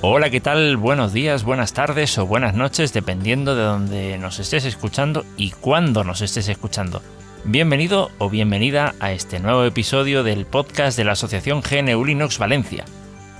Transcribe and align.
Hola, 0.00 0.30
¿qué 0.30 0.40
tal? 0.40 0.76
Buenos 0.76 1.12
días, 1.12 1.42
buenas 1.42 1.72
tardes 1.72 2.16
o 2.18 2.26
buenas 2.26 2.54
noches, 2.54 2.92
dependiendo 2.92 3.56
de 3.56 3.62
donde 3.62 4.18
nos 4.18 4.38
estés 4.38 4.64
escuchando 4.64 5.24
y 5.36 5.50
cuándo 5.50 6.04
nos 6.04 6.20
estés 6.20 6.48
escuchando. 6.48 7.02
Bienvenido 7.44 8.10
o 8.18 8.30
bienvenida 8.30 8.94
a 9.00 9.10
este 9.12 9.40
nuevo 9.40 9.64
episodio 9.64 10.22
del 10.22 10.46
podcast 10.46 10.96
de 10.96 11.04
la 11.04 11.12
Asociación 11.12 11.62
GNU 11.62 12.04
Linux 12.04 12.38
Valencia. 12.38 12.84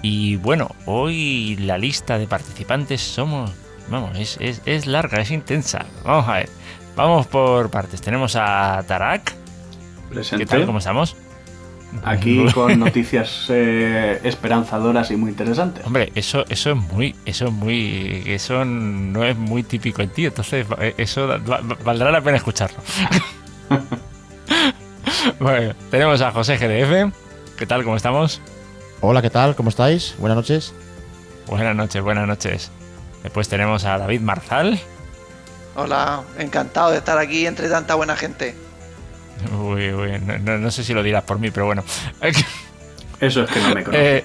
Y 0.02 0.36
bueno, 0.36 0.74
hoy 0.86 1.56
la 1.60 1.78
lista 1.78 2.18
de 2.18 2.26
participantes 2.26 3.00
somos... 3.02 3.50
Vamos, 3.88 4.18
es, 4.18 4.36
es- 4.40 4.60
es 4.66 4.86
larga, 4.86 5.20
es 5.20 5.30
intensa. 5.30 5.86
Vamos 6.04 6.28
a 6.28 6.34
ver. 6.34 6.48
Vamos 6.96 7.26
por 7.26 7.70
partes. 7.70 8.00
Tenemos 8.02 8.36
a 8.36 8.82
Tarak. 8.86 9.32
Presente. 10.10 10.44
¿Qué 10.44 10.50
tal? 10.50 10.66
¿Cómo 10.66 10.78
estamos? 10.78 11.16
Aquí 12.04 12.44
con 12.54 12.78
noticias 12.78 13.46
eh, 13.48 14.20
esperanzadoras 14.24 15.10
y 15.10 15.16
muy 15.16 15.30
interesantes. 15.30 15.84
Hombre, 15.86 16.12
eso, 16.14 16.44
eso 16.48 16.70
es 16.72 16.76
muy, 16.76 17.14
eso 17.24 17.46
es 17.46 17.52
muy, 17.52 18.22
eso 18.26 18.64
no 18.64 19.24
es 19.24 19.36
muy 19.36 19.62
típico 19.62 20.02
en 20.02 20.10
ti, 20.10 20.26
entonces 20.26 20.66
eh, 20.80 20.94
eso 20.98 21.26
da- 21.26 21.38
va- 21.38 21.60
va- 21.60 21.78
valdrá 21.84 22.10
la 22.10 22.20
pena 22.20 22.36
escucharlo. 22.36 22.78
bueno, 25.40 25.74
tenemos 25.90 26.20
a 26.20 26.30
José 26.32 26.56
GDF. 26.56 27.12
¿Qué 27.56 27.66
tal? 27.66 27.82
¿Cómo 27.84 27.96
estamos? 27.96 28.40
Hola, 29.00 29.22
¿qué 29.22 29.30
tal? 29.30 29.54
¿Cómo 29.56 29.68
estáis? 29.70 30.14
Buenas 30.18 30.36
noches. 30.36 30.74
Buenas 31.46 31.74
noches, 31.74 32.02
buenas 32.02 32.26
noches. 32.26 32.70
Después 33.22 33.48
tenemos 33.48 33.84
a 33.84 33.98
David 33.98 34.20
Marzal. 34.20 34.78
Hola, 35.74 36.22
encantado 36.38 36.90
de 36.90 36.98
estar 36.98 37.18
aquí 37.18 37.46
entre 37.46 37.68
tanta 37.68 37.94
buena 37.94 38.16
gente. 38.16 38.54
Uy, 39.60 39.92
uy, 39.92 40.18
no, 40.20 40.38
no- 40.38 40.58
no 40.58 40.70
sé 40.70 40.84
si 40.84 40.94
lo 40.94 41.02
dirás 41.02 41.24
por 41.24 41.38
mí, 41.38 41.50
pero 41.50 41.66
bueno. 41.66 41.84
Eso 43.20 43.42
es 43.42 43.50
que 43.50 43.60
no 43.60 43.74
me 43.74 43.84
conoce. 43.84 44.16
Eh, 44.18 44.24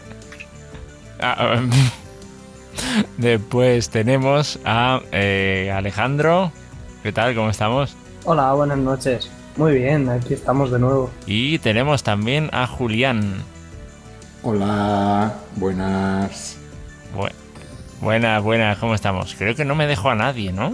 ah, 1.21 1.55
um, 1.57 1.69
Después 3.17 3.89
tenemos 3.89 4.59
a 4.65 5.01
eh, 5.11 5.71
Alejandro. 5.75 6.51
¿Qué 7.01 7.11
tal? 7.11 7.35
¿Cómo 7.35 7.49
estamos? 7.49 7.95
Hola, 8.25 8.53
buenas 8.53 8.77
noches. 8.77 9.29
Muy 9.57 9.73
bien, 9.73 10.09
aquí 10.09 10.33
estamos 10.33 10.71
de 10.71 10.79
nuevo. 10.79 11.11
Y 11.27 11.59
tenemos 11.59 12.03
también 12.03 12.49
a 12.53 12.65
Julián. 12.65 13.43
Hola, 14.41 15.33
buenas. 15.55 16.57
Bu- 17.15 17.31
buenas, 18.01 18.41
buenas, 18.43 18.77
¿cómo 18.79 18.95
estamos? 18.95 19.35
Creo 19.37 19.55
que 19.55 19.65
no 19.65 19.75
me 19.75 19.85
dejo 19.87 20.09
a 20.09 20.15
nadie, 20.15 20.51
¿no? 20.51 20.73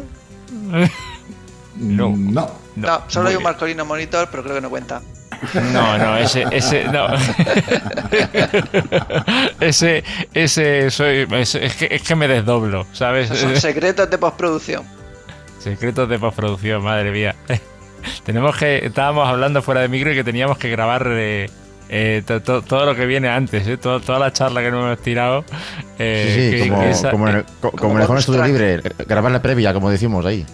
No. 1.80 2.14
No. 2.16 2.50
No, 2.76 3.02
solo 3.08 3.24
muy 3.24 3.32
hay 3.32 3.36
un 3.36 3.40
bien. 3.40 3.44
Marcolino 3.44 3.86
Monitor, 3.86 4.28
pero 4.32 4.44
creo 4.44 4.56
que 4.56 4.62
no 4.62 4.70
cuenta. 4.70 5.02
No, 5.74 5.98
no, 5.98 6.18
ese, 6.18 6.46
ese, 6.52 6.86
no. 6.86 7.08
ese, 9.60 10.04
ese 10.34 10.92
soy, 10.92 11.28
es, 11.32 11.56
es 11.56 11.76
que, 11.76 11.88
es 11.92 12.02
que 12.02 12.16
me 12.16 12.28
desdoblo, 12.28 12.86
¿sabes? 12.94 13.30
Son 13.30 13.56
secretos 13.60 14.10
de 14.10 14.18
postproducción. 14.18 14.84
Secretos 15.60 16.08
de 16.10 16.20
postproducción, 16.20 16.84
madre 16.84 17.12
mía. 17.12 17.36
Tenemos 18.26 18.56
que, 18.58 18.86
estábamos 18.86 19.28
hablando 19.28 19.62
fuera 19.62 19.82
de 19.82 19.90
micro 19.90 20.12
y 20.12 20.16
que 20.16 20.24
teníamos 20.24 20.58
que 20.58 20.70
grabar 20.70 21.06
eh, 21.10 21.50
eh, 21.90 22.24
to- 22.26 22.42
to- 22.42 22.62
todo 22.62 22.86
lo 22.86 22.96
que 22.96 23.06
viene 23.06 23.28
antes, 23.30 23.68
¿eh? 23.68 23.78
Todo- 23.78 24.00
toda 24.00 24.20
la 24.20 24.32
charla 24.32 24.62
que 24.62 24.72
nos 24.72 24.84
hemos 24.86 25.00
tirado. 25.02 25.44
eh, 25.98 26.34
sí, 26.36 26.52
sí, 26.58 26.64
que- 26.64 26.70
como, 26.70 26.82
que 26.82 26.90
esa- 26.92 27.12
como 27.12 27.28
en 27.30 27.36
el, 27.38 27.44
co- 27.60 27.72
como 27.72 28.00
en 28.00 28.10
el 28.10 28.18
Estudio. 28.18 28.46
Libre, 28.46 28.76
eh, 28.76 28.82
grabar 29.08 29.32
la 29.32 29.42
previa, 29.42 29.74
como 29.74 29.90
decimos 29.90 30.26
ahí. 30.26 30.46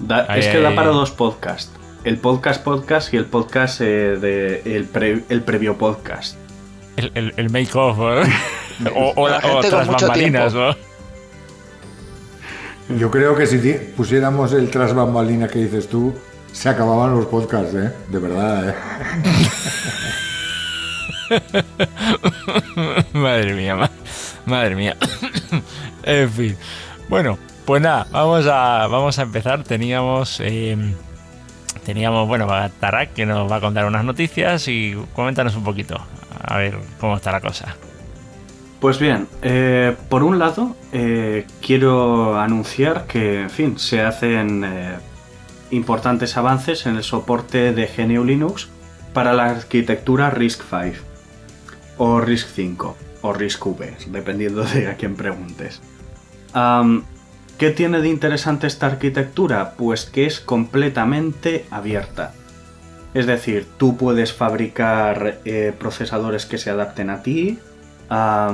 Da- 0.00 0.26
Ay, 0.28 0.40
es 0.40 0.46
que 0.48 0.56
ay, 0.58 0.62
da 0.62 0.68
ay. 0.70 0.76
para 0.76 0.88
dos 0.90 1.10
podcasts. 1.10 1.72
El 2.04 2.16
podcast 2.18 2.62
podcast 2.64 3.12
y 3.12 3.18
el 3.18 3.26
podcast 3.26 3.80
eh, 3.82 4.16
de 4.16 4.62
el, 4.76 4.84
pre- 4.84 5.24
el 5.28 5.42
previo 5.42 5.76
podcast. 5.76 6.36
el, 6.96 7.12
el, 7.14 7.34
el 7.36 7.50
make-off, 7.50 7.98
¿no? 7.98 8.22
o, 8.94 9.12
o, 9.16 9.28
la- 9.28 9.38
o 9.38 9.56
mucho 9.62 10.06
bambalinas. 10.08 10.54
¿no? 10.54 10.74
Yo 12.98 13.10
creo 13.10 13.36
que 13.36 13.46
si 13.46 13.58
pusiéramos 13.96 14.52
el 14.52 14.70
tras 14.70 14.94
bambalina 14.94 15.46
que 15.48 15.60
dices 15.60 15.88
tú, 15.88 16.12
se 16.52 16.68
acababan 16.68 17.14
los 17.14 17.26
podcasts, 17.26 17.74
¿eh? 17.74 17.92
De 18.08 18.18
verdad, 18.18 18.70
¿eh? 18.70 18.74
madre 23.12 23.54
mía, 23.54 23.76
ma- 23.76 23.90
madre 24.46 24.74
mía. 24.74 24.96
en 26.02 26.30
fin. 26.30 26.56
Bueno, 27.08 27.38
pues 27.70 27.82
nada, 27.82 28.08
vamos 28.10 28.48
a, 28.48 28.88
vamos 28.88 29.16
a 29.20 29.22
empezar. 29.22 29.62
Teníamos, 29.62 30.40
eh, 30.40 30.76
teníamos, 31.86 32.26
bueno, 32.26 32.52
a 32.52 32.68
Tarak 32.68 33.12
que 33.12 33.24
nos 33.24 33.48
va 33.48 33.58
a 33.58 33.60
contar 33.60 33.86
unas 33.86 34.04
noticias 34.04 34.66
y 34.66 34.96
coméntanos 35.14 35.54
un 35.54 35.62
poquito. 35.62 35.96
A 36.42 36.58
ver 36.58 36.76
cómo 36.98 37.14
está 37.14 37.30
la 37.30 37.40
cosa. 37.40 37.76
Pues 38.80 38.98
bien, 38.98 39.28
eh, 39.42 39.94
por 40.08 40.24
un 40.24 40.40
lado, 40.40 40.74
eh, 40.92 41.46
quiero 41.64 42.40
anunciar 42.40 43.06
que, 43.06 43.42
en 43.42 43.50
fin, 43.50 43.78
se 43.78 44.02
hacen 44.02 44.66
importantes 45.70 46.36
avances 46.36 46.86
en 46.86 46.96
el 46.96 47.04
soporte 47.04 47.72
de 47.72 47.86
GNU 47.86 48.24
Linux 48.24 48.68
para 49.14 49.32
la 49.32 49.44
arquitectura 49.44 50.28
RISC-V, 50.30 50.94
o 51.98 52.20
RISC-5, 52.20 52.94
o 53.22 53.32
RISC-V, 53.32 53.96
dependiendo 54.08 54.64
de 54.64 54.88
a 54.88 54.96
quién 54.96 55.14
preguntes. 55.14 55.80
¿Qué 57.60 57.70
tiene 57.70 58.00
de 58.00 58.08
interesante 58.08 58.66
esta 58.66 58.86
arquitectura? 58.86 59.74
Pues 59.76 60.06
que 60.06 60.24
es 60.24 60.40
completamente 60.40 61.66
abierta. 61.70 62.32
Es 63.12 63.26
decir, 63.26 63.66
tú 63.76 63.98
puedes 63.98 64.32
fabricar 64.32 65.40
eh, 65.44 65.74
procesadores 65.78 66.46
que 66.46 66.56
se 66.56 66.70
adapten 66.70 67.10
a 67.10 67.22
ti, 67.22 67.58
a 68.08 68.50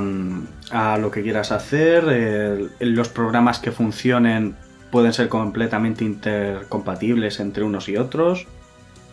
lo 0.99 1.09
que 1.09 1.23
quieras 1.23 1.53
hacer. 1.53 2.03
eh, 2.09 2.67
los 2.81 3.07
programas 3.07 3.59
que 3.59 3.71
funcionen 3.71 4.57
pueden 4.91 5.13
ser 5.13 5.29
completamente 5.29 6.03
intercompatibles 6.03 7.39
entre 7.39 7.63
unos 7.63 7.87
y 7.87 7.95
otros. 7.95 8.45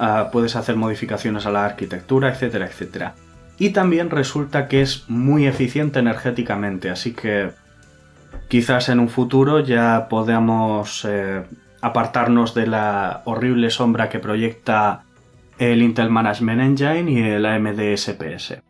ah, 0.00 0.30
puedes 0.32 0.56
hacer 0.56 0.74
modificaciones 0.74 1.46
a 1.46 1.52
la 1.52 1.64
arquitectura, 1.64 2.30
etcétera, 2.30 2.66
etcétera. 2.66 3.14
Y 3.60 3.70
también 3.70 4.10
resulta 4.10 4.66
que 4.66 4.82
es 4.82 5.04
muy 5.06 5.46
eficiente 5.46 6.00
energéticamente, 6.00 6.90
así 6.90 7.12
que 7.12 7.52
quizás 8.54 8.88
en 8.88 9.00
un 9.00 9.08
futuro 9.08 9.58
ya 9.58 10.06
podamos 10.08 11.04
eh, 11.04 11.42
apartarnos 11.80 12.54
de 12.54 12.68
la 12.68 13.22
horrible 13.24 13.68
sombra 13.68 14.08
que 14.08 14.20
proyecta 14.20 15.06
el 15.58 15.82
Intel 15.82 16.08
Management 16.08 16.60
Engine 16.60 17.10
y 17.10 17.18
el 17.18 17.46
AMD 17.46 17.80
SPS 17.96 18.62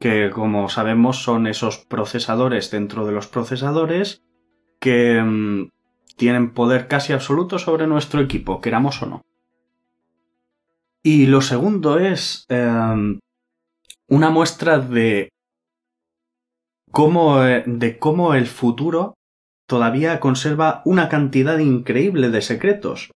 que 0.00 0.30
como 0.30 0.68
sabemos 0.68 1.22
son 1.22 1.46
esos 1.46 1.78
procesadores 1.78 2.72
dentro 2.72 3.06
de 3.06 3.12
los 3.12 3.28
procesadores 3.28 4.24
que 4.80 5.22
mm, 5.22 5.68
tienen 6.16 6.52
poder 6.52 6.88
casi 6.88 7.12
absoluto 7.12 7.60
sobre 7.60 7.86
nuestro 7.86 8.20
equipo, 8.22 8.60
queramos 8.60 9.02
o 9.02 9.06
no. 9.06 9.22
Y 11.04 11.26
lo 11.26 11.42
segundo 11.42 12.00
es 12.00 12.44
em, 12.48 13.20
una 14.08 14.30
muestra 14.30 14.80
de 14.80 15.30
cómo, 16.92 17.44
eh, 17.44 17.64
de 17.66 17.98
cómo 17.98 18.34
el 18.34 18.46
futuro 18.46 19.14
todavía 19.68 20.20
conserva 20.20 20.82
una 20.84 21.08
cantidad 21.08 21.58
increíble 21.58 22.30
de 22.30 22.42
secretos. 22.42 23.10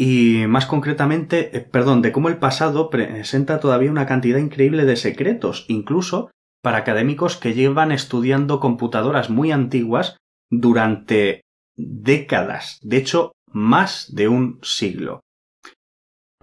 Y 0.00 0.46
más 0.48 0.66
concretamente, 0.66 1.56
eh, 1.56 1.60
perdón, 1.60 2.02
de 2.02 2.12
cómo 2.12 2.28
el 2.28 2.38
pasado 2.38 2.88
presenta 2.90 3.60
todavía 3.60 3.90
una 3.90 4.06
cantidad 4.06 4.38
increíble 4.38 4.84
de 4.84 4.96
secretos, 4.96 5.66
incluso 5.68 6.30
para 6.62 6.78
académicos 6.78 7.36
que 7.36 7.54
llevan 7.54 7.92
estudiando 7.92 8.60
computadoras 8.60 9.30
muy 9.30 9.52
antiguas 9.52 10.16
durante 10.50 11.42
décadas, 11.76 12.78
de 12.82 12.96
hecho, 12.96 13.32
más 13.52 14.12
de 14.14 14.28
un 14.28 14.58
siglo. 14.62 15.20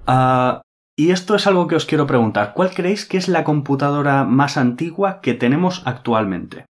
Ah, 0.06 0.62
y 0.97 1.12
esto 1.12 1.36
es 1.36 1.47
algo 1.47 1.68
que 1.68 1.75
os 1.75 1.86
quiero 1.86 2.07
preguntar. 2.07 2.53
¿Cuál 2.53 2.71
creéis 2.74 3.06
que 3.06 3.18
es 3.18 3.27
la 3.27 3.44
computadora 3.44 4.24
más 4.24 4.57
antigua 4.57 5.21
que 5.21 5.33
tenemos 5.33 5.81
actualmente? 5.86 6.65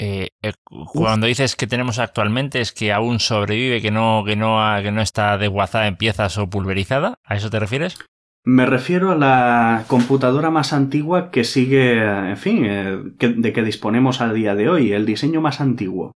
Eh, 0.00 0.28
eh, 0.44 0.52
cuando 0.92 1.26
dices 1.26 1.56
que 1.56 1.66
tenemos 1.66 1.98
actualmente 1.98 2.60
es 2.60 2.72
que 2.72 2.92
aún 2.92 3.18
sobrevive, 3.18 3.82
que 3.82 3.90
no, 3.90 4.22
que 4.24 4.36
no, 4.36 4.60
que 4.80 4.92
no 4.92 5.02
está 5.02 5.36
desguazada 5.38 5.88
en 5.88 5.96
piezas 5.96 6.38
o 6.38 6.48
pulverizada. 6.48 7.14
¿A 7.24 7.34
eso 7.34 7.50
te 7.50 7.58
refieres? 7.58 7.98
Me 8.44 8.64
refiero 8.64 9.10
a 9.10 9.16
la 9.16 9.84
computadora 9.88 10.50
más 10.50 10.72
antigua 10.72 11.32
que 11.32 11.42
sigue, 11.42 11.98
en 12.04 12.36
fin, 12.36 12.64
eh, 12.64 13.02
que- 13.18 13.28
de 13.30 13.52
que 13.52 13.62
disponemos 13.64 14.20
a 14.20 14.32
día 14.32 14.54
de 14.54 14.68
hoy, 14.70 14.92
el 14.92 15.04
diseño 15.04 15.40
más 15.40 15.60
antiguo. 15.60 16.12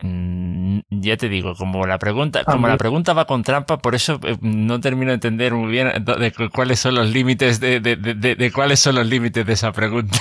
Mm, 0.00 0.78
ya 0.90 1.16
te 1.16 1.28
digo, 1.28 1.54
como 1.56 1.84
la 1.86 1.98
pregunta, 1.98 2.44
como 2.44 2.68
la 2.68 2.76
pregunta 2.78 3.12
va 3.14 3.24
con 3.26 3.42
trampa, 3.42 3.78
por 3.78 3.94
eso 3.96 4.20
eh, 4.22 4.36
no 4.40 4.78
termino 4.80 5.08
de 5.10 5.14
entender 5.14 5.54
muy 5.54 5.70
bien 5.72 5.88
de, 6.04 6.14
de 6.14 6.32
cu- 6.32 6.50
cuáles 6.54 6.78
son 6.78 6.94
los 6.94 7.10
límites 7.10 7.58
de, 7.58 7.80
de- 7.80 7.96
de- 7.96 8.14
de- 8.14 8.36
de 8.36 8.52
cuáles 8.52 8.78
son 8.78 8.94
los 8.94 9.06
límites 9.06 9.44
de 9.44 9.52
esa 9.52 9.72
pregunta. 9.72 10.16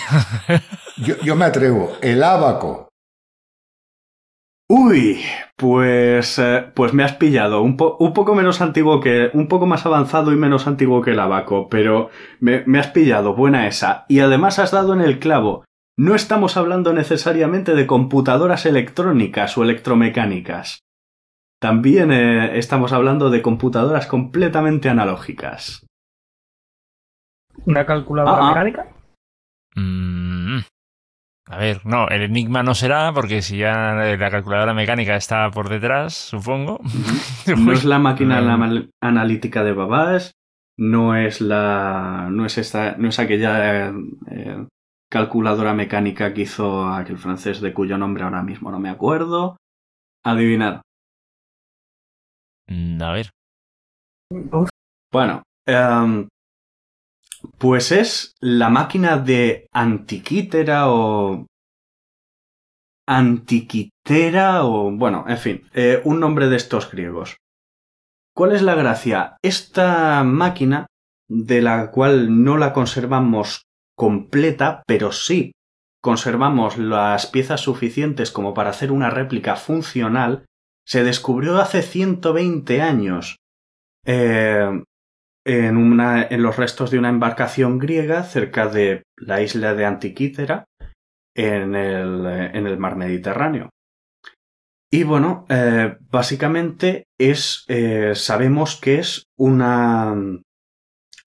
Yo, 0.98 1.16
yo 1.22 1.36
me 1.36 1.46
atrevo. 1.46 1.92
El 2.02 2.24
abaco. 2.24 2.90
Uy, 4.70 5.22
pues, 5.56 6.40
eh, 6.40 6.66
pues 6.74 6.92
me 6.94 7.04
has 7.04 7.14
pillado. 7.14 7.62
Un, 7.62 7.78
po- 7.78 7.96
un 8.00 8.14
poco 8.14 8.36
menos 8.36 8.60
antiguo 8.62 9.00
que. 9.00 9.30
Un 9.34 9.48
poco 9.48 9.66
más 9.68 9.86
avanzado 9.86 10.34
y 10.34 10.36
menos 10.36 10.68
antiguo 10.68 11.02
que 11.02 11.12
el 11.12 11.20
abaco, 11.20 11.70
pero 11.70 12.10
me, 12.40 12.64
me 12.66 12.80
has 12.80 12.88
pillado. 12.88 13.36
Buena 13.36 13.68
esa. 13.68 14.06
Y 14.10 14.20
además 14.20 14.60
has 14.60 14.72
dado 14.72 14.94
en 14.94 15.02
el 15.02 15.20
clavo. 15.20 15.64
No 16.00 16.14
estamos 16.16 16.58
hablando 16.58 16.94
necesariamente 16.94 17.74
de 17.74 17.88
computadoras 17.88 18.66
electrónicas 18.66 19.58
o 19.58 19.64
electromecánicas. 19.64 20.82
También 21.60 22.12
eh, 22.12 22.58
estamos 22.60 22.94
hablando 22.94 23.32
de 23.32 23.42
computadoras 23.42 24.06
completamente 24.06 24.90
analógicas. 24.90 25.86
¿Una 27.66 27.86
calculadora 27.86 28.38
Ah, 28.38 28.46
ah. 28.46 28.50
mecánica? 28.50 28.88
Mm, 29.76 30.60
a 31.50 31.58
ver, 31.58 31.84
no, 31.86 32.08
el 32.10 32.22
enigma 32.22 32.62
no 32.62 32.76
será, 32.76 33.12
porque 33.12 33.42
si 33.42 33.58
ya 33.58 33.94
la 33.94 34.30
calculadora 34.30 34.76
mecánica 34.76 35.16
está 35.16 35.50
por 35.50 35.68
detrás, 35.70 36.14
supongo. 36.14 36.80
No 37.58 37.72
es 37.72 37.86
la 37.86 37.98
máquina 37.98 38.40
Mm. 38.42 38.50
anal- 38.50 38.90
analítica 39.02 39.64
de 39.64 39.74
Babbage, 39.74 40.32
no 40.78 41.16
es 41.16 41.42
la. 41.42 42.28
no 42.32 42.46
es 42.46 42.60
esta. 42.60 42.96
no 42.98 43.10
es 43.10 43.18
aquella 43.18 43.88
eh, 43.88 43.94
eh, 44.32 44.68
calculadora 45.10 45.74
mecánica 45.74 46.34
que 46.34 46.42
hizo 46.42 46.88
aquel 46.88 47.18
francés 47.18 47.62
de 47.62 47.74
cuyo 47.74 47.98
nombre 47.98 48.24
ahora 48.24 48.44
mismo 48.44 48.72
no 48.72 48.80
me 48.80 48.90
acuerdo. 48.90 49.58
Adivinad. 50.24 50.82
Mm, 52.68 53.02
A 53.02 53.12
ver. 53.14 53.30
Uf, 54.32 54.70
Bueno, 55.12 55.44
em, 55.66 56.28
pues 57.58 57.92
es 57.92 58.34
la 58.42 58.70
máquina 58.70 59.18
de 59.18 59.68
Antiquítera 59.72 60.90
o. 60.90 61.46
Antiquitera 63.08 64.66
o. 64.66 64.92
Bueno, 64.92 65.24
en 65.28 65.38
fin, 65.38 65.70
eh, 65.74 66.02
un 66.04 66.20
nombre 66.20 66.48
de 66.50 66.58
estos 66.58 66.92
griegos. 66.92 67.38
¿Cuál 68.36 68.52
es 68.52 68.62
la 68.62 68.76
gracia? 68.76 69.38
Esta 69.42 70.24
máquina, 70.24 70.88
de 71.30 71.62
la 71.62 71.90
cual 71.92 72.44
no 72.44 72.58
la 72.58 72.74
conservamos 72.74 73.64
completa, 73.98 74.84
pero 74.86 75.12
sí 75.12 75.52
conservamos 76.02 76.78
las 76.78 77.28
piezas 77.28 77.62
suficientes 77.62 78.32
como 78.32 78.54
para 78.54 78.70
hacer 78.70 78.92
una 78.92 79.10
réplica 79.10 79.56
funcional, 79.56 80.46
se 80.86 81.04
descubrió 81.04 81.58
hace 81.58 81.82
120 81.82 82.82
años. 82.82 83.36
Eh, 84.06 84.84
en, 85.46 86.42
los 86.44 86.58
restos 86.58 86.92
de 86.92 87.00
una 87.00 87.10
embarcación 87.10 87.80
griega 87.80 88.24
cerca 88.24 88.68
de 88.68 89.04
la 89.18 89.42
isla 89.42 89.74
de 89.74 89.86
Antiquítera, 89.86 90.66
en 91.36 91.76
el, 91.76 92.26
en 92.26 92.68
el 92.68 92.78
mar 92.78 92.96
Mediterráneo. 92.96 93.70
Y 94.92 95.04
bueno, 95.04 95.46
eh, 95.50 95.98
básicamente 96.10 97.06
es, 97.20 97.66
eh, 97.68 98.14
sabemos 98.16 98.80
que 98.80 99.00
es 99.00 99.26
una, 99.38 100.16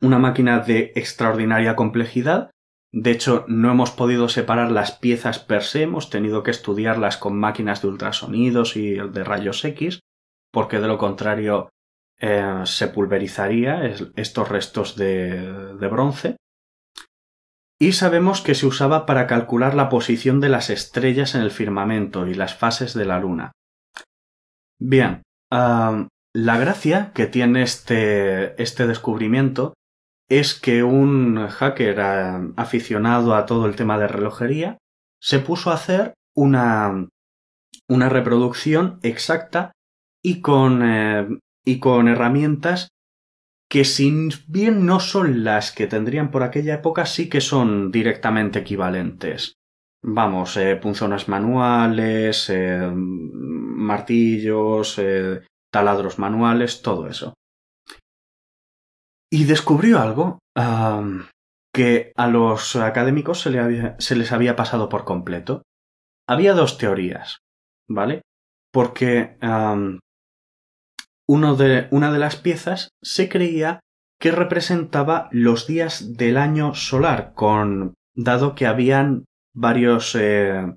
una 0.01 0.19
máquina 0.19 0.61
de 0.61 0.93
extraordinaria 0.95 1.77
complejidad. 1.77 2.51
De 2.93 3.13
hecho, 3.13 3.45
no 3.47 3.71
hemos 3.71 3.93
podido 3.93 4.29
separar 4.29 4.73
las 4.73 4.93
piezas 4.93 5.39
per 5.39 5.63
se, 5.63 5.83
hemos 5.83 6.11
tenido 6.11 6.43
que 6.43 6.51
estudiarlas 6.51 7.17
con 7.17 7.39
máquinas 7.39 7.83
de 7.83 7.89
ultrasonidos 7.89 8.77
y 8.77 8.95
de 8.95 9.25
rayos 9.25 9.65
X, 9.65 10.01
porque 10.53 10.81
de 10.81 10.89
lo 10.89 10.99
contrario 10.99 11.69
eh, 12.19 12.63
se 12.65 12.89
pulverizaría 12.89 13.85
es- 13.87 14.11
estos 14.17 14.49
restos 14.49 14.97
de, 14.97 15.75
de 15.75 15.89
bronce. 15.89 16.37
Y 17.81 17.93
sabemos 17.93 18.43
que 18.43 18.55
se 18.55 18.67
usaba 18.67 19.07
para 19.07 19.27
calcular 19.27 19.75
la 19.75 19.89
posición 19.89 20.41
de 20.41 20.51
las 20.51 20.69
estrellas 20.69 21.35
en 21.35 21.43
el 21.43 21.51
firmamento 21.51 22.27
y 22.27 22.35
las 22.35 22.55
fases 22.55 22.93
de 22.93 23.07
la 23.07 23.21
luna. 23.21 23.53
Bien, 24.79 25.23
la 25.51 26.59
gracia 26.59 27.13
que 27.15 27.27
tiene 27.27 27.63
este, 27.63 28.61
este 28.63 28.87
descubrimiento 28.87 29.75
es 30.31 30.59
que 30.59 30.83
un 30.83 31.47
hacker 31.49 32.01
aficionado 32.57 33.35
a 33.35 33.45
todo 33.45 33.67
el 33.67 33.77
tema 33.77 33.99
de 33.99 34.09
relojería 34.09 34.79
se 35.21 35.41
puso 35.41 35.71
a 35.71 35.75
hacer 35.75 36.15
una, 36.35 37.09
una 37.89 38.09
reproducción 38.09 38.99
exacta 39.03 39.73
y 40.23 40.41
con, 40.41 40.83
eh, 40.83 41.29
y 41.65 41.81
con 41.81 42.09
herramientas 42.09 42.89
que 43.69 43.85
si 43.85 44.31
bien 44.49 44.87
no 44.87 44.99
son 44.99 45.45
las 45.45 45.73
que 45.73 45.87
tendrían 45.87 46.31
por 46.31 46.43
aquella 46.43 46.75
época, 46.75 47.07
sí 47.07 47.29
que 47.29 47.41
son 47.41 47.93
directamente 47.93 48.61
equivalentes. 48.61 49.55
Vamos, 50.03 50.57
eh, 50.57 50.77
punzones 50.77 51.29
manuales, 51.29 52.51
eh, 52.51 52.91
martillos, 52.93 54.99
eh, 54.99 55.43
taladros 55.71 56.19
manuales, 56.19 56.83
todo 56.83 57.07
eso. 57.07 57.35
Y 59.33 59.45
descubrió 59.45 60.01
algo 60.01 60.39
que 61.73 62.13
a 62.17 62.27
los 62.27 62.75
académicos 62.77 63.41
se, 63.41 64.17
les 64.17 64.33
había 64.33 64.57
pasado 64.57 64.89
por 64.89 65.05
completo. 65.05 65.63
Había 66.29 66.53
dos 66.55 66.79
teorías, 66.79 67.39
¿vale? 67.89 68.23
Porque 68.73 69.37
uno 71.29 71.55
de, 71.55 71.87
una 71.93 72.13
de 72.13 72.19
las 72.19 72.37
piezas 72.37 72.89
se 73.03 73.29
creía 73.29 73.81
que 74.21 74.33
representaba 74.33 75.29
los 75.31 75.67
días 75.67 76.17
del 76.17 76.37
año 76.37 76.75
solar, 76.75 77.33
con, 77.35 77.95
dado 78.15 78.55
que 78.55 78.67
habían 78.67 79.25
varios, 79.55 80.15
eh, 80.15 80.75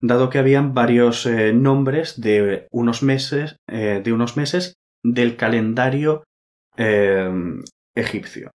dado 0.00 0.30
que 0.30 0.38
habían 0.38 0.72
varios 0.74 1.26
eh, 1.26 1.52
nombres 1.52 2.20
de 2.20 2.68
unos 2.70 3.02
meses, 3.02 3.56
eh, 3.66 4.00
de 4.04 4.12
unos 4.12 4.36
meses 4.36 4.74
del 5.02 5.36
calendario 5.36 6.24
eh, 6.76 7.30
egipcio. 8.00 8.50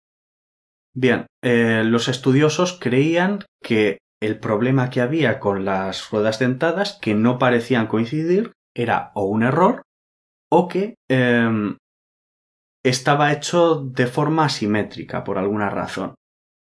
Bien, 0.94 1.26
eh, 1.44 1.84
los 1.86 2.08
estudiosos 2.08 2.78
creían 2.80 3.46
que 3.62 4.00
el 4.22 4.40
problema 4.40 4.90
que 4.90 5.02
había 5.02 5.40
con 5.40 5.66
las 5.66 6.10
ruedas 6.12 6.40
dentadas, 6.40 7.00
que 7.02 7.14
no 7.14 7.40
parecían 7.40 7.88
coincidir, 7.88 8.52
era 8.76 9.12
o 9.16 9.26
un 9.26 9.44
error 9.44 9.82
o 10.50 10.68
que 10.68 10.96
eh, 11.10 11.76
estaba 12.84 13.32
hecho 13.32 13.76
de 13.76 14.08
forma 14.08 14.46
asimétrica 14.46 15.24
por 15.24 15.38
alguna 15.38 15.70
razón. 15.70 16.16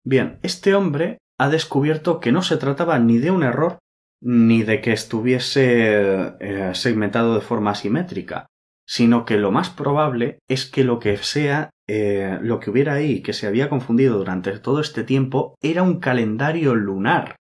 Bien, 0.04 0.38
este 0.42 0.75
hombre 0.75 1.18
ha 1.38 1.49
descubierto 1.49 2.21
que 2.21 2.33
no 2.33 2.42
se 2.42 2.56
trataba 2.56 2.99
ni 2.99 3.18
de 3.18 3.30
un 3.30 3.42
error 3.42 3.78
ni 4.23 4.62
de 4.62 4.80
que 4.80 4.92
estuviese 4.92 6.35
eh, 6.40 6.75
segmentado 6.75 7.35
de 7.35 7.40
forma 7.40 7.73
asimétrica, 7.73 8.47
sino 8.87 9.25
que 9.25 9.37
lo 9.37 9.52
más 9.52 9.71
probable 9.71 10.38
es 10.49 10.66
que 10.66 10.85
lo 10.85 10.99
que 10.99 11.16
sea, 11.18 11.71
eh, 11.88 12.38
lo 12.43 12.59
que 12.59 12.71
hubiera 12.71 12.95
ahí 12.95 13.23
que 13.23 13.33
se 13.33 13.47
había 13.47 13.69
confundido 13.69 14.19
durante 14.19 14.59
todo 14.59 14.81
este 14.81 15.05
tiempo 15.05 15.55
era 15.62 15.83
un 15.83 16.00
calendario 16.00 16.75
lunar. 16.75 17.37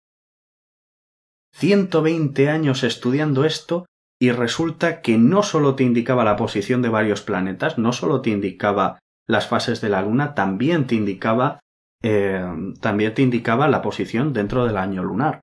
120 1.54 2.48
años 2.48 2.82
estudiando 2.82 3.44
esto 3.44 3.86
y 4.20 4.30
resulta 4.30 5.02
que 5.02 5.18
no 5.18 5.42
solo 5.42 5.74
te 5.74 5.84
indicaba 5.84 6.24
la 6.24 6.36
posición 6.36 6.82
de 6.82 6.88
varios 6.88 7.22
planetas, 7.22 7.78
no 7.78 7.92
solo 7.92 8.20
te 8.22 8.30
indicaba 8.30 8.98
las 9.28 9.46
fases 9.46 9.80
de 9.80 9.88
la 9.88 10.02
Luna, 10.02 10.34
también 10.34 10.86
te 10.86 10.94
indicaba 10.94 11.60
eh, 12.02 12.44
también 12.80 13.14
te 13.14 13.22
indicaba 13.22 13.68
la 13.68 13.80
posición 13.80 14.32
dentro 14.32 14.66
del 14.66 14.76
año 14.76 15.04
lunar, 15.04 15.40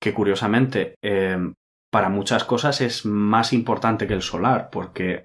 que 0.00 0.14
curiosamente 0.14 0.94
eh, 1.02 1.52
para 1.90 2.08
muchas 2.08 2.44
cosas 2.44 2.80
es 2.80 3.04
más 3.04 3.52
importante 3.52 4.06
que 4.06 4.14
el 4.14 4.22
solar, 4.22 4.70
porque 4.70 5.24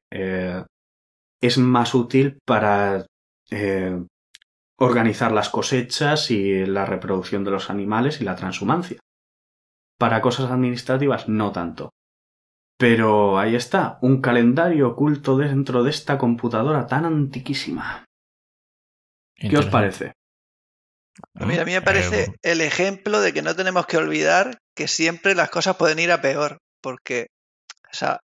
es 1.45 1.57
más 1.57 1.93
útil 1.93 2.39
para 2.45 3.05
eh, 3.51 4.03
organizar 4.77 5.31
las 5.31 5.49
cosechas 5.49 6.31
y 6.31 6.65
la 6.65 6.85
reproducción 6.85 7.43
de 7.43 7.51
los 7.51 7.69
animales 7.69 8.21
y 8.21 8.23
la 8.23 8.35
transhumancia. 8.35 8.99
Para 9.97 10.21
cosas 10.21 10.51
administrativas 10.51 11.29
no 11.29 11.51
tanto. 11.51 11.91
Pero 12.77 13.39
ahí 13.39 13.55
está, 13.55 13.97
un 14.01 14.21
calendario 14.21 14.89
oculto 14.89 15.37
dentro 15.37 15.83
de 15.83 15.91
esta 15.91 16.17
computadora 16.17 16.87
tan 16.87 17.05
antiquísima. 17.05 18.03
¿Qué 19.35 19.57
os 19.57 19.67
parece? 19.67 20.13
Pues 21.33 21.47
mira, 21.47 21.61
a 21.61 21.65
mí 21.65 21.71
me 21.71 21.77
Eh, 21.77 21.81
parece 21.81 22.33
el 22.41 22.59
ejemplo 22.59 23.21
de 23.21 23.31
que 23.31 23.41
no 23.41 23.55
tenemos 23.55 23.85
que 23.85 23.97
olvidar 23.97 24.57
que 24.75 24.89
siempre 24.89 25.35
las 25.35 25.49
cosas 25.49 25.77
pueden 25.77 25.99
ir 25.99 26.11
a 26.11 26.21
peor. 26.21 26.57
Porque, 26.81 27.27
o 27.89 27.93
sea, 27.93 28.19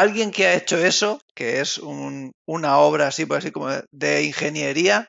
alguien 0.00 0.30
que 0.30 0.46
ha 0.46 0.54
hecho 0.54 0.78
eso, 0.78 1.20
que 1.34 1.60
es 1.60 1.78
un- 1.78 2.32
una 2.46 2.78
obra 2.78 3.08
así, 3.08 3.26
por 3.26 3.38
así 3.38 3.50
como 3.50 3.68
de 3.92 4.24
ingeniería, 4.24 5.08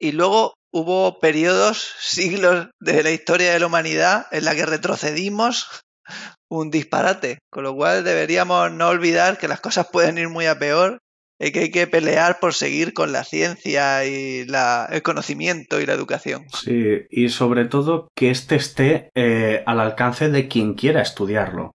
y 0.00 0.12
luego 0.12 0.54
hubo 0.72 1.18
periodos, 1.18 1.94
siglos 2.00 2.68
de 2.80 3.02
la 3.02 3.10
historia 3.10 3.52
de 3.52 3.58
la 3.58 3.66
humanidad 3.66 4.26
en 4.30 4.44
la 4.44 4.54
que 4.54 4.66
retrocedimos 4.66 5.66
un 6.50 6.70
disparate, 6.70 7.38
con 7.50 7.64
lo 7.64 7.74
cual 7.74 8.04
deberíamos 8.04 8.70
no 8.72 8.88
olvidar 8.88 9.38
que 9.38 9.48
las 9.48 9.60
cosas 9.60 9.88
pueden 9.92 10.18
ir 10.18 10.28
muy 10.28 10.46
a 10.46 10.58
peor 10.58 10.98
y 11.40 11.52
que 11.52 11.60
hay 11.60 11.70
que 11.70 11.86
pelear 11.86 12.40
por 12.40 12.52
seguir 12.52 12.94
con 12.94 13.12
la 13.12 13.22
ciencia 13.22 14.04
y 14.04 14.44
la, 14.44 14.88
el 14.90 15.02
conocimiento 15.02 15.80
y 15.80 15.86
la 15.86 15.92
educación. 15.92 16.46
Sí, 16.52 17.06
y 17.10 17.28
sobre 17.28 17.66
todo 17.66 18.08
que 18.16 18.30
éste 18.30 18.56
esté 18.56 19.10
eh, 19.14 19.62
al 19.64 19.78
alcance 19.78 20.30
de 20.30 20.48
quien 20.48 20.74
quiera 20.74 21.00
estudiarlo. 21.00 21.70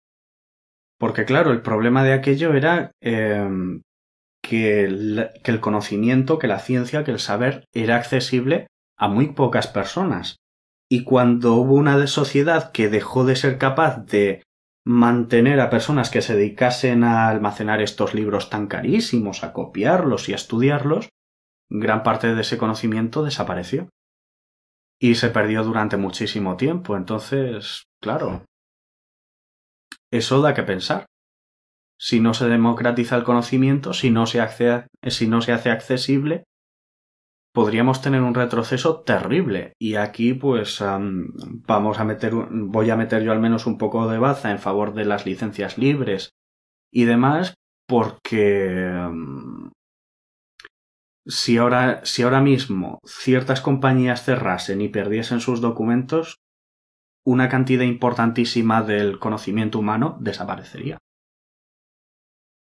Porque 1.03 1.25
claro, 1.25 1.51
el 1.51 1.61
problema 1.61 2.01
de 2.05 2.13
aquello 2.13 2.53
era 2.53 2.93
eh, 3.01 3.45
que, 4.41 4.85
el, 4.85 5.31
que 5.43 5.51
el 5.51 5.59
conocimiento, 5.59 6.39
que 6.39 6.47
la 6.47 6.59
ciencia, 6.59 7.03
que 7.03 7.11
el 7.11 7.19
saber 7.19 7.65
era 7.73 7.97
accesible 7.97 8.67
a 8.97 9.09
muy 9.09 9.33
pocas 9.33 9.67
personas. 9.67 10.37
Y 10.89 11.03
cuando 11.03 11.55
hubo 11.55 11.73
una 11.73 12.07
sociedad 12.07 12.71
que 12.71 12.87
dejó 12.87 13.25
de 13.25 13.35
ser 13.35 13.57
capaz 13.57 14.05
de 14.05 14.43
mantener 14.85 15.59
a 15.59 15.69
personas 15.69 16.09
que 16.09 16.21
se 16.21 16.37
dedicasen 16.37 17.03
a 17.03 17.27
almacenar 17.27 17.81
estos 17.81 18.13
libros 18.13 18.49
tan 18.49 18.67
carísimos, 18.67 19.43
a 19.43 19.51
copiarlos 19.51 20.29
y 20.29 20.31
a 20.31 20.37
estudiarlos, 20.37 21.09
gran 21.69 22.03
parte 22.03 22.33
de 22.33 22.39
ese 22.39 22.57
conocimiento 22.57 23.25
desapareció. 23.25 23.89
Y 25.01 25.15
se 25.15 25.31
perdió 25.31 25.65
durante 25.65 25.97
muchísimo 25.97 26.55
tiempo. 26.55 26.95
Entonces, 26.95 27.83
claro, 28.01 28.45
eso 30.13 30.41
da 30.41 30.53
que 30.53 30.63
pensar. 30.63 31.05
Si 31.99 32.19
no 32.19 32.33
se 32.33 32.47
democratiza 32.47 33.15
el 33.15 33.23
conocimiento, 33.23 33.93
si 33.93 34.11
no 34.11 34.25
se 34.25 34.41
hace, 34.41 34.87
si 35.07 35.27
no 35.27 35.41
se 35.41 35.53
hace 35.53 35.71
accesible, 35.71 36.43
podríamos 37.53 38.01
tener 38.01 38.21
un 38.21 38.35
retroceso 38.35 39.01
terrible. 39.01 39.73
Y 39.79 39.95
aquí, 39.95 40.33
pues, 40.33 40.81
vamos 40.81 41.99
a 41.99 42.03
meter, 42.03 42.33
voy 42.33 42.89
a 42.89 42.95
meter 42.95 43.23
yo 43.23 43.31
al 43.31 43.39
menos 43.39 43.65
un 43.65 43.77
poco 43.77 44.07
de 44.07 44.19
baza 44.19 44.51
en 44.51 44.59
favor 44.59 44.93
de 44.93 45.05
las 45.05 45.25
licencias 45.25 45.77
libres 45.77 46.29
y 46.91 47.05
demás, 47.05 47.55
porque 47.87 48.91
si 51.25 51.57
ahora, 51.57 52.01
si 52.03 52.23
ahora 52.23 52.41
mismo 52.41 52.99
ciertas 53.05 53.61
compañías 53.61 54.23
cerrasen 54.23 54.81
y 54.81 54.89
perdiesen 54.89 55.39
sus 55.39 55.61
documentos, 55.61 56.37
una 57.25 57.49
cantidad 57.49 57.83
importantísima 57.83 58.81
del 58.81 59.19
conocimiento 59.19 59.79
humano 59.79 60.17
desaparecería. 60.19 60.97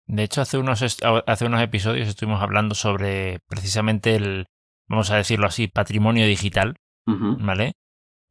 De 0.06 0.22
hecho, 0.22 0.40
hace 0.40 0.58
unos, 0.58 0.82
hace 1.26 1.46
unos 1.46 1.62
episodios 1.62 2.08
estuvimos 2.08 2.40
hablando 2.40 2.74
sobre 2.76 3.40
precisamente 3.48 4.14
el, 4.14 4.46
vamos 4.88 5.10
a 5.10 5.16
decirlo 5.16 5.48
así, 5.48 5.66
patrimonio 5.66 6.26
digital, 6.26 6.76
¿vale? 7.06 7.72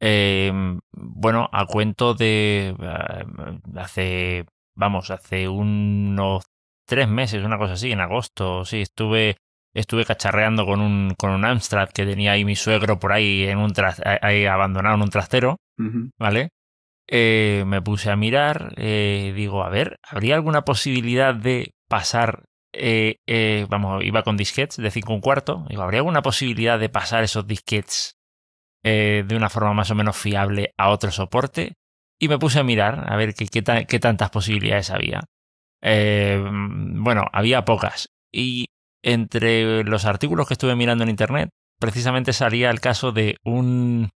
Eh, 0.00 0.52
bueno, 0.92 1.48
a 1.52 1.66
cuento 1.66 2.14
de 2.14 2.74
uh, 2.78 3.78
hace, 3.78 4.46
vamos, 4.74 5.10
hace 5.10 5.48
unos 5.48 6.44
tres 6.86 7.08
meses, 7.08 7.44
una 7.44 7.58
cosa 7.58 7.74
así, 7.74 7.92
en 7.92 8.00
agosto, 8.00 8.64
sí, 8.64 8.80
estuve 8.80 9.36
estuve 9.74 10.06
cacharreando 10.06 10.64
con 10.64 10.80
un, 10.80 11.14
con 11.18 11.30
un 11.30 11.44
Amstrad 11.44 11.90
que 11.90 12.06
tenía 12.06 12.32
ahí 12.32 12.44
mi 12.46 12.56
suegro 12.56 12.98
por 12.98 13.12
ahí, 13.12 13.44
en 13.44 13.58
un 13.58 13.72
ahí 14.22 14.46
abandonado 14.46 14.94
en 14.94 15.02
un 15.02 15.10
trastero, 15.10 15.58
¿vale? 16.18 16.50
Eh, 17.08 17.64
me 17.66 17.80
puse 17.82 18.10
a 18.10 18.16
mirar, 18.16 18.74
eh, 18.76 19.32
digo, 19.36 19.62
a 19.62 19.70
ver, 19.70 19.98
¿habría 20.02 20.34
alguna 20.34 20.62
posibilidad 20.62 21.34
de 21.34 21.72
pasar 21.88 22.44
eh, 22.78 23.66
vamos, 23.70 24.04
iba 24.04 24.22
con 24.22 24.36
disquets 24.36 24.76
de 24.76 24.90
5 24.90 25.14
un 25.14 25.22
cuarto. 25.22 25.64
Digo, 25.70 25.82
¿habría 25.82 26.00
alguna 26.00 26.20
posibilidad 26.20 26.78
de 26.78 26.90
pasar 26.90 27.24
esos 27.24 27.46
disquets 27.46 28.16
de 28.82 29.34
una 29.34 29.48
forma 29.48 29.72
más 29.72 29.90
o 29.90 29.94
menos 29.94 30.16
fiable 30.16 30.74
a 30.76 30.90
otro 30.90 31.10
soporte? 31.10 31.74
Y 32.20 32.28
me 32.28 32.38
puse 32.38 32.60
a 32.60 32.64
mirar 32.64 33.10
a 33.10 33.16
ver 33.16 33.34
qué, 33.34 33.46
qué, 33.46 33.98
tantas 33.98 34.30
posibilidades 34.30 34.90
había. 34.90 35.24
bueno, 35.80 37.24
había 37.32 37.64
pocas. 37.64 38.10
Y 38.30 38.66
entre 39.02 39.82
los 39.84 40.04
artículos 40.04 40.46
que 40.46 40.54
estuve 40.54 40.76
mirando 40.76 41.04
en 41.04 41.10
internet, 41.10 41.48
precisamente 41.80 42.34
salía 42.34 42.68
el 42.70 42.80
caso 42.80 43.10
de 43.10 43.38
un 43.42 44.10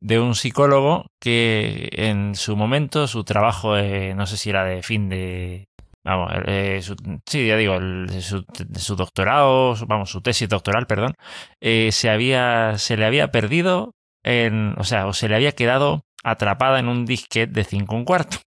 de 0.00 0.18
un 0.18 0.34
psicólogo 0.34 1.06
que 1.20 1.90
en 1.92 2.34
su 2.34 2.56
momento 2.56 3.06
su 3.06 3.24
trabajo, 3.24 3.76
no 3.76 4.26
sé 4.26 4.36
si 4.36 4.50
era 4.50 4.64
de 4.64 4.82
fin 4.82 5.08
de, 5.08 5.70
Vamos, 6.02 6.32
eh, 6.46 6.80
sí, 7.26 7.46
ya 7.46 7.56
digo, 7.56 7.78
su, 8.20 8.96
doctorado, 8.96 9.74
vamos, 9.86 10.10
su 10.10 10.22
tesis 10.22 10.48
doctoral, 10.48 10.86
perdón, 10.86 11.14
eh, 11.60 11.90
se, 11.92 12.08
había, 12.08 12.78
se 12.78 12.96
le 12.96 13.04
había 13.04 13.30
perdido, 13.30 13.94
en, 14.22 14.74
o 14.78 14.84
sea, 14.84 15.06
o 15.06 15.12
se 15.12 15.28
le 15.28 15.36
había 15.36 15.52
quedado 15.52 16.06
atrapada 16.24 16.78
en 16.78 16.88
un 16.88 17.04
disquete 17.04 17.52
de 17.52 17.64
5 17.64 17.94
un 17.94 18.04
cuarto. 18.04 18.38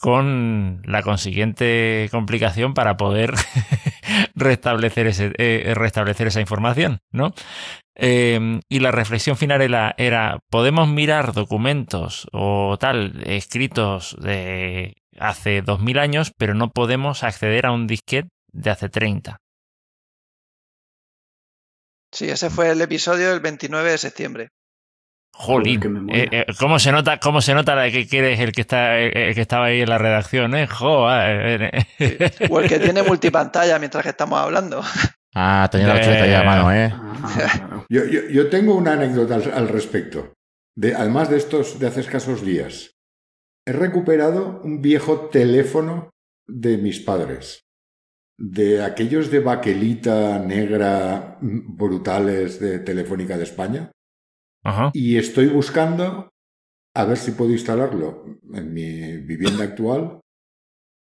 Con 0.00 0.82
la 0.84 1.02
consiguiente 1.02 2.08
complicación 2.10 2.74
para 2.74 2.96
poder 2.96 3.34
restablecer, 4.34 5.06
ese, 5.06 5.32
eh, 5.38 5.72
restablecer 5.74 6.26
esa 6.26 6.40
información, 6.40 7.00
¿no? 7.12 7.32
Em, 7.94 8.60
y 8.68 8.80
la 8.80 8.92
reflexión 8.92 9.36
final 9.36 9.60
era, 9.60 9.94
era, 9.98 10.38
podemos 10.48 10.88
mirar 10.88 11.32
documentos 11.32 12.26
o 12.32 12.78
tal 12.78 13.22
escritos 13.26 14.16
de 14.20 14.94
hace 15.18 15.62
2000 15.62 15.98
años, 15.98 16.32
pero 16.36 16.54
no 16.54 16.70
podemos 16.70 17.22
acceder 17.24 17.66
a 17.66 17.72
un 17.72 17.86
disquete 17.86 18.28
de 18.52 18.70
hace 18.70 18.88
30. 18.88 19.36
Sí, 22.12 22.28
ese 22.28 22.50
fue 22.50 22.70
el 22.70 22.80
episodio 22.80 23.30
del 23.30 23.40
29 23.40 23.90
de 23.90 23.98
septiembre. 23.98 24.48
Jolín, 25.40 26.10
eh, 26.12 26.28
eh, 26.30 26.46
¿cómo 26.58 26.78
se 26.78 26.92
nota, 26.92 27.18
cómo 27.18 27.40
se 27.40 27.54
nota 27.54 27.90
que, 27.90 28.06
eres 28.12 28.40
el 28.40 28.52
que 28.52 28.60
está, 28.60 28.98
el 28.98 29.34
que 29.34 29.40
estaba 29.40 29.66
ahí 29.66 29.80
en 29.80 29.88
la 29.88 29.96
redacción, 29.96 30.54
eh? 30.54 30.66
Joder. 30.66 31.86
O 32.50 32.60
el 32.60 32.68
que 32.68 32.78
tiene 32.78 33.02
multipantalla 33.02 33.78
mientras 33.78 34.02
que 34.02 34.10
estamos 34.10 34.38
hablando. 34.38 34.82
Ah, 35.34 35.66
tenía 35.72 35.94
la 35.94 36.00
chuleta 36.02 36.26
ya 36.26 36.40
a 36.40 36.44
mano, 36.44 36.74
¿eh? 36.74 36.92
yo, 37.88 38.04
yo, 38.04 38.28
yo, 38.28 38.50
tengo 38.50 38.74
una 38.74 38.92
anécdota 38.92 39.36
al, 39.36 39.50
al, 39.50 39.68
respecto. 39.68 40.34
De, 40.76 40.94
además 40.94 41.30
de 41.30 41.38
estos 41.38 41.78
de 41.78 41.86
hace 41.86 42.00
escasos 42.00 42.44
días. 42.44 42.90
He 43.66 43.72
recuperado 43.72 44.60
un 44.62 44.82
viejo 44.82 45.30
teléfono 45.30 46.10
de 46.46 46.76
mis 46.76 47.00
padres, 47.00 47.62
de 48.38 48.82
aquellos 48.82 49.30
de 49.30 49.40
baquelita 49.40 50.38
negra 50.38 51.38
brutales 51.40 52.60
de 52.60 52.80
Telefónica 52.80 53.38
de 53.38 53.44
España. 53.44 53.90
Y 54.92 55.16
estoy 55.16 55.48
buscando 55.48 56.30
a 56.94 57.04
ver 57.04 57.16
si 57.16 57.32
puedo 57.32 57.50
instalarlo 57.52 58.24
en 58.52 58.74
mi 58.74 59.16
vivienda 59.18 59.64
actual. 59.64 60.20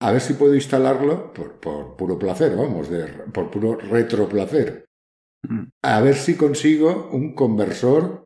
A 0.01 0.11
ver 0.11 0.21
si 0.21 0.33
puedo 0.33 0.55
instalarlo 0.55 1.31
por, 1.33 1.59
por 1.59 1.95
puro 1.95 2.17
placer, 2.17 2.55
vamos, 2.55 2.89
de, 2.89 3.05
por 3.33 3.51
puro 3.51 3.75
retroplacer. 3.75 4.85
Mm. 5.47 5.65
A 5.83 6.01
ver 6.01 6.15
si 6.15 6.35
consigo 6.35 7.09
un 7.11 7.35
conversor 7.35 8.25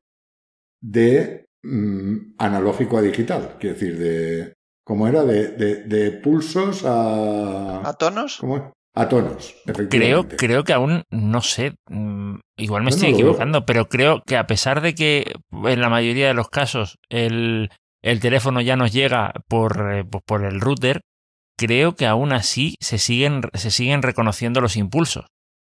de 0.81 1.45
Mm, 1.65 2.35
analógico 2.37 2.99
a 2.99 3.01
digital, 3.01 3.57
quiero 3.59 3.73
decir, 3.73 3.97
de. 3.97 4.53
¿Cómo 4.85 5.07
era? 5.07 5.23
De, 5.23 5.83
de, 5.83 6.11
pulsos 6.11 6.85
a. 6.85 7.89
¿A 7.89 7.93
tonos? 7.93 8.37
¿Cómo? 8.39 8.71
A 8.95 9.09
tonos, 9.09 9.53
Creo, 9.89 10.25
creo 10.27 10.63
que 10.63 10.71
aún, 10.71 11.03
no 11.11 11.41
sé, 11.41 11.75
mm, 11.89 12.35
igual 12.57 12.83
me 12.83 12.91
estoy 12.91 13.09
equivocando, 13.09 13.65
pero 13.65 13.89
creo 13.89 14.23
que 14.25 14.37
a 14.37 14.47
pesar 14.47 14.79
de 14.79 14.95
que 14.95 15.33
en 15.51 15.81
la 15.81 15.89
mayoría 15.89 16.27
de 16.27 16.33
los 16.33 16.49
casos 16.49 16.97
el, 17.09 17.69
el 18.01 18.19
teléfono 18.21 18.61
ya 18.61 18.77
nos 18.77 18.93
llega 18.93 19.33
por, 19.49 19.93
eh, 19.93 20.05
pues 20.05 20.23
por 20.25 20.45
el 20.45 20.61
router, 20.61 21.01
creo 21.57 21.95
que 21.95 22.07
aún 22.07 22.31
así 22.31 22.75
se 22.79 22.97
siguen, 22.97 23.41
se 23.53 23.69
siguen 23.69 24.01
reconociendo 24.01 24.61
los 24.61 24.77
impulsos. 24.77 25.25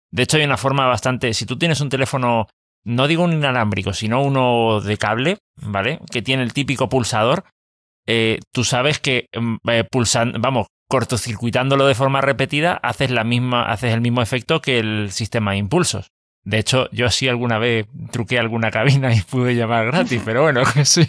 De 0.10 0.24
hecho, 0.24 0.38
hay 0.38 0.46
una 0.46 0.56
forma 0.56 0.86
bastante. 0.86 1.34
Si 1.34 1.46
tú 1.46 1.58
tienes 1.58 1.82
un 1.82 1.90
teléfono 1.90 2.48
no 2.88 3.08
digo 3.10 3.24
un 3.24 3.34
inalámbrico, 3.34 3.92
sino 3.92 4.24
uno 4.24 4.80
de 4.80 4.98
cable, 4.98 5.40
¿vale? 5.58 6.00
Que 6.10 6.22
tiene 6.22 6.44
el 6.44 6.54
típico 6.54 6.88
pulsador. 6.88 7.44
Eh, 8.08 8.40
tú 8.54 8.64
sabes 8.64 9.00
que 9.00 9.28
mm, 9.38 9.56
eh, 9.70 9.84
pulsando, 9.84 10.40
vamos, 10.40 10.68
cortocircuitándolo 10.88 11.88
de 11.88 11.96
forma 11.96 12.22
repetida, 12.22 12.74
haces 12.74 13.12
la 13.12 13.24
misma, 13.24 13.72
haces 13.72 13.94
el 13.94 14.02
mismo 14.02 14.22
efecto 14.22 14.62
que 14.62 14.80
el 14.80 15.12
sistema 15.12 15.52
de 15.52 15.58
impulsos. 15.58 16.12
De 16.44 16.60
hecho, 16.60 16.90
yo 16.92 17.10
sí 17.10 17.28
alguna 17.28 17.60
vez 17.60 17.88
truqué 18.12 18.40
alguna 18.40 18.72
cabina 18.72 19.14
y 19.14 19.22
pude 19.22 19.56
llamar 19.56 19.88
gratis, 19.88 20.22
pero 20.24 20.44
bueno, 20.44 20.64
sí. 20.84 21.06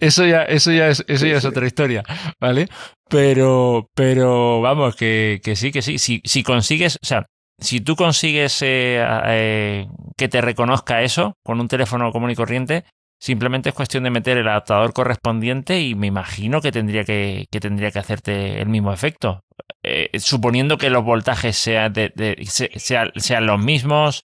Eso 0.00 0.26
ya, 0.26 0.42
eso 0.42 0.72
ya 0.72 0.88
es, 0.88 1.04
eso 1.06 1.26
ya 1.26 1.36
es 1.36 1.44
otra 1.44 1.66
historia, 1.66 2.02
¿vale? 2.40 2.68
Pero, 3.08 3.90
pero 3.94 4.60
vamos, 4.60 4.96
que, 4.96 5.40
que 5.42 5.56
sí, 5.56 5.70
que 5.72 5.82
sí. 5.82 5.98
Si, 5.98 6.20
si 6.24 6.42
consigues, 6.42 6.98
o 7.02 7.06
sea, 7.06 7.26
si 7.58 7.80
tú 7.80 7.96
consigues 7.96 8.60
eh, 8.62 9.04
eh, 9.26 9.86
que 10.16 10.28
te 10.28 10.40
reconozca 10.40 11.02
eso 11.02 11.34
con 11.44 11.60
un 11.60 11.68
teléfono 11.68 12.12
común 12.12 12.30
y 12.30 12.36
corriente, 12.36 12.84
simplemente 13.18 13.70
es 13.70 13.74
cuestión 13.74 14.04
de 14.04 14.10
meter 14.10 14.36
el 14.38 14.48
adaptador 14.48 14.92
correspondiente 14.92 15.80
y 15.80 15.94
me 15.94 16.06
imagino 16.06 16.60
que 16.60 16.72
tendría 16.72 17.04
que, 17.04 17.46
tendría 17.50 17.90
que 17.90 17.98
hacerte 17.98 18.60
el 18.60 18.68
mismo 18.68 18.92
efecto. 18.92 19.40
Eh, 19.82 20.10
suponiendo 20.18 20.78
que 20.78 20.90
los 20.90 21.04
voltajes 21.04 21.56
sean, 21.56 21.92
de, 21.92 22.36
sean 22.46 23.46
los 23.46 23.58
mismos, 23.58 24.24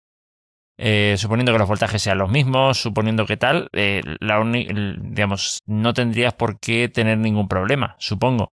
eh, 0.78 1.14
suponiendo 1.16 1.52
que 1.52 1.58
los 1.58 1.68
voltajes 1.68 2.02
sean 2.02 2.18
los 2.18 2.30
mismos, 2.30 2.78
suponiendo 2.78 3.26
que 3.26 3.36
tal, 3.36 3.68
eh, 3.72 4.02
la 4.20 4.40
uni- 4.40 4.68
digamos, 4.98 5.60
no 5.66 5.94
tendrías 5.94 6.34
por 6.34 6.58
qué 6.58 6.88
tener 6.88 7.18
ningún 7.18 7.46
problema, 7.46 7.94
supongo. 7.98 8.52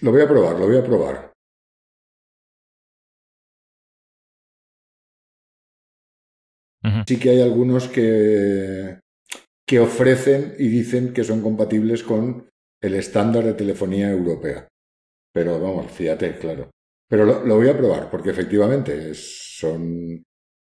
Lo 0.00 0.12
voy 0.12 0.22
a 0.22 0.28
probar, 0.28 0.58
lo 0.58 0.66
voy 0.66 0.78
a 0.78 0.82
probar. 0.82 1.33
Sí 7.06 7.18
que 7.18 7.30
hay 7.30 7.40
algunos 7.42 7.88
que, 7.88 8.98
que 9.66 9.80
ofrecen 9.80 10.54
y 10.58 10.68
dicen 10.68 11.12
que 11.12 11.24
son 11.24 11.42
compatibles 11.42 12.02
con 12.02 12.48
el 12.82 12.94
estándar 12.94 13.44
de 13.44 13.54
telefonía 13.54 14.10
europea. 14.10 14.68
Pero 15.32 15.60
vamos, 15.60 15.90
fíjate, 15.90 16.38
claro. 16.38 16.70
Pero 17.08 17.24
lo, 17.44 17.56
voy 17.56 17.68
a 17.68 17.76
probar, 17.76 18.10
porque 18.10 18.30
efectivamente 18.30 19.14
son... 19.14 20.22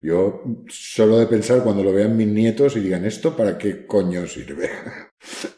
Yo 0.02 0.42
solo 0.68 1.18
de 1.18 1.26
pensar 1.26 1.62
cuando 1.62 1.82
lo 1.82 1.92
vean 1.92 2.16
mis 2.16 2.26
nietos 2.26 2.76
y 2.76 2.80
digan 2.80 3.06
esto, 3.06 3.34
¿para 3.34 3.56
qué 3.56 3.86
coño 3.86 4.26
sirve? 4.26 4.70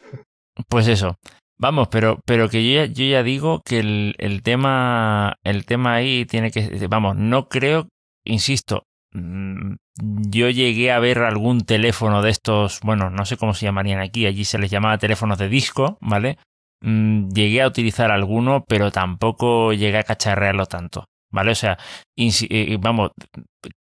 Pues 0.69 0.87
eso. 0.87 1.19
Vamos, 1.59 1.87
pero, 1.91 2.19
pero 2.25 2.49
que 2.49 2.67
yo 2.67 2.81
ya, 2.81 2.85
yo 2.87 3.05
ya 3.05 3.21
digo 3.21 3.61
que 3.63 3.77
el, 3.79 4.15
el 4.17 4.41
tema, 4.41 5.35
el 5.43 5.65
tema 5.65 5.93
ahí 5.93 6.25
tiene 6.25 6.49
que, 6.49 6.87
vamos, 6.87 7.15
no 7.15 7.47
creo, 7.47 7.87
insisto, 8.25 8.86
yo 9.13 10.49
llegué 10.49 10.91
a 10.91 10.99
ver 10.99 11.19
algún 11.19 11.61
teléfono 11.61 12.21
de 12.21 12.29
estos, 12.29 12.79
bueno, 12.81 13.09
no 13.09 13.25
sé 13.25 13.37
cómo 13.37 13.53
se 13.53 13.65
llamarían 13.65 13.99
aquí, 13.99 14.25
allí 14.25 14.45
se 14.45 14.59
les 14.59 14.69
llamaba 14.69 14.97
teléfonos 14.97 15.37
de 15.37 15.49
disco, 15.49 15.97
¿vale? 16.01 16.37
Mm, 16.81 17.29
Llegué 17.29 17.61
a 17.61 17.67
utilizar 17.67 18.11
alguno, 18.11 18.63
pero 18.67 18.91
tampoco 18.91 19.73
llegué 19.73 19.97
a 19.97 20.03
cacharrearlo 20.03 20.65
tanto, 20.67 21.05
¿vale? 21.31 21.51
O 21.51 21.55
sea, 21.55 21.77
insi- 22.17 22.47
eh, 22.49 22.77
vamos, 22.79 23.11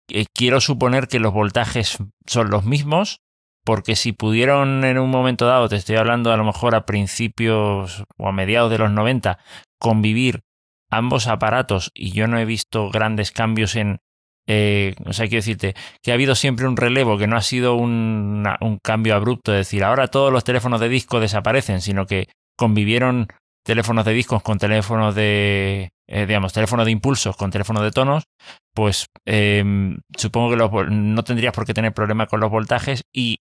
eh, 0.10 0.26
quiero 0.34 0.60
suponer 0.62 1.08
que 1.08 1.20
los 1.20 1.34
voltajes 1.34 1.98
son 2.26 2.50
los 2.50 2.66
mismos, 2.66 3.20
porque 3.64 3.96
si 3.96 4.12
pudieron 4.14 4.84
en 4.86 4.98
un 4.98 5.12
momento 5.12 5.46
dado, 5.46 5.70
te 5.70 5.76
estoy 5.76 5.98
hablando 5.98 6.32
a 6.32 6.38
lo 6.38 6.44
mejor 6.44 6.74
a 6.74 6.86
principios 6.88 8.04
o 8.18 8.28
a 8.28 8.32
mediados 8.32 8.72
de 8.72 8.80
los 8.80 8.92
90, 8.92 9.38
convivir 9.80 10.42
ambos 10.90 11.28
aparatos 11.28 11.92
y 11.94 12.12
yo 12.12 12.28
no 12.28 12.40
he 12.40 12.46
visto 12.46 12.90
grandes 12.90 13.32
cambios 13.32 13.76
en... 13.76 14.00
eh, 14.54 14.96
o 15.06 15.14
sea, 15.14 15.28
quiero 15.28 15.38
decirte 15.38 15.76
que 16.04 16.12
ha 16.12 16.16
habido 16.16 16.36
siempre 16.36 16.68
un 16.68 16.76
relevo, 16.76 17.18
que 17.18 17.26
no 17.26 17.38
ha 17.38 17.42
sido 17.42 17.76
un, 17.76 18.46
cambio 18.84 19.16
abrupto, 19.16 19.54
es 19.54 19.60
decir, 19.60 19.82
ahora 19.86 20.10
todos 20.10 20.34
los 20.34 20.44
teléfonos 20.44 20.82
de 20.82 20.90
disco 20.90 21.22
desaparecen, 21.22 21.80
sino 21.80 22.06
que 22.06 22.28
convivieron 22.58 23.28
teléfonos 23.64 24.04
de 24.04 24.12
discos 24.12 24.44
con 24.44 24.58
teléfonos 24.58 25.16
de, 25.16 25.92
eh, 26.06 26.26
digamos, 26.26 26.52
teléfonos 26.52 26.86
de 26.86 26.92
impulsos 26.92 27.38
con 27.38 27.50
teléfonos 27.50 27.82
de 27.82 27.92
tonos, 27.92 28.24
pues 28.76 29.06
eh, 29.26 29.64
supongo 30.18 30.50
que 30.50 30.58
los 30.58 30.72
no 30.90 31.24
tendrías 31.24 31.54
por 31.54 31.66
qué 31.66 31.74
tener 31.74 31.94
problema 31.94 32.28
con 32.28 32.42
los 32.42 32.52
voltajes 32.52 33.04
y 33.14 33.38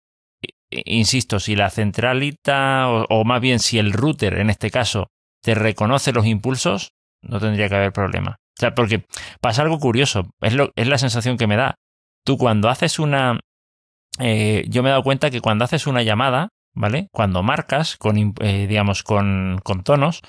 insisto, 0.71 1.39
si 1.39 1.55
la 1.55 1.69
centralita 1.69 2.89
o, 2.89 3.05
o 3.09 3.23
más 3.25 3.41
bien 3.41 3.59
si 3.59 3.77
el 3.77 3.93
router 3.93 4.39
en 4.39 4.49
este 4.49 4.71
caso 4.71 5.07
te 5.43 5.53
reconoce 5.53 6.13
los 6.13 6.25
impulsos, 6.25 6.93
no 7.21 7.39
tendría 7.39 7.69
que 7.69 7.75
haber 7.75 7.93
problema. 7.93 8.37
O 8.57 8.59
sea, 8.59 8.73
porque 8.73 9.05
pasa 9.41 9.63
algo 9.63 9.79
curioso, 9.79 10.29
es, 10.41 10.53
lo, 10.53 10.71
es 10.75 10.87
la 10.87 10.97
sensación 10.97 11.37
que 11.37 11.47
me 11.47 11.57
da. 11.57 11.75
Tú 12.23 12.37
cuando 12.37 12.69
haces 12.69 12.99
una... 12.99 13.39
eh, 14.19 14.65
yo 14.69 14.81
me 14.81 14.89
he 14.89 14.91
dado 14.91 15.03
cuenta 15.03 15.29
que 15.29 15.41
cuando 15.41 15.65
haces 15.65 15.87
una 15.87 16.03
llamada, 16.03 16.49
¿vale? 16.73 17.09
Cuando 17.11 17.43
marcas 17.43 17.97
con, 17.97 18.33
eh, 18.39 18.67
digamos, 18.67 19.03
con, 19.03 19.59
con 19.63 19.83
tonos, 19.83 20.21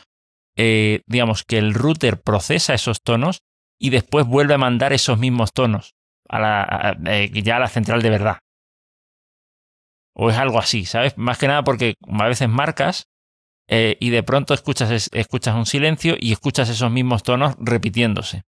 eh, 0.56 1.02
digamos 1.06 1.44
que 1.44 1.58
el 1.58 1.74
router 1.74 2.20
procesa 2.20 2.74
esos 2.74 3.00
tonos 3.02 3.42
y 3.78 3.90
después 3.90 4.26
vuelve 4.26 4.54
a 4.54 4.58
mandar 4.58 4.92
esos 4.92 5.18
mismos 5.18 5.52
tonos 5.52 5.94
a 6.28 6.40
la, 6.40 6.96
ya 7.32 7.56
a 7.56 7.60
la 7.60 7.68
central 7.68 8.02
de 8.02 8.10
verdad. 8.10 8.38
O 10.14 10.30
es 10.30 10.36
algo 10.36 10.58
así, 10.58 10.84
¿sabes? 10.84 11.16
Más 11.18 11.38
que 11.38 11.46
nada 11.46 11.62
porque 11.62 11.94
a 12.08 12.26
veces 12.26 12.48
marcas 12.48 13.04
eh, 13.68 13.96
y 14.00 14.10
de 14.10 14.22
pronto 14.22 14.54
escuchas, 14.54 14.90
es- 14.90 15.10
escuchas 15.12 15.54
un 15.56 15.66
silencio 15.66 16.14
y 16.18 16.32
escuchas 16.32 16.68
esos 16.68 16.90
mismos 16.90 17.22
tonos 17.22 17.54
repitiéndose. 17.58 18.42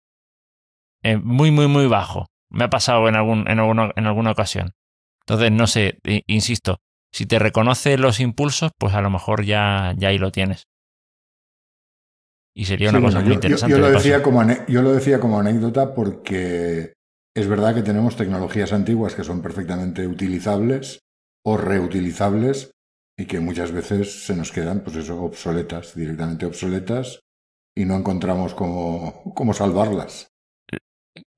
Eh, 1.03 1.17
muy, 1.17 1.51
muy, 1.51 1.67
muy 1.67 1.87
bajo. 1.87 2.27
Me 2.49 2.63
ha 2.65 2.69
pasado 2.69 3.07
en, 3.09 3.15
algún, 3.15 3.49
en, 3.49 3.59
alguna, 3.59 3.91
en 3.95 4.05
alguna 4.07 4.31
ocasión. 4.31 4.71
Entonces, 5.21 5.51
no 5.51 5.67
sé, 5.67 5.99
insisto, 6.27 6.77
si 7.11 7.25
te 7.25 7.39
reconoce 7.39 7.97
los 7.97 8.19
impulsos, 8.19 8.71
pues 8.77 8.93
a 8.93 9.01
lo 9.01 9.09
mejor 9.09 9.43
ya, 9.43 9.93
ya 9.97 10.09
ahí 10.09 10.17
lo 10.17 10.31
tienes. 10.31 10.67
Y 12.55 12.65
sería 12.65 12.89
una 12.89 12.99
Sí, 12.99 13.05
cosa 13.05 13.17
bueno, 13.19 13.25
muy 13.27 13.35
yo- 13.35 13.41
yo- 13.41 13.47
interesante. 13.47 13.71
Yo, 13.75 13.81
lo 13.81 13.91
decía 13.91 14.23
como 14.23 14.43
yo 14.67 14.81
lo 14.81 14.93
decía 14.93 15.19
como 15.19 15.39
anécdota 15.39 15.93
porque 15.93 16.93
es 17.35 17.47
verdad 17.47 17.75
que 17.75 17.83
tenemos 17.83 18.15
tecnologías 18.15 18.71
antiguas 18.71 19.13
que 19.15 19.23
son 19.23 19.41
perfectamente 19.41 20.07
utilizables 20.07 20.99
o 21.43 21.57
reutilizables 21.57 22.71
y 23.17 23.25
que 23.25 23.39
muchas 23.39 23.71
veces 23.71 24.25
se 24.25 24.35
nos 24.35 24.51
quedan, 24.51 24.81
pues 24.81 24.95
eso, 24.97 25.21
obsoletas, 25.21 25.95
directamente 25.95 26.45
obsoletas, 26.45 27.21
y 27.75 27.85
no 27.85 27.95
encontramos 27.95 28.53
cómo, 28.53 29.33
cómo 29.35 29.53
salvarlas. 29.53 30.29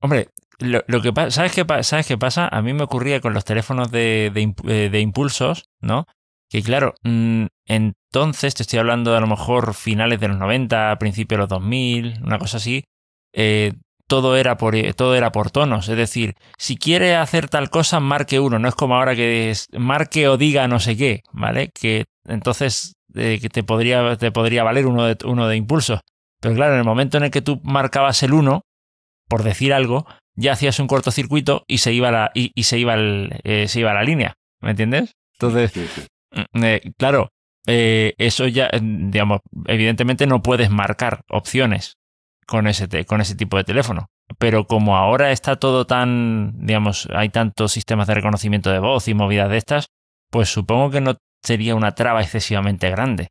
Hombre, 0.00 0.28
lo, 0.58 0.82
lo 0.86 1.02
que 1.02 1.12
pasa, 1.12 1.30
¿sabes 1.30 1.52
qué, 1.52 1.64
¿sabes 1.82 2.06
qué 2.06 2.18
pasa? 2.18 2.48
A 2.48 2.62
mí 2.62 2.72
me 2.72 2.84
ocurría 2.84 3.20
con 3.20 3.34
los 3.34 3.44
teléfonos 3.44 3.90
de, 3.90 4.30
de 4.32 4.96
eh, 4.96 5.00
impulsos, 5.00 5.68
¿no? 5.80 6.06
Que 6.50 6.62
claro, 6.62 6.94
mm, 7.02 7.46
entonces 7.66 8.54
te 8.54 8.62
estoy 8.62 8.78
hablando 8.78 9.10
de 9.10 9.18
a 9.18 9.20
lo 9.20 9.26
mejor 9.26 9.74
finales 9.74 10.18
de 10.20 10.28
los 10.28 10.38
90, 10.38 10.96
principios 10.98 11.36
de 11.36 11.42
los 11.42 11.48
2000, 11.48 12.22
una 12.22 12.38
cosa 12.38 12.56
así, 12.56 12.84
eh, 13.32 13.72
todo, 14.08 14.36
era 14.36 14.56
por, 14.56 14.74
eh, 14.74 14.92
todo 14.94 15.14
era 15.14 15.30
por 15.30 15.50
tonos. 15.52 15.88
Es 15.88 15.96
decir, 15.96 16.34
si 16.58 16.76
quiere 16.76 17.14
hacer 17.14 17.48
tal 17.48 17.70
cosa, 17.70 18.00
marque 18.00 18.40
uno. 18.40 18.58
No 18.58 18.68
es 18.68 18.74
como 18.74 18.96
ahora 18.96 19.14
que 19.14 19.50
es 19.50 19.68
marque 19.72 20.26
o 20.28 20.36
diga 20.36 20.66
no 20.66 20.80
sé 20.80 20.96
qué, 20.96 21.20
¿vale? 21.32 21.70
Que 21.72 22.06
entonces 22.26 22.94
eh, 23.14 23.38
que 23.40 23.48
te, 23.48 23.62
podría, 23.62 24.16
te 24.16 24.32
podría 24.32 24.64
valer 24.64 24.86
uno 24.86 25.04
de, 25.04 25.16
uno 25.24 25.46
de 25.46 25.56
impulso. 25.56 26.00
Pero 26.40 26.54
claro, 26.54 26.72
en 26.72 26.80
el 26.80 26.84
momento 26.84 27.18
en 27.18 27.24
el 27.24 27.30
que 27.30 27.42
tú 27.42 27.60
marcabas 27.62 28.22
el 28.22 28.32
1, 28.32 28.62
por 29.28 29.42
decir 29.42 29.72
algo, 29.72 30.06
ya 30.34 30.52
hacías 30.52 30.78
un 30.80 30.86
cortocircuito 30.86 31.64
y 31.66 31.78
se 31.78 31.92
iba 31.92 32.10
la, 32.10 32.30
y, 32.34 32.52
y 32.54 32.62
se 32.64 32.78
iba 32.78 32.94
el, 32.94 33.40
eh, 33.44 33.68
se 33.68 33.80
iba 33.80 33.92
la 33.94 34.02
línea. 34.02 34.34
¿Me 34.60 34.70
entiendes? 34.70 35.12
Entonces, 35.34 35.70
Sí, 35.72 35.86
sí. 35.94 36.02
mm, 36.52 36.64
eh, 36.64 36.80
claro, 36.96 37.28
eso 37.66 38.46
ya, 38.48 38.70
digamos, 38.80 39.40
evidentemente 39.66 40.26
no 40.26 40.40
puedes 40.42 40.70
marcar 40.70 41.20
opciones 41.28 41.98
con 42.48 42.66
ese, 42.66 42.88
te- 42.88 43.04
con 43.04 43.20
ese 43.20 43.34
tipo 43.36 43.56
de 43.58 43.64
teléfono. 43.64 44.06
Pero 44.38 44.66
como 44.66 44.96
ahora 44.96 45.30
está 45.32 45.56
todo 45.56 45.86
tan, 45.86 46.52
digamos, 46.66 47.06
hay 47.14 47.28
tantos 47.28 47.72
sistemas 47.72 48.06
de 48.08 48.14
reconocimiento 48.14 48.70
de 48.70 48.78
voz 48.78 49.06
y 49.08 49.14
movidas 49.14 49.50
de 49.50 49.58
estas, 49.58 49.86
pues 50.30 50.48
supongo 50.48 50.90
que 50.90 51.00
no 51.02 51.16
sería 51.44 51.74
una 51.74 51.94
traba 51.94 52.22
excesivamente 52.22 52.90
grande. 52.90 53.28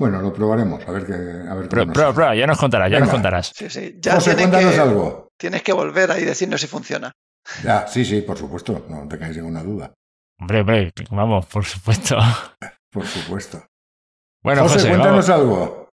Bueno, 0.00 0.22
lo 0.22 0.32
probaremos, 0.32 0.86
a 0.86 0.92
ver 0.92 1.06
qué. 1.06 1.12
A 1.12 1.54
ver 1.54 1.68
Prueba, 1.68 2.12
prueba, 2.14 2.34
ya 2.34 2.46
nos 2.46 2.58
contarás, 2.58 2.90
ya 2.90 3.00
nos 3.00 3.08
contarás. 3.10 3.52
Sí, 3.54 3.68
sí. 3.68 3.96
Ya 4.00 4.14
José, 4.14 4.36
tienes 4.36 4.48
cuéntanos 4.50 4.74
que, 4.74 4.80
algo. 4.80 5.28
tienes 5.36 5.62
que 5.62 5.72
volver 5.72 6.12
ahí 6.12 6.22
y 6.22 6.24
decirnos 6.26 6.60
si 6.60 6.68
funciona. 6.68 7.10
Ya, 7.64 7.86
sí, 7.88 8.04
sí, 8.04 8.20
por 8.22 8.36
supuesto, 8.38 8.84
no 8.88 9.08
tengáis 9.08 9.36
ninguna 9.36 9.62
duda. 9.62 9.92
Hombre, 10.40 10.60
hombre, 10.60 10.92
vamos, 11.10 11.46
por 11.46 11.64
supuesto. 11.64 12.16
Por 12.92 13.04
supuesto. 13.06 13.66
Bueno, 14.44 14.62
José, 14.62 14.74
José, 14.74 14.88
cuéntanos 14.90 15.28
vamos. 15.28 15.30
algo. 15.30 15.87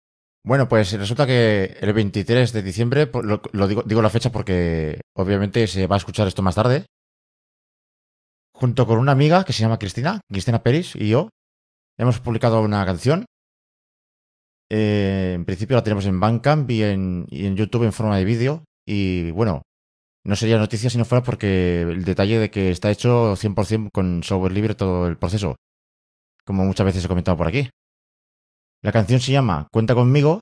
Bueno, 0.44 0.68
pues 0.68 0.92
resulta 0.92 1.26
que 1.26 1.76
el 1.81 1.92
23 1.92 2.52
de 2.52 2.62
diciembre, 2.62 3.11
lo 3.52 3.68
digo, 3.68 3.83
digo 3.85 4.02
la 4.02 4.11
fecha 4.11 4.33
porque 4.33 5.00
obviamente 5.16 5.66
se 5.68 5.87
va 5.87 5.96
a 5.96 5.98
escuchar 5.98 6.26
esto 6.26 6.42
más 6.42 6.57
tarde, 6.57 6.87
junto 8.62 8.87
con 8.87 8.98
una 8.98 9.12
amiga 9.12 9.44
que 9.44 9.52
se 9.52 9.62
llama 9.62 9.78
Cristina, 9.78 10.20
Cristina 10.31 10.62
Peris 10.62 10.94
y 10.94 11.09
yo, 11.09 11.28
hemos 11.98 12.20
publicado 12.20 12.61
una 12.62 12.85
canción. 12.87 13.24
Eh, 14.70 15.33
en 15.35 15.44
principio 15.44 15.76
la 15.76 15.83
tenemos 15.83 16.07
en 16.07 16.20
Bandcamp 16.20 16.70
y 16.70 16.83
en, 16.83 17.26
y 17.28 17.46
en 17.46 17.57
YouTube 17.57 17.85
en 17.85 17.92
forma 17.92 18.16
de 18.16 18.24
vídeo. 18.24 18.64
Y 18.87 19.33
bueno, 19.33 19.62
no 20.24 20.37
sería 20.37 20.59
noticia 20.59 20.90
si 20.90 20.96
no 20.96 21.05
fuera 21.05 21.24
porque 21.24 21.83
el 21.83 22.05
detalle 22.05 22.38
de 22.38 22.50
que 22.50 22.70
está 22.70 22.90
hecho 22.90 23.35
100% 23.35 23.90
con 23.92 24.22
software 24.22 24.52
libre 24.52 24.74
todo 24.74 25.09
el 25.09 25.18
proceso, 25.18 25.57
como 26.44 26.64
muchas 26.64 26.87
veces 26.87 27.05
he 27.05 27.09
comentado 27.09 27.37
por 27.37 27.48
aquí. 27.48 27.68
La 28.83 28.92
canción 28.92 29.21
se 29.21 29.33
llama 29.33 29.68
Cuenta 29.73 29.95
conmigo. 29.95 30.40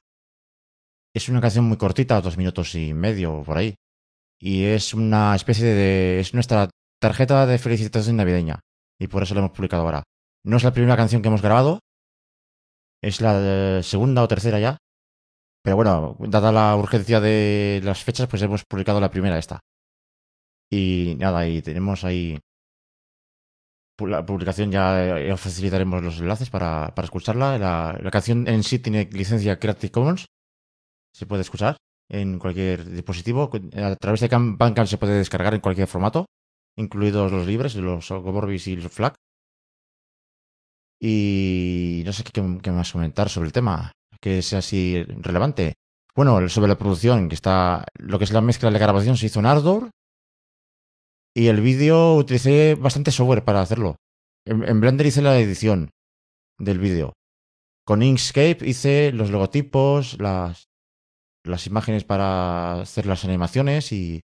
Es 1.14 1.28
una 1.28 1.40
canción 1.40 1.64
muy 1.64 1.76
cortita, 1.76 2.20
dos 2.20 2.36
minutos 2.36 2.74
y 2.74 2.94
medio 2.94 3.42
por 3.42 3.58
ahí. 3.58 3.74
Y 4.38 4.64
es 4.64 4.94
una 4.94 5.34
especie 5.34 5.66
de. 5.66 6.20
Es 6.20 6.32
nuestra 6.34 6.70
tarjeta 7.00 7.46
de 7.46 7.58
felicitación 7.58 8.16
navideña. 8.16 8.60
Y 8.98 9.08
por 9.08 9.22
eso 9.22 9.34
la 9.34 9.40
hemos 9.40 9.52
publicado 9.52 9.82
ahora. 9.82 10.02
No 10.44 10.56
es 10.56 10.64
la 10.64 10.72
primera 10.72 10.96
canción 10.96 11.20
que 11.20 11.28
hemos 11.28 11.42
grabado. 11.42 11.80
Es 13.02 13.20
la 13.20 13.38
de- 13.38 13.82
segunda 13.82 14.22
o 14.22 14.28
tercera 14.28 14.58
ya. 14.58 14.78
Pero 15.62 15.76
bueno, 15.76 16.16
dada 16.20 16.52
la 16.52 16.74
urgencia 16.76 17.20
de 17.20 17.80
las 17.84 18.02
fechas, 18.02 18.28
pues 18.28 18.40
hemos 18.42 18.64
publicado 18.64 19.00
la 19.00 19.10
primera 19.10 19.38
esta. 19.38 19.60
Y 20.70 21.16
nada, 21.18 21.46
y 21.46 21.60
tenemos 21.60 22.04
ahí. 22.04 22.38
La 24.06 24.24
publicación 24.24 24.70
ya 24.70 25.18
eh, 25.18 25.32
os 25.32 25.40
facilitaremos 25.40 26.02
los 26.02 26.20
enlaces 26.20 26.50
para, 26.50 26.94
para 26.94 27.06
escucharla. 27.06 27.58
La, 27.58 28.10
canción 28.10 28.48
en 28.48 28.62
sí 28.62 28.78
tiene 28.78 29.08
licencia 29.12 29.58
Creative 29.58 29.90
Commons. 29.90 30.26
Se 31.12 31.26
puede 31.26 31.42
escuchar. 31.42 31.76
en 32.08 32.38
cualquier 32.38 32.88
dispositivo. 32.90 33.50
A 33.76 33.96
través 33.96 34.20
de 34.20 34.28
Bandcamp 34.28 34.88
se 34.88 34.98
puede 34.98 35.18
descargar 35.18 35.54
en 35.54 35.60
cualquier 35.60 35.86
formato, 35.86 36.26
incluidos 36.76 37.30
los 37.30 37.46
libres, 37.46 37.76
los 37.76 38.10
Goborbis 38.10 38.66
y 38.66 38.76
los 38.76 38.92
FLAC. 38.92 39.14
Y 41.00 42.02
no 42.04 42.12
sé 42.12 42.24
qué, 42.24 42.42
más 42.42 42.92
comentar 42.92 43.28
sobre 43.30 43.46
el 43.46 43.52
tema, 43.52 43.92
que 44.20 44.42
sea 44.42 44.58
así 44.58 45.02
relevante. 45.04 45.74
Bueno, 46.14 46.48
sobre 46.48 46.68
la 46.68 46.76
producción, 46.76 47.28
que 47.28 47.34
está. 47.34 47.86
Lo 47.98 48.18
que 48.18 48.24
es 48.24 48.32
la 48.32 48.40
mezcla 48.40 48.70
de 48.70 48.78
grabación 48.78 49.16
se 49.16 49.26
hizo 49.26 49.40
en 49.40 49.46
Ardor. 49.46 49.90
Y 51.40 51.48
el 51.48 51.62
vídeo 51.62 52.16
utilicé 52.16 52.74
bastante 52.74 53.10
software 53.10 53.42
para 53.42 53.62
hacerlo. 53.62 53.96
En, 54.44 54.78
Blender 54.78 55.06
hice 55.06 55.22
la 55.22 55.38
edición 55.38 55.88
del 56.58 56.78
vídeo. 56.78 57.14
Con 57.86 58.02
Inkscape 58.02 58.58
hice 58.66 59.10
los 59.12 59.30
logotipos, 59.30 60.20
las, 60.20 60.68
las 61.42 61.66
imágenes 61.66 62.04
para 62.04 62.82
hacer 62.82 63.06
las 63.06 63.24
animaciones 63.24 63.90
y, 63.90 64.20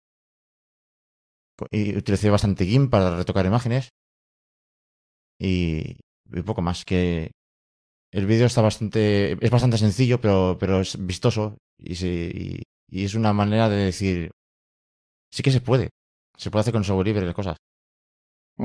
utilicé 1.96 2.28
bastante 2.28 2.66
GIMP 2.66 2.90
para 2.90 3.16
retocar 3.16 3.46
imágenes. 3.46 3.88
Y, 5.40 5.96
poco 6.44 6.60
más. 6.60 6.84
Que 6.84 7.30
el 8.12 8.26
vídeo 8.26 8.44
está 8.44 8.60
bastante. 8.60 9.42
es 9.42 9.50
bastante 9.50 9.78
sencillo, 9.78 10.20
pero, 10.20 10.58
pero 10.60 10.82
es 10.82 10.98
vistoso. 11.06 11.56
Y, 11.78 11.94
y, 12.90 13.04
es 13.06 13.14
una 13.14 13.32
manera 13.32 13.70
de 13.70 13.76
decir. 13.76 14.32
Sí 15.32 15.42
que 15.42 15.50
se 15.50 15.62
puede. 15.62 15.95
Se 16.36 16.50
puede 16.50 16.60
hacer 16.62 16.72
con 16.72 16.84
software 16.84 17.06
libre 17.06 17.34
cosas. 17.34 17.56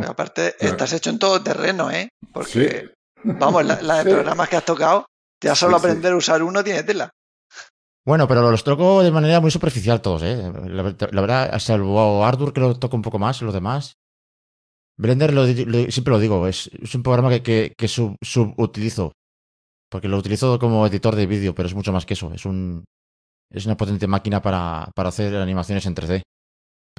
aparte, 0.07 0.55
estás 0.59 0.93
hecho 0.93 1.09
en 1.09 1.19
todo 1.19 1.41
terreno, 1.41 1.91
¿eh? 1.91 2.09
Porque, 2.33 2.93
vamos, 3.23 3.65
la, 3.65 4.03
de 4.03 4.11
programas 4.11 4.49
que 4.49 4.57
has 4.57 4.65
tocado, 4.65 5.05
ya 5.41 5.55
solo 5.55 5.77
aprender 5.77 6.13
a 6.13 6.17
usar 6.17 6.43
uno 6.43 6.63
tiene 6.63 6.83
tela. 6.83 7.09
Bueno, 8.05 8.27
pero 8.27 8.49
los 8.49 8.63
toco 8.63 9.03
de 9.03 9.11
manera 9.11 9.39
muy 9.39 9.51
superficial 9.51 10.01
todos, 10.01 10.23
¿eh? 10.23 10.51
La, 10.65 10.83
la 10.83 11.21
verdad, 11.21 11.59
salvo 11.59 12.25
Arthur 12.25 12.51
que 12.51 12.61
lo 12.61 12.79
toco 12.79 12.95
un 12.95 13.03
poco 13.03 13.19
más, 13.19 13.41
los 13.41 13.53
demás. 13.53 13.95
Blender, 15.01 15.33
lo, 15.33 15.45
siempre 15.45 16.11
lo 16.11 16.19
digo, 16.19 16.47
es, 16.47 16.69
un 16.93 17.01
programa 17.01 17.31
que, 17.41 17.73
que, 17.75 17.87
subutilizo. 17.87 19.13
Porque 19.89 20.07
lo 20.07 20.17
utilizo 20.17 20.59
como 20.59 20.85
editor 20.85 21.15
de 21.15 21.25
vídeo, 21.25 21.55
pero 21.55 21.67
es 21.67 21.73
mucho 21.73 21.91
más 21.91 22.05
que 22.05 22.13
eso. 22.13 22.31
Es, 22.33 22.45
un, 22.45 22.85
es 23.49 23.65
una 23.65 23.75
potente 23.75 24.05
máquina 24.05 24.43
para, 24.43 24.91
para 24.95 25.09
hacer 25.09 25.35
animaciones 25.35 25.87
en 25.87 25.95
3D. 25.95 26.21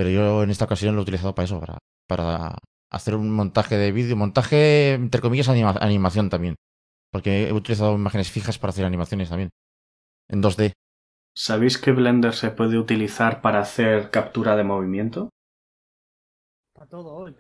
Pero 0.03 0.11
yo 0.11 0.43
en 0.43 0.51
esta 0.51 0.65
ocasión 0.65 0.97
lo 0.97 1.01
he 1.01 1.05
utilizado 1.05 1.33
para 1.33 1.45
eso, 1.45 1.61
para, 1.61 1.79
para 2.09 2.59
hacer 2.91 3.15
un 3.15 3.31
montaje 3.31 3.77
de 3.77 3.93
vídeo, 3.93 4.17
montaje, 4.17 4.95
entre 4.95 5.21
comillas, 5.21 5.49
animación 5.49 6.29
también. 6.29 6.57
Porque 7.13 7.47
he 7.47 7.53
utilizado 7.53 7.95
imágenes 7.95 8.29
fijas 8.29 8.59
para 8.59 8.71
hacer 8.71 8.85
animaciones 8.85 9.29
también. 9.29 9.51
En 10.29 10.43
2D. 10.43 10.73
¿Sabéis 11.37 11.79
que 11.79 11.93
Blender 11.93 12.35
se 12.35 12.51
puede 12.51 12.79
utilizar 12.79 13.43
para 13.43 13.61
hacer 13.61 14.11
captura 14.11 14.57
de 14.57 14.65
movimiento? 14.65 15.29
todo 16.91 17.29
en 17.29 17.35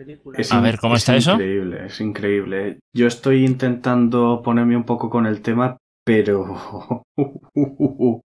a 0.52 0.60
ver, 0.60 0.78
¿cómo 0.78 0.94
está 0.94 1.16
eso? 1.16 1.32
Es 1.32 1.34
increíble, 1.34 1.86
es 1.86 2.00
increíble. 2.00 2.78
Yo 2.96 3.08
estoy 3.08 3.44
intentando 3.44 4.40
ponerme 4.40 4.76
un 4.76 4.84
poco 4.84 5.10
con 5.10 5.26
el 5.26 5.42
tema, 5.42 5.78
pero... 6.06 7.02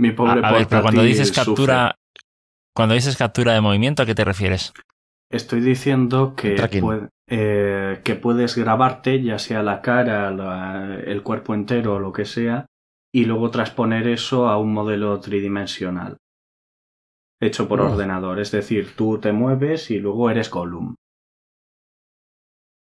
Mi 0.00 0.10
pobre 0.10 0.40
A, 0.42 0.48
a 0.48 0.52
ver, 0.52 0.66
pero 0.66 0.82
cuando 0.82 1.04
dices 1.04 1.30
captura... 1.30 1.94
Cuando 2.78 2.94
dices 2.94 3.16
captura 3.16 3.54
de 3.54 3.60
movimiento, 3.60 4.04
¿a 4.04 4.06
qué 4.06 4.14
te 4.14 4.24
refieres? 4.24 4.72
Estoy 5.32 5.60
diciendo 5.62 6.36
que, 6.36 6.54
eh, 7.26 8.00
que 8.04 8.14
puedes 8.14 8.54
grabarte, 8.54 9.20
ya 9.20 9.40
sea 9.40 9.64
la 9.64 9.82
cara, 9.82 10.28
el 11.04 11.24
cuerpo 11.24 11.54
entero 11.54 11.96
o 11.96 11.98
lo 11.98 12.12
que 12.12 12.24
sea, 12.24 12.66
y 13.12 13.24
luego 13.24 13.50
transponer 13.50 14.06
eso 14.06 14.48
a 14.48 14.58
un 14.58 14.72
modelo 14.72 15.18
tridimensional 15.18 16.18
hecho 17.40 17.66
por 17.66 17.80
ordenador. 17.80 18.38
Es 18.38 18.52
decir, 18.52 18.94
tú 18.94 19.18
te 19.18 19.32
mueves 19.32 19.90
y 19.90 19.98
luego 19.98 20.30
eres 20.30 20.48
Gollum. 20.48 20.94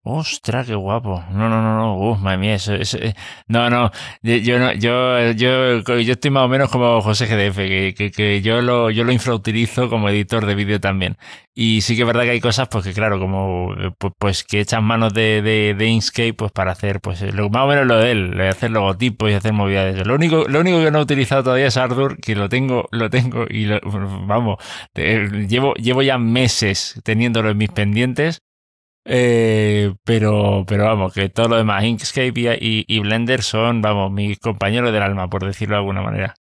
Ostras, 0.10 0.66
qué 0.66 0.76
guapo. 0.76 1.22
No, 1.32 1.50
no, 1.50 1.62
no, 1.62 1.76
no. 1.78 1.98
Uf, 1.98 2.20
madre 2.20 2.38
mía, 2.38 2.56
eso, 2.56 2.74
eh, 2.76 3.14
no, 3.48 3.70
no. 3.70 3.92
Yo, 4.22 4.58
no, 4.58 4.72
yo, 4.74 5.32
yo, 5.32 5.82
yo 5.82 6.14
estoy 6.14 6.32
más 6.32 6.46
o 6.46 6.48
menos 6.48 6.70
como 6.70 7.02
José 7.02 7.26
GDF, 7.26 7.58
que, 7.58 8.12
que, 8.16 8.42
yo 8.42 8.62
lo, 8.62 8.90
yo 8.90 9.04
lo 9.04 9.12
infrautilizo 9.12 9.90
como 9.90 10.08
editor 10.08 10.46
de 10.46 10.56
vídeo 10.56 10.80
también. 10.80 11.18
Y 11.54 11.82
sí 11.82 11.96
que 11.96 12.04
es 12.04 12.08
verdad 12.08 12.24
que 12.24 12.30
hay 12.30 12.40
cosas, 12.40 12.70
pues 12.70 12.86
que 12.86 12.94
claro, 12.94 13.20
como, 13.20 13.76
pues, 13.98 14.14
pues 14.18 14.44
que 14.46 14.62
echan 14.62 14.86
manos 14.86 15.14
de, 15.14 15.42
de, 15.42 15.76
de, 15.78 15.86
Inkscape, 15.88 16.34
pues 16.34 16.52
para 16.54 16.72
hacer, 16.72 17.02
pues, 17.02 17.22
lo, 17.34 17.50
más 17.50 17.64
o 17.64 17.68
menos 17.68 17.86
lo 17.86 17.98
de 17.98 18.12
él, 18.12 18.42
hacer 18.42 18.72
logotipos 18.72 19.30
y 19.30 19.34
hacer 19.34 19.52
movidas. 19.52 20.08
Lo 20.08 20.16
único, 20.16 20.46
lo 20.48 20.62
único 20.62 20.80
que 20.80 20.90
no 20.90 21.00
he 21.00 21.02
utilizado 21.02 21.44
todavía 21.44 21.68
es 21.68 21.76
Ardour, 21.76 22.18
que 22.22 22.36
lo 22.36 22.48
tengo, 22.48 22.88
lo 22.92 23.10
tengo 23.10 23.46
y 23.50 23.66
lo, 23.66 23.82
vamos, 24.26 24.58
llevo, 24.96 25.74
llevo 25.74 26.02
ya 26.02 26.18
meses 26.18 27.02
teniéndolo 27.04 27.50
en 27.50 27.58
mis 27.58 27.70
pendientes 27.70 28.42
eh, 29.10 29.96
pero, 30.04 30.66
pero 30.68 30.84
vamos, 30.84 31.14
que 31.14 31.30
todo 31.30 31.48
lo 31.48 31.56
demás, 31.56 31.84
Inkscape 31.84 32.58
y, 32.60 33.00
Blender 33.00 33.42
son, 33.42 33.82
vamos, 33.82 34.12
mis 34.12 34.38
compañeros 34.38 34.92
del 34.92 35.02
alma, 35.02 35.30
por 35.30 35.46
decirlo 35.46 35.76
de 35.76 35.80
alguna 35.80 36.02
manera. 36.02 36.36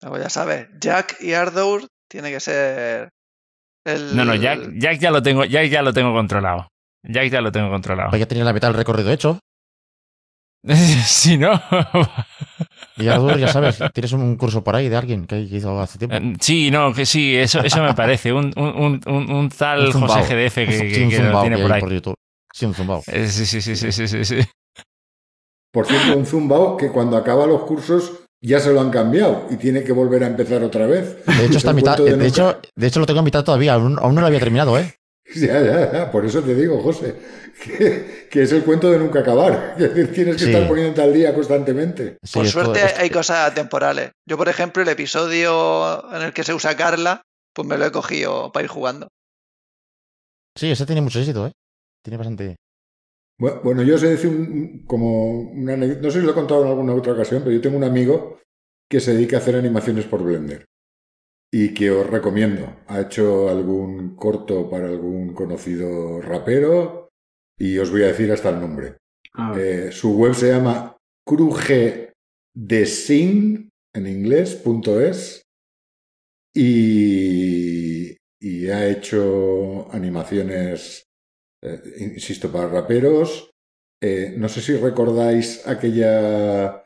ya 0.00 0.30
sabes, 0.30 0.68
Jack 0.80 1.16
y 1.20 1.32
Ardour 1.32 1.88
tiene 2.08 2.30
que 2.30 2.38
ser 2.38 3.10
el... 3.84 4.14
No, 4.16 4.24
no, 4.24 4.36
Jack, 4.36 4.70
Jack 4.74 5.00
ya 5.00 5.10
lo 5.10 5.20
tengo, 5.20 5.44
Jack 5.44 5.68
ya 5.68 5.82
lo 5.82 5.92
tengo 5.92 6.12
controlado. 6.12 6.68
Jack 7.02 7.30
ya 7.30 7.40
lo 7.40 7.50
tengo 7.50 7.70
controlado. 7.70 8.10
Pues 8.10 8.20
ya 8.20 8.26
tenía 8.26 8.44
la 8.44 8.52
mitad 8.52 8.68
del 8.68 8.76
recorrido 8.76 9.10
hecho. 9.10 9.40
si 11.06 11.38
no. 11.38 11.60
Y 12.96 13.04
ya, 13.04 13.36
ya 13.36 13.48
sabes, 13.52 13.78
tienes 13.92 14.12
un 14.12 14.36
curso 14.36 14.62
por 14.62 14.76
ahí 14.76 14.88
de 14.88 14.96
alguien 14.96 15.26
que 15.26 15.38
hizo 15.40 15.80
hace 15.80 15.98
tiempo. 15.98 16.16
Eh, 16.16 16.34
sí, 16.40 16.70
no, 16.70 16.92
que 16.92 17.06
sí, 17.06 17.36
eso, 17.36 17.60
eso 17.60 17.82
me 17.82 17.94
parece. 17.94 18.32
Un, 18.32 18.52
un, 18.56 19.00
un, 19.06 19.30
un 19.30 19.48
tal 19.50 19.92
José 19.92 20.20
GDF 20.22 20.54
que, 20.54 21.08
que, 21.10 21.18
lo 21.22 21.40
tiene 21.40 21.58
por 21.58 21.72
ahí. 21.72 21.80
Por 21.80 22.18
Sí, 22.54 22.66
un 22.66 22.74
zumbao. 22.74 23.02
Eh, 23.06 23.28
sí, 23.28 23.46
sí, 23.46 23.60
sí, 23.60 23.76
sí, 23.76 23.92
sí, 23.92 24.24
sí, 24.24 24.36
Por 25.70 25.86
cierto, 25.86 26.16
un 26.16 26.26
zumbao 26.26 26.76
que 26.76 26.90
cuando 26.90 27.16
acaba 27.16 27.46
los 27.46 27.62
cursos 27.62 28.12
ya 28.40 28.58
se 28.58 28.72
lo 28.72 28.80
han 28.80 28.90
cambiado 28.90 29.46
y 29.50 29.56
tiene 29.56 29.84
que 29.84 29.92
volver 29.92 30.24
a 30.24 30.28
empezar 30.28 30.62
otra 30.64 30.86
vez. 30.86 31.24
De 31.26 31.46
hecho, 31.46 31.58
está 31.58 31.72
mitad, 31.72 31.98
de, 31.98 32.26
hecho, 32.26 32.58
de 32.74 32.86
hecho, 32.86 33.00
lo 33.00 33.06
tengo 33.06 33.20
a 33.20 33.24
mitad 33.24 33.44
todavía, 33.44 33.74
aún, 33.74 33.98
aún 34.00 34.14
no 34.14 34.20
lo 34.20 34.26
había 34.26 34.40
terminado, 34.40 34.78
¿eh? 34.78 34.94
Ya, 35.34 35.60
ya, 35.62 35.92
ya, 35.92 36.10
por 36.10 36.24
eso 36.24 36.42
te 36.42 36.54
digo, 36.54 36.80
José, 36.80 37.14
que, 38.30 38.42
es 38.42 38.52
el 38.52 38.64
cuento 38.64 38.90
de 38.90 38.98
nunca 38.98 39.20
acabar. 39.20 39.76
Tienes 40.14 40.36
que 40.36 40.44
estar 40.44 40.66
poniéndote 40.66 41.02
al 41.02 41.12
día 41.12 41.34
constantemente. 41.34 42.18
por 42.32 42.46
suerte 42.46 42.80
hay 42.80 43.10
cosas 43.10 43.54
temporales. 43.54 44.12
Yo, 44.26 44.36
por 44.38 44.48
ejemplo, 44.48 44.82
el 44.82 44.88
episodio 44.88 46.14
en 46.14 46.22
el 46.22 46.32
que 46.32 46.44
se 46.44 46.54
usa 46.54 46.76
Carla, 46.76 47.22
pues 47.52 47.68
me 47.68 47.76
lo 47.76 47.86
he 47.86 47.92
cogido 47.92 48.50
para 48.52 48.64
ir 48.64 48.70
jugando. 48.70 49.08
Sí, 50.56 50.70
ese 50.70 50.86
tiene 50.86 51.02
mucho 51.02 51.20
éxito, 51.20 51.46
¿eh? 51.46 51.52
Tiene 52.02 52.16
bastante. 52.16 52.56
Bueno, 53.38 53.82
yo 53.82 53.98
sé 53.98 54.08
decir 54.08 54.84
como 54.86 55.42
una 55.52 55.76
no 55.76 56.10
sé 56.10 56.18
si 56.18 56.26
lo 56.26 56.32
he 56.32 56.34
contado 56.34 56.62
en 56.64 56.70
alguna 56.70 56.94
otra 56.94 57.12
ocasión, 57.12 57.42
pero 57.44 57.54
yo 57.54 57.60
tengo 57.60 57.76
un 57.76 57.84
amigo 57.84 58.40
que 58.90 58.98
se 58.98 59.12
dedica 59.12 59.36
a 59.36 59.40
hacer 59.40 59.54
animaciones 59.54 60.06
por 60.06 60.24
Blender 60.24 60.64
y 61.50 61.74
que 61.74 61.90
os 61.90 62.08
recomiendo. 62.08 62.76
Ha 62.86 63.00
hecho 63.02 63.48
algún 63.48 64.14
corto 64.16 64.68
para 64.68 64.88
algún 64.88 65.32
conocido 65.34 66.20
rapero 66.20 67.08
y 67.58 67.78
os 67.78 67.90
voy 67.90 68.02
a 68.02 68.08
decir 68.08 68.30
hasta 68.32 68.50
el 68.50 68.60
nombre. 68.60 68.98
Eh, 69.56 69.90
su 69.92 70.14
web 70.16 70.34
se 70.34 70.48
llama 70.48 70.96
crugedesign 71.26 73.70
en 73.94 74.06
inglés, 74.06 74.54
es, 75.00 75.42
y, 76.54 78.14
y 78.40 78.68
ha 78.68 78.86
hecho 78.88 79.90
animaciones, 79.92 81.04
eh, 81.62 81.80
insisto, 81.98 82.52
para 82.52 82.68
raperos. 82.68 83.50
Eh, 84.00 84.34
no 84.36 84.48
sé 84.48 84.60
si 84.60 84.76
recordáis 84.76 85.66
aquella 85.66 86.84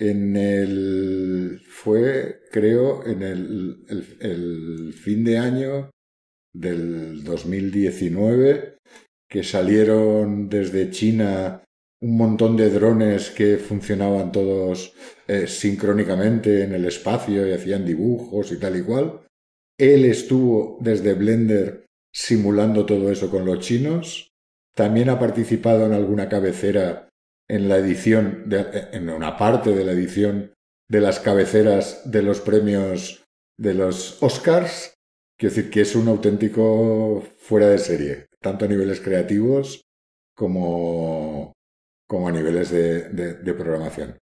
en 0.00 0.34
el 0.34 1.60
fue 1.68 2.40
creo 2.50 3.06
en 3.06 3.22
el, 3.22 4.94
fin 4.94 5.22
de 5.24 5.38
año 5.38 5.90
del 6.52 7.22
2019 7.22 8.78
que 9.28 9.44
salieron 9.44 10.48
desde 10.48 10.90
China 10.90 11.62
un 12.02 12.16
montón 12.16 12.56
de 12.56 12.70
drones 12.70 13.30
que 13.30 13.58
funcionaban 13.58 14.32
todos 14.32 14.94
eh, 15.28 15.46
sincrónicamente 15.46 16.64
en 16.64 16.72
el 16.72 16.86
espacio 16.86 17.46
y 17.46 17.52
hacían 17.52 17.84
dibujos 17.84 18.50
y 18.52 18.58
tal 18.58 18.76
y 18.76 18.82
cual. 18.82 19.20
Él 19.78 20.06
estuvo 20.06 20.78
desde 20.80 21.12
Blender 21.12 21.84
simulando 22.12 22.86
todo 22.86 23.12
eso 23.12 23.30
con 23.30 23.44
los 23.44 23.60
chinos. 23.60 24.30
También 24.74 25.10
ha 25.10 25.18
participado 25.18 25.84
en 25.84 25.92
alguna 25.92 26.28
cabecera 26.28 27.09
en 27.50 27.68
la 27.68 27.78
edición, 27.78 28.44
en 28.92 29.10
una 29.10 29.36
parte 29.36 29.74
de 29.74 29.84
la 29.84 29.92
edición 29.92 30.52
de 30.88 31.00
las 31.00 31.20
cabeceras 31.20 32.10
de 32.10 32.22
los 32.22 32.40
premios 32.40 33.24
de 33.58 33.74
los 33.74 34.22
Oscars. 34.22 34.94
Quiero 35.38 35.54
decir 35.54 35.70
que 35.70 35.80
es 35.82 35.96
un 35.96 36.08
auténtico 36.08 37.22
fuera 37.38 37.68
de 37.68 37.78
serie, 37.78 38.26
tanto 38.40 38.64
a 38.64 38.68
niveles 38.68 39.00
creativos 39.00 39.82
como, 40.34 41.52
como 42.06 42.28
a 42.28 42.32
niveles 42.32 42.70
de, 42.70 43.54
programación. 43.54 44.18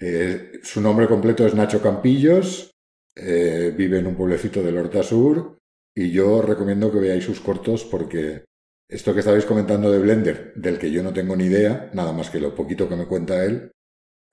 Eh, 0.00 0.60
su 0.62 0.80
nombre 0.80 1.06
completo 1.06 1.46
es 1.46 1.54
Nacho 1.54 1.82
Campillos 1.82 2.70
eh, 3.18 3.72
vive 3.74 3.98
en 3.98 4.06
un 4.06 4.14
pueblecito 4.14 4.62
del 4.62 4.76
Horta 4.76 5.02
Sur 5.02 5.56
y 5.94 6.10
yo 6.10 6.42
recomiendo 6.42 6.92
que 6.92 6.98
veáis 6.98 7.24
sus 7.24 7.40
cortos 7.40 7.84
porque 7.84 8.44
esto 8.88 9.12
que 9.12 9.20
estabais 9.20 9.44
comentando 9.44 9.90
de 9.90 9.98
Blender, 9.98 10.52
del 10.54 10.78
que 10.78 10.90
yo 10.90 11.02
no 11.02 11.12
tengo 11.12 11.36
ni 11.36 11.44
idea, 11.44 11.90
nada 11.94 12.12
más 12.12 12.30
que 12.30 12.40
lo 12.40 12.54
poquito 12.54 12.88
que 12.88 12.96
me 12.96 13.06
cuenta 13.06 13.44
él, 13.44 13.72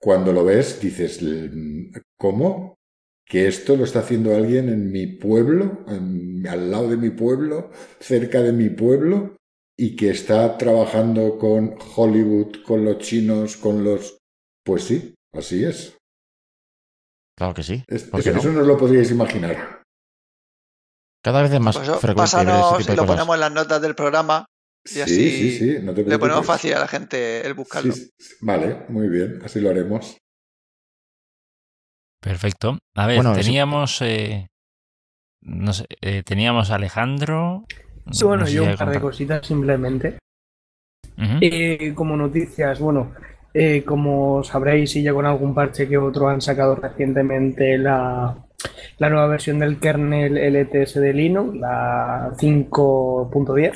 cuando 0.00 0.32
lo 0.32 0.44
ves 0.44 0.80
dices, 0.80 1.20
¿cómo? 2.16 2.76
Que 3.26 3.48
esto 3.48 3.76
lo 3.76 3.84
está 3.84 4.00
haciendo 4.00 4.34
alguien 4.34 4.68
en 4.68 4.92
mi 4.92 5.06
pueblo, 5.06 5.84
al 5.86 6.70
lado 6.70 6.88
de 6.88 6.96
mi 6.96 7.10
pueblo, 7.10 7.70
cerca 7.98 8.42
de 8.42 8.52
mi 8.52 8.68
pueblo, 8.68 9.36
y 9.76 9.96
que 9.96 10.10
está 10.10 10.56
trabajando 10.56 11.38
con 11.38 11.74
Hollywood, 11.96 12.62
con 12.64 12.84
los 12.84 12.98
chinos, 12.98 13.56
con 13.56 13.82
los... 13.82 14.18
Pues 14.64 14.84
sí, 14.84 15.14
así 15.32 15.64
es. 15.64 15.96
Claro 17.36 17.54
que 17.54 17.62
sí. 17.62 17.82
eso 17.88 18.52
no? 18.52 18.60
os 18.60 18.66
lo 18.66 18.78
podríais 18.78 19.10
imaginar. 19.10 19.82
Cada 21.24 21.42
vez 21.42 21.52
es 21.52 21.60
más 21.60 21.76
Pues 21.76 21.88
frecuente. 21.88 22.14
pásanos 22.16 22.80
este 22.80 22.92
y 22.92 22.96
lo 22.96 23.06
ponemos 23.06 23.34
en 23.34 23.40
las 23.40 23.52
notas 23.52 23.80
del 23.80 23.94
programa 23.94 24.44
y 24.84 24.88
Sí, 24.90 25.00
así 25.00 25.30
sí, 25.30 25.58
sí, 25.58 25.78
no 25.82 25.94
te 25.94 26.04
le 26.04 26.18
ponemos 26.18 26.44
fácil 26.44 26.74
a 26.74 26.80
la 26.80 26.86
gente 26.88 27.40
el 27.46 27.54
buscarlo. 27.54 27.94
Vale, 28.42 28.84
muy 28.90 29.08
bien, 29.08 29.40
así 29.42 29.58
lo 29.60 29.70
haremos. 29.70 30.18
Perfecto. 32.20 32.78
A 32.94 33.06
ver, 33.06 33.16
Bueno, 33.16 33.34
teníamos. 33.34 34.00
eh, 34.02 34.48
no 35.42 35.72
sé, 35.72 35.86
eh, 36.00 36.22
teníamos 36.24 36.70
a 36.70 36.74
Alejandro. 36.76 37.64
Sí, 38.10 38.24
bueno, 38.24 38.42
no 38.42 38.46
sé 38.46 38.52
yo 38.54 38.64
si 38.64 38.70
un 38.70 38.76
par 38.76 38.90
de 38.90 39.00
cositas 39.00 39.46
simplemente. 39.46 40.18
Eh, 41.40 41.92
como 41.94 42.16
noticias, 42.16 42.78
bueno, 42.80 43.14
eh, 43.54 43.82
como 43.84 44.42
sabréis 44.42 44.96
y 44.96 45.02
ya 45.02 45.14
con 45.14 45.24
algún 45.26 45.54
parche 45.54 45.88
que 45.88 45.96
otro 45.96 46.28
han 46.28 46.40
sacado 46.40 46.74
recientemente 46.76 47.78
la, 47.78 48.43
la 48.98 49.08
nueva 49.10 49.26
versión 49.26 49.58
del 49.58 49.78
kernel 49.78 50.36
LTS 50.36 50.94
de 51.00 51.12
Linux, 51.12 51.56
la 51.56 52.30
5.10, 52.38 53.72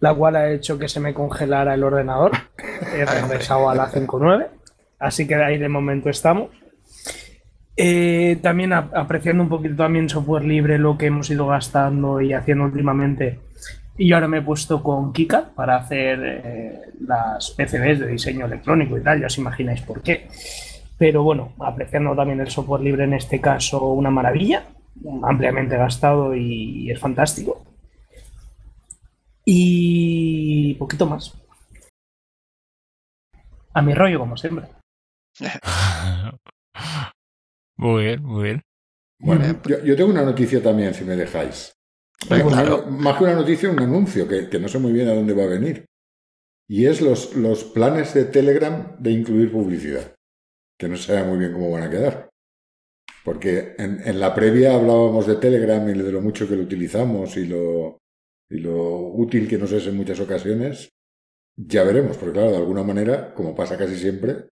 la 0.00 0.14
cual 0.14 0.36
ha 0.36 0.50
hecho 0.50 0.78
que 0.78 0.88
se 0.88 1.00
me 1.00 1.14
congelara 1.14 1.74
el 1.74 1.84
ordenador. 1.84 2.32
He 2.96 3.04
regresado 3.04 3.70
a 3.70 3.74
la 3.74 3.90
5.9, 3.90 4.46
así 4.98 5.26
que 5.26 5.34
ahí 5.36 5.58
de 5.58 5.68
momento 5.68 6.10
estamos. 6.10 6.50
Eh, 7.76 8.38
también 8.42 8.72
ap- 8.74 8.94
apreciando 8.94 9.42
un 9.42 9.48
poquito 9.48 9.76
también 9.76 10.08
software 10.08 10.44
libre, 10.44 10.78
lo 10.78 10.98
que 10.98 11.06
hemos 11.06 11.30
ido 11.30 11.46
gastando 11.46 12.20
y 12.20 12.32
haciendo 12.34 12.64
últimamente. 12.64 13.40
Y 13.96 14.08
yo 14.08 14.16
ahora 14.16 14.28
me 14.28 14.38
he 14.38 14.42
puesto 14.42 14.82
con 14.82 15.12
Kika 15.12 15.50
para 15.54 15.76
hacer 15.76 16.18
eh, 16.22 16.80
las 17.06 17.50
PCBs 17.52 18.00
de 18.00 18.06
diseño 18.08 18.46
electrónico 18.46 18.96
y 18.98 19.02
tal, 19.02 19.20
ya 19.20 19.26
os 19.26 19.38
imagináis 19.38 19.80
por 19.82 20.02
qué. 20.02 20.28
Pero 21.02 21.24
bueno, 21.24 21.52
apreciando 21.58 22.14
también 22.14 22.38
el 22.38 22.48
software 22.48 22.80
libre 22.80 23.02
en 23.02 23.14
este 23.14 23.40
caso, 23.40 23.88
una 23.88 24.08
maravilla, 24.08 24.68
ampliamente 25.24 25.76
gastado 25.76 26.32
y 26.32 26.92
es 26.92 27.00
fantástico. 27.00 27.64
Y 29.44 30.74
poquito 30.74 31.06
más. 31.06 31.34
A 33.74 33.82
mi 33.82 33.94
rollo, 33.94 34.20
como 34.20 34.36
siempre. 34.36 34.68
muy 37.76 38.04
bien, 38.04 38.22
muy 38.22 38.44
bien. 38.44 38.62
Bueno, 39.18 39.40
Bien. 39.40 39.60
yo, 39.66 39.84
yo 39.84 39.96
tengo 39.96 40.10
una 40.10 40.22
noticia 40.22 40.62
también, 40.62 40.94
si 40.94 41.02
me 41.02 41.16
dejáis. 41.16 41.72
Una-. 42.30 42.76
Más 42.92 43.18
que 43.18 43.24
una 43.24 43.34
noticia, 43.34 43.68
un 43.68 43.80
anuncio, 43.80 44.28
que, 44.28 44.48
que 44.48 44.60
no 44.60 44.68
sé 44.68 44.78
muy 44.78 44.92
bien 44.92 45.08
a 45.08 45.14
dónde 45.14 45.34
va 45.34 45.42
a 45.42 45.58
venir. 45.58 45.84
Y 46.68 46.86
es 46.86 47.00
los, 47.00 47.34
los 47.34 47.64
planes 47.64 48.14
de 48.14 48.24
Telegram 48.26 48.94
de 49.00 49.10
incluir 49.10 49.50
publicidad, 49.50 50.14
que 50.82 50.88
no 50.88 50.96
sé 50.96 51.22
muy 51.22 51.38
bien 51.38 51.52
cómo 51.52 51.70
van 51.70 51.84
a 51.84 51.90
quedar. 51.90 52.28
Porque 53.24 53.76
en, 53.78 54.02
en 54.04 54.18
la 54.18 54.34
previa 54.34 54.74
hablábamos 54.74 55.28
de 55.28 55.36
Telegram 55.36 55.88
y 55.88 55.92
de 55.92 56.10
lo 56.10 56.20
mucho 56.20 56.48
que 56.48 56.56
lo 56.56 56.64
utilizamos 56.64 57.36
y 57.36 57.46
lo, 57.46 57.98
y 58.50 58.58
lo 58.58 58.98
útil 59.12 59.46
que 59.46 59.58
nos 59.58 59.70
es 59.70 59.86
en 59.86 59.96
muchas 59.96 60.18
ocasiones. 60.18 60.88
Ya 61.54 61.84
veremos, 61.84 62.16
porque 62.16 62.32
claro, 62.32 62.50
de 62.50 62.56
alguna 62.56 62.82
manera, 62.82 63.32
como 63.32 63.54
pasa 63.54 63.78
casi 63.78 63.96
siempre, 63.96 64.48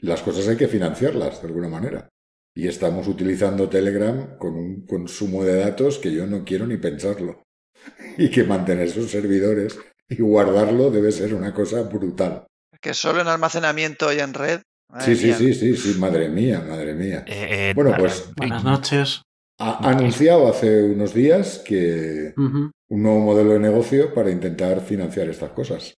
las 0.00 0.20
cosas 0.20 0.46
hay 0.46 0.58
que 0.58 0.68
financiarlas 0.68 1.40
de 1.40 1.48
alguna 1.48 1.70
manera. 1.70 2.10
Y 2.54 2.68
estamos 2.68 3.08
utilizando 3.08 3.70
Telegram 3.70 4.36
con 4.36 4.56
un 4.56 4.84
consumo 4.84 5.42
de 5.42 5.56
datos 5.56 5.98
que 5.98 6.12
yo 6.12 6.26
no 6.26 6.44
quiero 6.44 6.66
ni 6.66 6.76
pensarlo. 6.76 7.44
Y 8.18 8.30
que 8.30 8.44
mantener 8.44 8.88
esos 8.88 9.10
servidores 9.10 9.78
y 10.08 10.20
guardarlo 10.20 10.90
debe 10.90 11.12
ser 11.12 11.32
una 11.32 11.54
cosa 11.54 11.82
brutal. 11.82 12.46
Que 12.80 12.92
solo 12.92 13.22
en 13.22 13.28
almacenamiento 13.28 14.12
y 14.12 14.18
en 14.18 14.34
red. 14.34 14.60
Madre 14.90 15.14
Sí, 15.14 15.16
sí, 15.20 15.26
mía. 15.26 15.36
sí, 15.38 15.54
sí, 15.54 15.76
sí, 15.76 15.98
madre 15.98 16.28
mía, 16.28 16.64
madre 16.66 16.94
mía. 16.94 17.24
Eh, 17.26 17.70
eh, 17.70 17.72
Bueno, 17.74 17.94
pues- 17.98 18.28
Buenas 18.36 18.64
noches. 18.64 19.22
Ha 19.58 19.88
anunciado 19.90 20.48
hace 20.48 20.82
unos 20.84 21.14
días 21.14 21.62
que 21.64 22.34
un 22.36 22.72
nuevo 22.90 23.20
modelo 23.20 23.52
de 23.54 23.58
negocio 23.60 24.12
para 24.12 24.30
intentar 24.30 24.82
financiar 24.82 25.28
estas 25.30 25.50
cosas. 25.52 25.94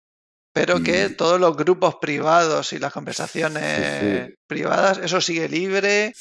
Pero 0.54 0.78
Y- 0.78 0.82
que 0.84 1.08
todos 1.10 1.40
los 1.40 1.56
grupos 1.56 1.96
privados 2.00 2.72
y 2.72 2.78
las 2.78 2.92
conversaciones 2.92 3.64
Sí, 4.00 4.26
sí. 4.28 4.34
privadas, 4.48 4.98
eso 4.98 5.20
sigue 5.20 5.48
libre 5.48 6.12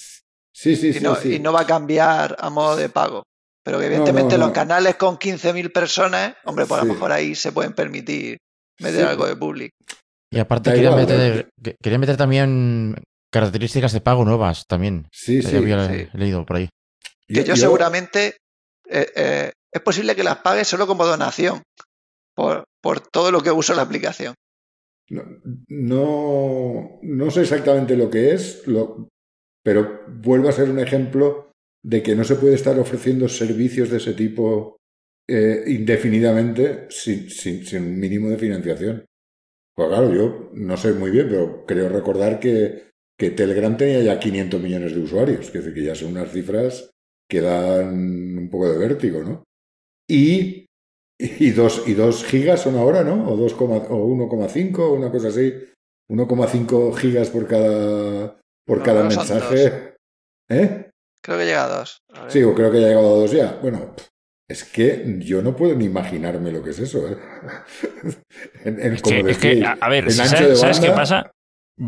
Sí, 0.51 0.75
sí, 0.75 0.87
y, 0.89 0.93
sí, 0.93 0.99
no, 1.01 1.15
sí. 1.15 1.35
y 1.35 1.39
no 1.39 1.53
va 1.53 1.61
a 1.61 1.67
cambiar 1.67 2.35
a 2.39 2.49
modo 2.49 2.75
de 2.75 2.89
pago. 2.89 3.23
Pero 3.63 3.79
que 3.79 3.85
evidentemente 3.85 4.33
no, 4.35 4.39
los 4.45 4.47
no. 4.49 4.53
canales 4.53 4.95
con 4.95 5.17
15.000 5.17 5.71
personas, 5.71 6.35
hombre, 6.45 6.65
pues 6.65 6.81
a 6.81 6.85
lo 6.85 6.93
mejor 6.93 7.11
ahí 7.11 7.35
se 7.35 7.51
pueden 7.51 7.73
permitir 7.73 8.37
meter 8.79 9.01
Sí. 9.01 9.07
algo 9.07 9.27
de 9.27 9.35
public. 9.35 9.71
Y 10.31 10.39
aparte 10.39 10.71
quería 10.71 10.89
igual, 10.89 11.01
meter, 11.07 11.49
que- 11.63 11.75
quería 11.81 11.99
meter 11.99 12.17
también 12.17 12.95
características 13.31 13.93
de 13.93 14.01
pago 14.01 14.25
nuevas 14.25 14.65
también. 14.67 15.07
Sí, 15.11 15.41
sí. 15.41 15.55
había 15.55 15.87
sí. 15.87 16.07
leído 16.13 16.45
por 16.45 16.57
ahí. 16.57 16.69
Que 17.27 17.43
yo, 17.43 17.55
seguramente 17.55 18.37
eh, 18.89 19.07
eh, 19.15 19.51
es 19.73 19.81
posible 19.81 20.15
que 20.15 20.23
las 20.23 20.37
pague 20.37 20.63
solo 20.65 20.87
como 20.87 21.05
donación 21.05 21.61
por, 22.35 22.63
por 22.81 22.99
todo 23.01 23.31
lo 23.31 23.41
que 23.41 23.51
uso 23.51 23.73
la 23.73 23.81
aplicación. 23.83 24.33
No, 25.09 25.23
no, 25.69 26.99
no 27.01 27.31
sé 27.31 27.41
exactamente 27.41 27.95
lo 27.95 28.09
que 28.09 28.33
es, 28.33 28.63
lo- 28.67 29.07
pero 29.63 30.01
vuelve 30.07 30.49
a 30.49 30.53
ser 30.53 30.69
un 30.69 30.79
ejemplo 30.79 31.51
de 31.83 32.03
que 32.03 32.15
no 32.15 32.23
se 32.23 32.35
puede 32.35 32.55
estar 32.55 32.77
ofreciendo 32.79 33.27
servicios 33.29 33.89
de 33.89 33.97
ese 33.97 34.13
tipo 34.13 34.77
eh, 35.29 35.63
indefinidamente 35.67 36.87
sin, 36.89 37.29
sin, 37.29 37.65
sin 37.65 37.83
un 37.83 37.99
mínimo 37.99 38.29
de 38.29 38.37
financiación. 38.37 39.05
Pues 39.77 39.89
claro, 39.89 40.11
yo 40.13 40.49
no 40.53 40.75
sé 40.75 40.93
muy 40.93 41.11
bien, 41.11 41.27
pero 41.29 41.65
creo 41.65 41.87
recordar 41.87 42.39
que, 42.39 42.89
que 43.17 43.29
Telegram 43.29 43.77
tenía 43.77 44.01
ya 44.01 44.19
500 44.19 44.59
millones 44.59 44.95
de 44.95 45.01
usuarios, 45.01 45.51
que, 45.51 45.61
que 45.73 45.83
ya 45.83 45.93
son 45.93 46.11
unas 46.11 46.31
cifras 46.31 46.89
que 47.29 47.41
dan 47.41 48.37
un 48.37 48.49
poco 48.49 48.71
de 48.71 48.77
vértigo, 48.77 49.23
¿no? 49.23 49.43
Y 50.09 50.67
y 51.19 51.51
dos, 51.51 51.87
y 51.87 51.93
dos 51.95 52.23
gigas 52.23 52.61
son 52.61 52.77
ahora, 52.77 53.03
¿no? 53.03 53.27
O, 53.29 53.35
2, 53.35 53.53
o 53.53 53.57
1,5, 53.57 54.79
o 54.79 54.93
una 54.93 55.11
cosa 55.11 55.29
así. 55.29 55.53
1,5 56.09 56.95
gigas 56.95 57.29
por 57.29 57.47
cada, 57.47 58.39
por 58.65 58.77
No, 58.77 58.83
cada 58.83 59.03
mensaje. 59.03 59.95
¿Eh? 60.49 60.89
Creo 61.21 61.37
que 61.37 61.45
llega 61.45 61.65
a 61.65 61.79
dos. 61.79 61.97
A. 62.13 62.29
Sí, 62.29 62.43
o 62.43 62.53
creo 62.53 62.71
que 62.71 62.79
ya 62.79 62.85
ha 62.85 62.89
llegado 62.89 63.15
a 63.15 63.19
dos 63.19 63.31
ya. 63.31 63.59
Bueno, 63.61 63.93
pff, 63.95 64.07
es 64.49 64.63
que 64.63 65.03
yo 65.19 65.41
no 65.41 65.55
puedo 65.55 65.75
ni 65.75 65.85
imaginarme 65.85 66.51
lo 66.51 66.63
que 66.63 66.69
es 66.71 66.79
eso. 66.79 67.07
¿eh? 67.09 67.17
en, 68.65 68.79
en- 68.79 68.93
Es 68.93 69.01
como 69.01 69.23
que, 69.23 69.31
es 69.31 69.37
que, 69.37 69.65
a, 69.65 69.77
a 69.79 69.89
ver, 69.89 70.11
¿sabes, 70.11 70.79
qué 70.79 70.91
pasa? 70.91 71.31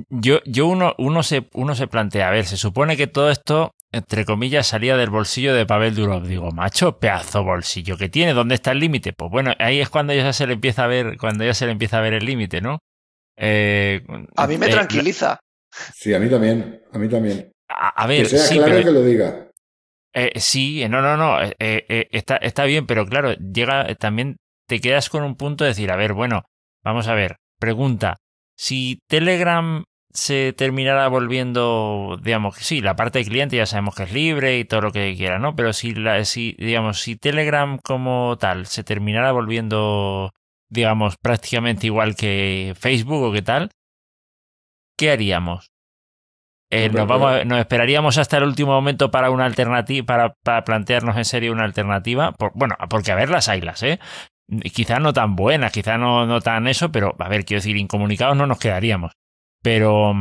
Yo, 0.09 0.39
yo 0.45 0.67
uno, 0.67 0.93
uno, 0.99 1.23
se, 1.23 1.47
uno 1.53 1.73
se 1.73 1.87
plantea, 1.87 2.27
a 2.27 2.31
ver, 2.31 2.45
se 2.45 2.57
supone 2.57 2.95
que 2.95 3.07
todo 3.07 3.31
esto, 3.31 3.73
entre 3.91 4.23
comillas, 4.23 4.67
salía 4.67 4.95
del 4.95 5.09
bolsillo 5.09 5.55
de 5.55 5.65
Pavel 5.65 5.95
Durov. 5.95 6.27
Digo, 6.27 6.51
macho, 6.51 6.99
pedazo 6.99 7.43
bolsillo 7.43 7.97
que 7.97 8.07
tiene, 8.07 8.33
¿dónde 8.33 8.53
está 8.53 8.71
el 8.71 8.79
límite? 8.79 9.13
Pues 9.13 9.31
bueno, 9.31 9.51
ahí 9.57 9.79
es 9.79 9.89
cuando 9.89 10.13
ya 10.13 10.31
se 10.31 10.45
le 10.45 10.53
empieza 10.53 10.83
a 10.83 10.87
ver, 10.87 11.17
cuando 11.17 11.43
ya 11.43 11.55
se 11.55 11.65
le 11.65 11.71
empieza 11.71 11.97
a 11.97 12.01
ver 12.01 12.13
el 12.13 12.23
límite, 12.25 12.61
¿no? 12.61 12.77
Eh, 13.35 14.03
A 14.35 14.45
mí 14.45 14.57
me 14.59 14.67
eh, 14.67 14.69
tranquiliza. 14.69 15.39
Sí, 15.95 16.13
a 16.13 16.19
mí 16.19 16.29
también. 16.29 16.81
A 16.91 16.99
mí 16.99 17.07
también. 17.09 17.51
A, 17.67 18.03
a 18.03 18.07
Que 18.07 18.13
ver, 18.17 18.27
sea 18.27 18.39
sí, 18.39 18.57
claro 18.57 18.73
pero- 18.73 18.85
que 18.85 18.91
lo 18.91 19.03
diga. 19.03 19.48
Eh, 20.13 20.39
sí, 20.39 20.83
no, 20.89 21.01
no, 21.01 21.17
no, 21.17 21.41
eh, 21.41 21.55
eh, 21.59 22.07
está, 22.11 22.37
está 22.37 22.65
bien, 22.65 22.87
pero 22.87 23.05
claro, 23.05 23.33
llega, 23.33 23.87
eh, 23.87 23.95
también 23.95 24.37
te 24.67 24.81
quedas 24.81 25.09
con 25.09 25.23
un 25.23 25.35
punto 25.35 25.63
de 25.63 25.69
decir, 25.69 25.91
a 25.91 25.95
ver, 25.95 26.13
bueno, 26.13 26.43
vamos 26.83 27.07
a 27.07 27.13
ver, 27.13 27.37
pregunta, 27.59 28.17
si 28.57 28.99
Telegram 29.07 29.83
se 30.11 30.53
terminara 30.53 31.07
volviendo, 31.07 32.17
digamos 32.23 32.57
que 32.57 32.63
sí, 32.63 32.81
la 32.81 32.95
parte 32.95 33.19
de 33.19 33.25
cliente 33.25 33.57
ya 33.57 33.67
sabemos 33.67 33.95
que 33.95 34.03
es 34.03 34.13
libre 34.13 34.57
y 34.59 34.65
todo 34.65 34.81
lo 34.81 34.91
que 34.91 35.15
quiera, 35.15 35.37
¿no? 35.37 35.55
Pero 35.55 35.73
si, 35.73 35.93
la, 35.93 36.25
si 36.25 36.55
digamos, 36.57 36.99
si 37.01 37.15
Telegram 37.15 37.77
como 37.77 38.37
tal 38.39 38.65
se 38.65 38.83
terminara 38.83 39.31
volviendo, 39.31 40.31
digamos, 40.69 41.17
prácticamente 41.17 41.85
igual 41.87 42.15
que 42.15 42.73
Facebook 42.79 43.23
o 43.23 43.31
qué 43.31 43.43
tal, 43.43 43.69
¿qué 44.97 45.11
haríamos? 45.11 45.71
Eh, 46.71 46.89
nos, 46.89 47.07
vamos 47.07 47.45
nos 47.45 47.59
esperaríamos 47.59 48.17
hasta 48.19 48.37
el 48.37 48.43
último 48.43 48.71
momento 48.73 49.09
para 49.09 49.31
una 49.31 49.45
alternativa, 49.45 50.05
para, 50.05 50.33
para 50.43 50.63
plantearnos 50.63 51.17
en 51.17 51.25
serio 51.25 51.51
una 51.51 51.63
alternativa. 51.65 52.31
Por- 52.33 52.51
bueno, 52.53 52.75
porque 52.89 53.11
a 53.11 53.15
ver 53.15 53.29
las 53.29 53.49
haylas, 53.49 53.81
¿eh? 53.83 53.99
Quizás 54.73 54.99
no 54.99 55.13
tan 55.13 55.35
buenas, 55.35 55.71
quizás 55.71 55.99
no, 55.99 56.25
no 56.25 56.41
tan 56.41 56.67
eso, 56.67 56.91
pero 56.91 57.15
a 57.19 57.29
ver, 57.29 57.45
quiero 57.45 57.59
decir, 57.59 57.77
incomunicados 57.77 58.35
no 58.37 58.45
nos 58.47 58.59
quedaríamos. 58.59 59.13
Pero, 59.63 60.13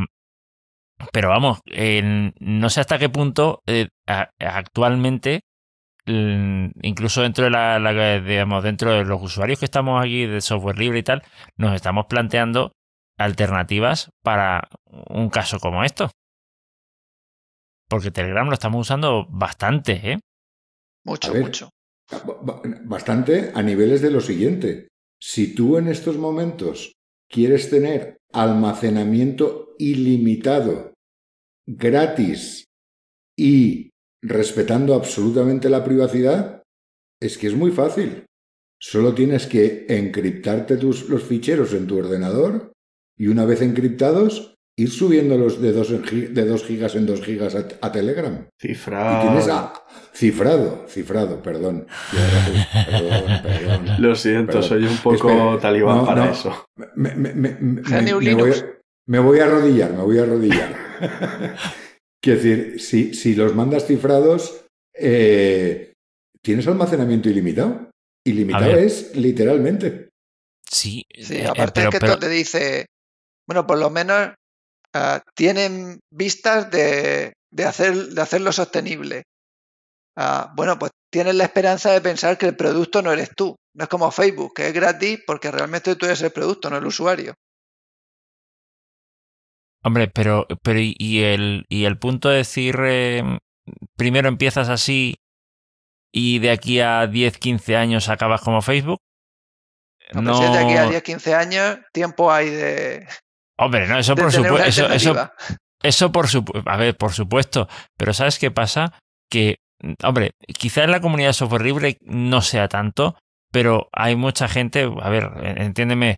pero 1.13 1.29
vamos, 1.29 1.59
eh, 1.67 2.31
no 2.39 2.69
sé 2.69 2.81
hasta 2.81 2.99
qué 2.99 3.09
punto 3.09 3.61
eh, 3.67 3.87
a- 4.07 4.29
actualmente, 4.39 5.41
mm, 6.05 6.67
incluso 6.81 7.21
dentro 7.21 7.45
de 7.45 7.51
la, 7.51 7.79
la- 7.79 8.19
digamos, 8.19 8.63
dentro 8.63 8.91
de 8.93 9.05
los 9.05 9.21
usuarios 9.21 9.59
que 9.59 9.65
estamos 9.65 10.03
aquí 10.03 10.25
de 10.25 10.41
software 10.41 10.77
libre 10.77 10.99
y 10.99 11.03
tal, 11.03 11.23
nos 11.57 11.73
estamos 11.73 12.05
planteando 12.07 12.73
alternativas 13.17 14.11
para 14.23 14.67
un 15.09 15.29
caso 15.29 15.59
como 15.59 15.83
esto. 15.83 16.11
Porque 17.89 18.11
Telegram 18.11 18.47
lo 18.47 18.53
estamos 18.53 18.81
usando 18.87 19.25
bastante, 19.29 19.93
¿eh? 20.11 20.19
Mucho, 21.05 21.33
ver. 21.33 21.41
mucho. 21.43 21.69
Ba- 22.11 22.39
ba- 22.41 22.61
Bastante 22.83 23.51
a 23.53 23.61
niveles 23.61 24.01
de 24.01 24.11
lo 24.11 24.21
siguiente. 24.21 24.87
Si 25.21 25.53
tú 25.55 25.77
en 25.77 25.87
estos 25.87 26.17
momentos 26.17 26.93
quieres 27.29 27.69
tener 27.69 28.17
almacenamiento 28.31 29.75
ilimitado, 29.79 30.93
gratis 31.67 32.65
y 33.37 33.89
respetando 34.23 34.93
absolutamente 34.95 35.69
la 35.69 35.83
privacidad, 35.83 36.63
es 37.21 37.37
que 37.37 37.47
es 37.47 37.55
muy 37.55 37.71
fácil. 37.71 38.25
Solo 38.81 39.13
tienes 39.13 39.45
que 39.45 39.85
encriptarte 39.89 40.77
tus, 40.77 41.09
los 41.09 41.23
ficheros 41.23 41.73
en 41.73 41.87
tu 41.87 41.97
ordenador 41.97 42.71
y 43.17 43.27
una 43.27 43.45
vez 43.45 43.61
encriptados, 43.61 44.55
ir 44.81 44.89
subiéndolos 44.91 45.61
de 45.61 45.71
2 45.71 45.89
de 46.33 46.45
dos 46.45 46.63
gigas 46.65 46.95
en 46.95 47.05
2 47.05 47.21
gigas 47.21 47.55
a, 47.55 47.67
a 47.81 47.91
Telegram. 47.91 48.47
Y 48.61 48.67
Cifrado. 48.67 49.21
tienes 49.27 49.47
a- 49.49 49.73
cifrado, 50.13 50.85
cifrado, 50.87 51.41
perdón. 51.41 51.87
Perdón, 52.11 53.39
perdón. 53.43 53.85
Lo 54.01 54.15
siento, 54.15 54.53
Perdón. 54.53 54.63
soy 54.69 54.83
un 54.85 54.97
poco 54.97 55.29
Espera, 55.29 55.59
talibán 55.59 55.97
no, 55.97 56.05
para 56.05 56.25
no. 56.25 56.31
eso. 56.31 56.65
Me, 56.95 57.15
me- 57.15 57.33
me- 57.33 57.57
me- 57.59 58.13
voy, 58.13 58.53
me 59.07 59.19
voy 59.19 59.39
a 59.39 59.45
arrodillar, 59.45 59.91
me 59.93 60.03
voy 60.03 60.19
a 60.19 60.23
arrodillar. 60.23 60.75
Quiero 62.21 62.39
decir, 62.41 62.79
si, 62.81 63.13
si 63.13 63.33
los 63.35 63.55
mandas 63.55 63.85
cifrados, 63.87 64.65
eh, 64.93 65.93
¿tienes 66.43 66.67
almacenamiento 66.67 67.29
ilimitado? 67.29 67.89
Ilimitado 68.25 68.71
es 68.77 69.15
literalmente. 69.15 70.09
Sí, 70.69 71.03
Sí, 71.17 71.37
eh, 71.37 71.47
aparte 71.47 71.71
pero- 71.81 71.89
es 71.89 71.93
que 71.95 71.99
pero- 71.99 72.19
te 72.19 72.29
dice, 72.29 72.85
bueno, 73.47 73.65
por 73.65 73.79
lo 73.79 73.89
menos 73.89 74.33
ah, 74.93 75.21
tienen 75.35 75.99
vistas 76.11 76.69
de, 76.71 77.33
de, 77.51 77.65
hacer, 77.65 77.95
de 77.95 78.21
hacerlo 78.21 78.51
sostenible. 78.51 79.23
Ah, 80.15 80.51
bueno, 80.55 80.77
pues 80.77 80.91
tienes 81.11 81.35
la 81.35 81.45
esperanza 81.45 81.91
de 81.91 82.01
pensar 82.01 82.37
que 82.37 82.45
el 82.45 82.55
producto 82.55 83.01
no 83.01 83.11
eres 83.11 83.29
tú. 83.35 83.55
No 83.75 83.83
es 83.83 83.89
como 83.89 84.11
Facebook, 84.11 84.53
que 84.55 84.67
es 84.67 84.73
gratis 84.73 85.21
porque 85.25 85.51
realmente 85.51 85.95
tú 85.95 86.05
eres 86.05 86.21
el 86.21 86.31
producto, 86.31 86.69
no 86.69 86.77
el 86.77 86.85
usuario. 86.85 87.33
Hombre, 89.83 90.09
pero, 90.09 90.45
pero 90.61 90.79
y, 90.79 91.23
el, 91.23 91.65
y 91.69 91.85
el 91.85 91.97
punto 91.97 92.29
de 92.29 92.37
decir, 92.37 92.75
eh, 92.83 93.23
primero 93.95 94.27
empiezas 94.27 94.67
así 94.67 95.15
y 96.11 96.39
de 96.39 96.51
aquí 96.51 96.81
a 96.81 97.07
10, 97.07 97.37
15 97.37 97.75
años 97.77 98.09
acabas 98.09 98.41
como 98.41 98.61
Facebook. 98.61 98.99
Si 100.11 100.17
es 100.17 100.51
de 100.51 100.57
aquí 100.57 100.75
a 100.75 100.89
10, 100.89 101.03
15 101.03 101.35
años, 101.35 101.79
tiempo 101.93 102.31
hay 102.31 102.49
de, 102.49 103.07
Hombre, 103.59 103.87
no, 103.87 103.97
eso 103.99 104.15
por 104.15 104.31
supuesto. 104.31 104.57
Eso, 104.67 104.85
eso, 104.89 105.09
alternativa. 105.11 105.33
eso 105.83 106.11
por 106.11 106.27
supuesto. 106.27 106.69
A 106.69 106.77
ver, 106.77 106.95
por 106.97 107.11
supuesto. 107.13 107.67
Pero 107.97 108.13
¿sabes 108.13 108.39
qué 108.39 108.51
pasa? 108.51 108.93
Que, 109.29 109.57
hombre, 110.03 110.31
quizá 110.57 110.83
en 110.83 110.91
la 110.91 111.01
comunidad 111.01 111.29
de 111.29 111.33
software 111.33 111.61
libre 111.63 111.97
no 112.01 112.41
sea 112.41 112.67
tanto, 112.67 113.15
pero 113.51 113.89
hay 113.91 114.15
mucha 114.15 114.47
gente, 114.47 114.89
a 115.01 115.09
ver, 115.09 115.29
en- 115.43 115.61
entiéndeme, 115.61 116.17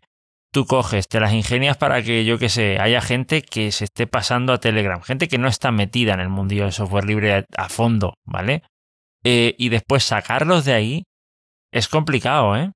tú 0.54 0.65
coges, 0.65 1.08
te 1.08 1.19
las 1.19 1.34
ingenias 1.34 1.77
para 1.77 2.04
que, 2.04 2.25
yo 2.25 2.38
qué 2.38 2.49
sé, 2.49 2.77
haya 2.80 3.01
gente 3.01 3.41
que 3.41 3.71
se 3.71 3.86
esté 3.86 4.06
pasando 4.06 4.54
a 4.54 4.60
Telegram, 4.60 5.01
gente 5.01 5.27
que 5.27 5.38
no 5.38 5.47
está 5.47 5.71
metida 5.71 6.13
en 6.13 6.19
el 6.19 6.30
mundillo 6.30 6.65
de 6.65 6.71
software 6.73 7.06
libre 7.06 7.34
a, 7.34 7.45
a 7.58 7.69
fondo, 7.69 8.15
¿vale? 8.25 8.63
Eh, 9.23 9.56
y 9.58 9.69
después 9.69 10.04
sacarlos 10.04 10.65
de 10.65 10.73
ahí 10.73 11.04
es 11.71 11.88
complicado, 11.88 12.56
¿eh? 12.58 12.71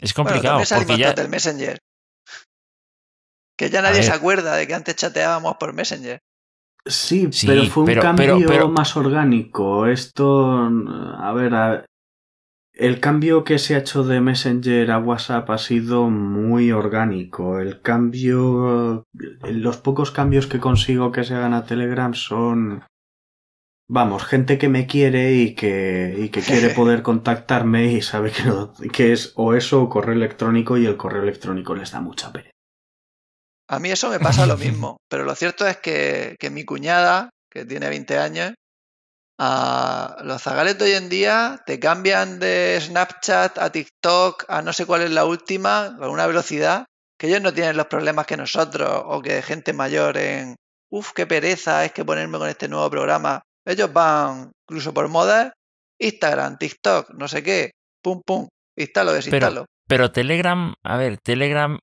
Es 0.00 0.14
Bueno, 0.14 0.30
complicado, 0.30 0.64
salimos 0.64 0.86
porque 0.88 1.02
ya... 1.02 1.12
del 1.12 1.28
Messenger. 1.28 1.78
Que 3.58 3.68
ya 3.70 3.82
nadie 3.82 4.02
se 4.02 4.12
acuerda 4.12 4.54
de 4.56 4.66
que 4.66 4.74
antes 4.74 4.96
chateábamos 4.96 5.56
por 5.56 5.74
Messenger. 5.74 6.20
Sí, 6.86 7.28
Sí, 7.32 7.46
pero 7.46 7.64
fue 7.66 7.82
un 7.82 7.86
pero- 7.88 8.02
cambio 8.02 8.36
pero- 8.38 8.48
pero- 8.48 8.68
más 8.68 8.96
orgánico. 8.96 9.86
Esto, 9.86 10.56
a 10.56 11.32
ver, 11.34 11.54
a- 11.54 11.84
el 12.72 13.00
cambio 13.00 13.42
que 13.42 13.58
se 13.58 13.74
ha 13.74 13.78
hecho 13.78 14.04
de 14.04 14.20
Messenger 14.20 14.90
a 14.92 14.98
WhatsApp 14.98 15.50
ha 15.50 15.58
sido 15.58 16.08
muy 16.08 16.70
orgánico. 16.70 17.58
El 17.58 17.82
cambio, 17.82 19.04
los 19.50 19.76
pocos 19.78 20.12
cambios 20.12 20.46
que 20.46 20.60
consigo 20.60 21.10
que 21.10 21.24
se 21.24 21.34
hagan 21.34 21.52
a 21.54 21.64
Telegram 21.64 22.14
son, 22.14 22.84
vamos, 23.90 24.24
gente 24.24 24.56
que 24.58 24.68
me 24.68 24.86
quiere 24.86 25.34
y 25.34 25.54
que, 25.56 26.14
y 26.16 26.28
que 26.28 26.40
quiere 26.40 26.68
poder 26.80 27.02
contactarme 27.02 27.92
y 27.92 28.02
sabe 28.02 28.30
que, 28.30 28.44
no- 28.44 28.72
que 28.92 29.12
es 29.12 29.32
o 29.34 29.54
eso 29.54 29.82
o 29.82 29.88
correo 29.88 30.14
electrónico 30.14 30.78
y 30.78 30.86
el 30.86 30.96
correo 30.96 31.22
electrónico 31.24 31.74
les 31.74 31.90
da 31.90 32.00
mucha 32.00 32.32
pereza. 32.32 32.52
A 33.68 33.78
mí 33.78 33.90
eso 33.90 34.10
me 34.10 34.18
pasa 34.18 34.46
lo 34.46 34.56
mismo, 34.58 34.98
pero 35.08 35.24
lo 35.24 35.34
cierto 35.34 35.66
es 35.66 35.76
que, 35.76 36.36
que 36.38 36.50
mi 36.50 36.64
cuñada, 36.64 37.30
que 37.50 37.64
tiene 37.64 37.88
20 37.88 38.18
años, 38.18 38.54
a 39.38 40.16
los 40.24 40.42
zagales 40.42 40.78
de 40.78 40.86
hoy 40.86 40.92
en 40.92 41.08
día 41.08 41.62
te 41.64 41.78
cambian 41.78 42.40
de 42.40 42.76
Snapchat 42.80 43.58
a 43.58 43.70
TikTok 43.70 44.44
a 44.48 44.62
no 44.62 44.72
sé 44.72 44.84
cuál 44.84 45.02
es 45.02 45.10
la 45.12 45.24
última, 45.24 45.96
con 45.96 46.10
una 46.10 46.26
velocidad, 46.26 46.86
que 47.18 47.28
ellos 47.28 47.40
no 47.40 47.52
tienen 47.52 47.76
los 47.76 47.86
problemas 47.86 48.26
que 48.26 48.36
nosotros 48.36 49.02
o 49.04 49.22
que 49.22 49.42
gente 49.42 49.72
mayor 49.72 50.16
en, 50.16 50.56
uff, 50.90 51.12
qué 51.12 51.26
pereza 51.26 51.84
es 51.84 51.92
que 51.92 52.04
ponerme 52.04 52.38
con 52.38 52.48
este 52.48 52.68
nuevo 52.68 52.90
programa. 52.90 53.42
Ellos 53.64 53.92
van 53.92 54.50
incluso 54.68 54.92
por 54.92 55.08
moda, 55.08 55.52
Instagram, 56.00 56.58
TikTok, 56.58 57.10
no 57.14 57.28
sé 57.28 57.42
qué, 57.42 57.70
pum, 58.02 58.22
pum, 58.24 58.48
instalo, 58.76 59.12
desinstalo. 59.12 59.66
Pero 59.86 60.10
Telegram, 60.10 60.74
a 60.82 60.96
ver, 60.96 61.18
Telegram, 61.18 61.78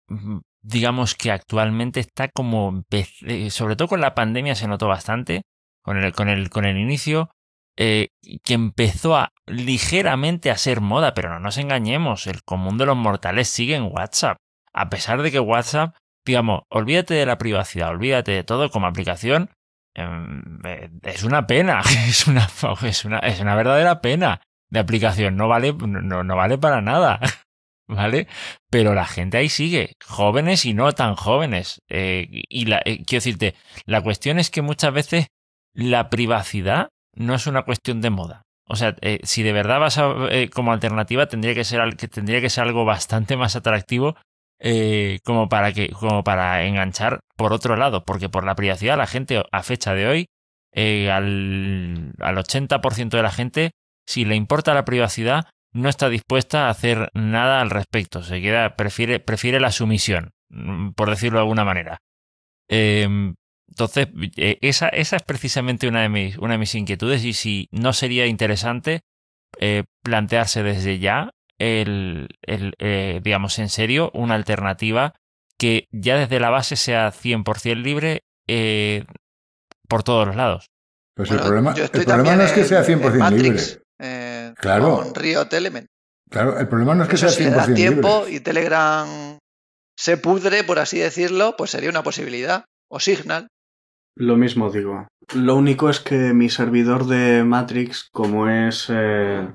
digamos 0.65 1.13
que 1.15 1.31
actualmente 1.31 1.99
está 1.99 2.27
como, 2.27 2.83
eh, 2.89 3.49
sobre 3.51 3.75
todo 3.75 3.87
con 3.87 4.01
la 4.01 4.15
pandemia 4.15 4.55
se 4.55 4.67
notó 4.67 4.87
bastante, 4.87 5.43
con 5.83 5.97
el, 5.97 6.11
con 6.13 6.27
el, 6.27 6.49
con 6.49 6.65
el 6.65 6.77
inicio, 6.77 7.29
eh, 7.77 8.09
que 8.43 8.55
empezó 8.55 9.15
a 9.15 9.31
ligeramente 9.45 10.49
a 10.49 10.57
ser 10.57 10.81
moda, 10.81 11.13
pero 11.13 11.29
no 11.29 11.39
nos 11.39 11.57
engañemos, 11.59 12.25
el 12.25 12.41
común 12.43 12.79
de 12.79 12.87
los 12.87 12.97
mortales 12.97 13.47
sigue 13.47 13.75
en 13.75 13.91
WhatsApp. 13.91 14.37
A 14.73 14.89
pesar 14.89 15.21
de 15.21 15.31
que 15.31 15.39
WhatsApp, 15.39 15.95
digamos, 16.25 16.63
olvídate 16.69 17.13
de 17.13 17.27
la 17.27 17.37
privacidad, 17.37 17.89
olvídate 17.89 18.31
de 18.31 18.43
todo 18.43 18.71
como 18.71 18.87
aplicación, 18.87 19.51
em, 19.93 20.41
eh, 20.65 20.89
es 21.03 21.23
una 21.23 21.45
pena, 21.45 21.81
es 22.07 22.25
una, 22.27 22.49
es 22.83 23.05
una, 23.05 23.19
es 23.19 23.39
una 23.39 23.55
verdadera 23.55 24.01
pena 24.01 24.41
de 24.69 24.79
aplicación, 24.79 25.35
no 25.35 25.47
vale, 25.47 25.73
no, 25.73 26.23
no 26.23 26.35
vale 26.35 26.57
para 26.57 26.81
nada. 26.81 27.19
¿Vale? 27.87 28.27
Pero 28.69 28.93
la 28.93 29.05
gente 29.05 29.37
ahí 29.37 29.49
sigue, 29.49 29.93
jóvenes 30.05 30.65
y 30.65 30.73
no 30.73 30.91
tan 30.93 31.15
jóvenes. 31.15 31.81
Eh, 31.89 32.27
y 32.49 32.65
la, 32.65 32.81
eh, 32.85 33.03
quiero 33.05 33.23
decirte, 33.23 33.55
la 33.85 34.01
cuestión 34.01 34.39
es 34.39 34.49
que 34.49 34.61
muchas 34.61 34.93
veces 34.93 35.27
la 35.73 36.09
privacidad 36.09 36.89
no 37.13 37.35
es 37.35 37.47
una 37.47 37.63
cuestión 37.63 38.01
de 38.01 38.09
moda. 38.09 38.41
O 38.67 38.75
sea, 38.75 38.95
eh, 39.01 39.19
si 39.23 39.43
de 39.43 39.53
verdad 39.53 39.79
vas 39.79 39.97
a, 39.99 40.15
como 40.53 40.71
alternativa, 40.71 41.27
tendría 41.27 41.53
que 41.53 41.63
ser, 41.63 41.95
que 41.97 42.07
tendría 42.07 42.41
que 42.41 42.49
ser 42.49 42.63
algo 42.63 42.85
bastante 42.85 43.37
más 43.37 43.55
atractivo 43.55 44.15
como, 45.23 45.49
para 45.49 45.73
que, 45.73 45.89
como 45.89 46.23
para 46.23 46.65
enganchar 46.65 47.19
por 47.37 47.53
otro 47.53 47.75
lado. 47.75 48.03
Porque 48.03 48.29
por 48.29 48.43
la 48.43 48.55
privacidad, 48.55 48.97
la 48.97 49.05
gente 49.05 49.43
a 49.51 49.63
fecha 49.63 49.93
de 49.93 50.07
hoy, 50.07 50.25
al, 50.73 52.13
al 52.19 52.37
80% 52.37 53.09
de 53.09 53.21
la 53.21 53.31
gente, 53.31 53.71
si 54.07 54.25
le 54.25 54.35
importa 54.35 54.73
la 54.73 54.85
privacidad, 54.85 55.45
no 55.75 55.89
está 55.89 56.09
dispuesta 56.09 56.67
a 56.67 56.69
hacer 56.69 57.09
nada 57.13 57.61
al 57.61 57.69
respecto. 57.69 58.23
Se 58.23 58.41
queda, 58.41 58.75
prefiere, 58.75 59.19
prefiere 59.19 59.59
la 59.59 59.71
sumisión, 59.71 60.31
mm, 60.49 60.91
por 60.91 61.09
decirlo 61.09 61.37
de 61.37 61.43
alguna 61.43 61.65
manera. 61.65 62.01
Eh, 62.69 63.33
entonces, 63.67 64.07
eh, 64.37 64.57
esa, 64.61 64.87
esa 64.89 65.17
es 65.17 65.23
precisamente 65.23 65.87
una 65.87 66.01
de, 66.01 66.09
mis, 66.09 66.37
una 66.37 66.53
de 66.53 66.59
mis 66.59 66.75
inquietudes 66.75 67.25
y 67.25 67.33
si 67.33 67.67
no 67.71 67.93
sería 67.93 68.25
interesante 68.25 69.01
eh, 69.59 69.83
plantearse 70.03 70.63
desde 70.63 70.99
ya 70.99 71.31
el, 71.57 72.27
el, 72.41 72.73
eh, 72.79 73.21
digamos, 73.23 73.59
en 73.59 73.69
serio, 73.69 74.11
una 74.13 74.35
alternativa 74.35 75.13
que 75.57 75.87
ya 75.91 76.17
desde 76.17 76.39
la 76.39 76.49
base 76.49 76.75
sea 76.75 77.11
100% 77.11 77.81
libre 77.81 78.23
eh, 78.47 79.05
por 79.87 80.03
todos 80.03 80.27
los 80.27 80.35
lados. 80.35 80.67
Pues 81.15 81.29
Bueno, 81.29 81.43
el 81.43 81.47
problema, 81.47 81.75
el 81.75 82.05
problema 82.05 82.35
no 82.35 82.43
es 82.43 82.51
que 82.51 82.65
sea 82.65 82.83
en 82.83 82.99
100% 82.99 83.17
Matrix, 83.17 83.41
libre. 83.41 83.85
Claro. 84.55 84.97
Con 85.03 85.15
Riot 85.15 85.47
Element. 85.53 85.87
Claro, 86.29 86.57
el 86.59 86.67
problema 86.67 86.95
no 86.95 87.03
es 87.03 87.09
que 87.09 87.15
Eso 87.15 87.29
sea 87.29 87.37
si 87.37 87.43
le 87.45 87.51
das 87.51 87.69
100% 87.69 87.75
tiempo 87.75 88.19
libre. 88.25 88.33
y 88.35 88.39
Telegram 88.39 89.07
se 89.97 90.17
pudre, 90.17 90.63
por 90.63 90.79
así 90.79 90.99
decirlo, 90.99 91.55
pues 91.57 91.71
sería 91.71 91.89
una 91.89 92.03
posibilidad. 92.03 92.65
O 92.89 92.99
Signal. 92.99 93.47
Lo 94.17 94.37
mismo 94.37 94.69
digo. 94.71 95.07
Lo 95.33 95.55
único 95.55 95.89
es 95.89 95.99
que 95.99 96.33
mi 96.33 96.49
servidor 96.49 97.05
de 97.05 97.43
Matrix, 97.43 98.09
como 98.11 98.47
es 98.49 98.87
eh, 98.89 99.49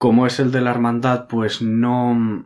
como 0.00 0.26
es 0.26 0.38
el 0.38 0.52
de 0.52 0.60
la 0.60 0.70
hermandad, 0.70 1.26
pues 1.28 1.60
no 1.62 2.44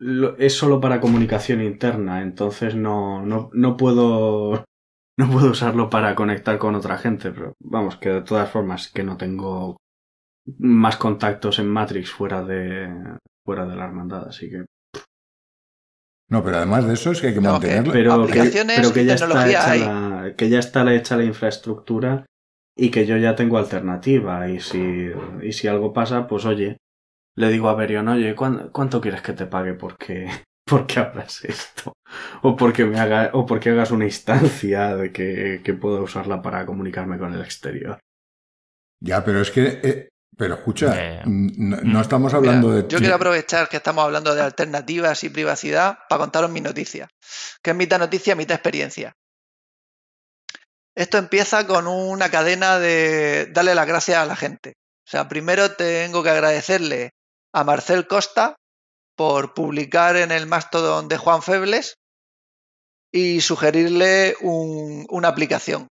lo- 0.00 0.36
es 0.38 0.54
solo 0.56 0.80
para 0.80 1.00
comunicación 1.00 1.62
interna, 1.62 2.22
entonces 2.22 2.74
no, 2.74 3.24
no, 3.24 3.50
no 3.52 3.76
puedo 3.76 4.64
no 5.18 5.30
puedo 5.30 5.50
usarlo 5.50 5.88
para 5.90 6.14
conectar 6.14 6.58
con 6.58 6.74
otra 6.74 6.96
gente, 6.98 7.30
pero 7.30 7.52
vamos, 7.62 7.96
que 7.96 8.08
de 8.08 8.22
todas 8.22 8.50
formas 8.50 8.88
que 8.88 9.04
no 9.04 9.16
tengo 9.16 9.76
más 10.58 10.96
contactos 10.96 11.58
en 11.58 11.68
Matrix 11.68 12.10
fuera 12.10 12.42
de 12.42 12.88
fuera 13.44 13.66
de 13.66 13.76
la 13.76 13.84
hermandad, 13.86 14.28
así 14.28 14.50
que 14.50 14.64
No, 16.28 16.44
pero 16.44 16.58
además 16.58 16.86
de 16.86 16.94
eso 16.94 17.10
es 17.12 17.20
que 17.20 17.28
hay 17.28 17.34
que 17.34 17.40
No, 17.40 17.52
mantenerlo. 17.52 17.92
pero 17.92 18.26
que, 18.26 18.64
pero 18.74 18.94
ya 19.04 19.14
está 19.14 19.48
hecha 19.48 19.70
hay. 19.72 19.80
la, 19.80 20.34
que 20.36 20.48
ya 20.48 20.58
está 20.58 20.92
hecha 20.94 21.16
la 21.16 21.24
infraestructura 21.24 22.26
y 22.76 22.90
que 22.90 23.06
yo 23.06 23.16
ya 23.16 23.34
tengo 23.34 23.58
alternativa 23.58 24.48
y 24.48 24.60
si 24.60 25.10
y 25.42 25.52
si 25.52 25.66
algo 25.68 25.92
pasa 25.92 26.26
pues 26.28 26.44
oye 26.46 26.76
le 27.36 27.48
digo 27.48 27.68
a 27.68 27.74
Berion 27.74 28.06
oye 28.08 28.34
¿cuán- 28.36 28.70
cuánto 28.70 29.00
quieres 29.00 29.22
que 29.22 29.32
te 29.32 29.46
pague 29.46 29.74
porque 29.74 30.28
porque 30.66 31.00
abras 31.00 31.44
esto 31.44 31.92
o 32.42 32.56
porque 32.56 32.84
me 32.84 33.00
haga 33.00 33.30
o 33.32 33.44
porque 33.44 33.70
hagas 33.70 33.90
una 33.90 34.04
instancia 34.04 34.94
de 34.96 35.12
que, 35.12 35.60
que 35.64 35.74
pueda 35.74 36.00
usarla 36.00 36.40
para 36.42 36.64
comunicarme 36.64 37.18
con 37.18 37.34
el 37.34 37.40
exterior 37.40 37.98
Ya, 39.02 39.24
pero 39.24 39.40
es 39.40 39.50
que. 39.50 39.80
eh, 39.82 40.08
pero 40.36 40.54
escucha, 40.54 40.94
Eh, 40.96 41.22
mm, 41.24 41.48
no, 41.68 41.76
no 41.82 42.00
estamos 42.00 42.32
Mira, 42.32 42.38
hablando 42.38 42.70
de. 42.72 42.88
yo 42.88 42.98
quiero 42.98 43.14
aprovechar 43.16 43.68
que 43.68 43.76
estamos 43.76 44.04
hablando 44.04 44.34
de 44.34 44.42
alternativas 44.42 45.22
y 45.24 45.28
privacidad 45.30 45.98
para 46.08 46.20
contaros 46.20 46.50
mi 46.50 46.60
noticia, 46.60 47.08
que 47.62 47.70
es 47.70 47.76
mitad 47.76 47.98
noticia, 47.98 48.34
mitad 48.34 48.54
experiencia. 48.54 49.12
Esto 50.96 51.18
empieza 51.18 51.66
con 51.66 51.86
una 51.86 52.30
cadena 52.30 52.78
de 52.78 53.46
darle 53.52 53.74
las 53.74 53.86
gracias 53.86 54.18
a 54.18 54.26
la 54.26 54.36
gente. 54.36 54.74
O 55.06 55.10
sea, 55.10 55.28
primero 55.28 55.72
tengo 55.76 56.22
que 56.22 56.30
agradecerle 56.30 57.10
a 57.52 57.64
Marcel 57.64 58.06
Costa 58.06 58.56
por 59.16 59.54
publicar 59.54 60.16
en 60.16 60.30
el 60.32 60.46
Mastodon 60.46 61.08
de 61.08 61.16
Juan 61.16 61.42
Febles 61.42 61.94
y 63.12 63.40
sugerirle 63.40 64.36
un- 64.40 65.06
una 65.10 65.28
aplicación. 65.28 65.88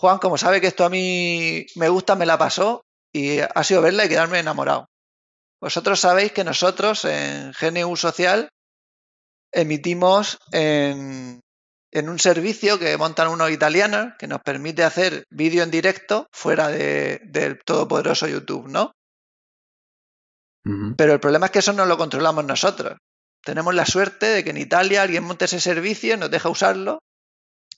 Juan, 0.00 0.18
como 0.18 0.38
sabe 0.38 0.60
que 0.60 0.66
esto 0.66 0.84
a 0.84 0.90
mí 0.90 1.66
me 1.76 1.88
gusta, 1.88 2.16
me 2.16 2.26
la 2.26 2.38
pasó 2.38 2.82
y 3.12 3.40
ha 3.40 3.64
sido 3.64 3.82
verla 3.82 4.04
y 4.04 4.08
quedarme 4.08 4.38
enamorado. 4.38 4.86
Vosotros 5.60 6.00
sabéis 6.00 6.32
que 6.32 6.44
nosotros 6.44 7.04
en 7.04 7.52
GNU 7.52 7.96
Social 7.96 8.48
emitimos 9.52 10.38
en, 10.52 11.40
en 11.92 12.08
un 12.08 12.18
servicio 12.18 12.78
que 12.78 12.96
montan 12.96 13.28
unos 13.28 13.50
italianos 13.50 14.14
que 14.18 14.26
nos 14.28 14.40
permite 14.42 14.84
hacer 14.84 15.24
vídeo 15.30 15.62
en 15.62 15.70
directo 15.70 16.26
fuera 16.32 16.68
de- 16.68 17.20
del 17.24 17.58
todopoderoso 17.64 18.26
YouTube, 18.28 18.68
¿no? 18.68 18.92
Pero 20.96 21.12
el 21.14 21.20
problema 21.20 21.46
es 21.46 21.52
que 21.52 21.58
eso 21.60 21.72
no 21.72 21.86
lo 21.86 21.96
controlamos 21.98 22.44
nosotros. 22.44 22.96
Tenemos 23.42 23.74
la 23.74 23.86
suerte 23.86 24.26
de 24.26 24.44
que 24.44 24.50
en 24.50 24.58
Italia 24.58 25.02
alguien 25.02 25.24
monte 25.24 25.46
ese 25.46 25.60
servicio, 25.60 26.16
nos 26.16 26.30
deja 26.30 26.48
usarlo 26.50 26.98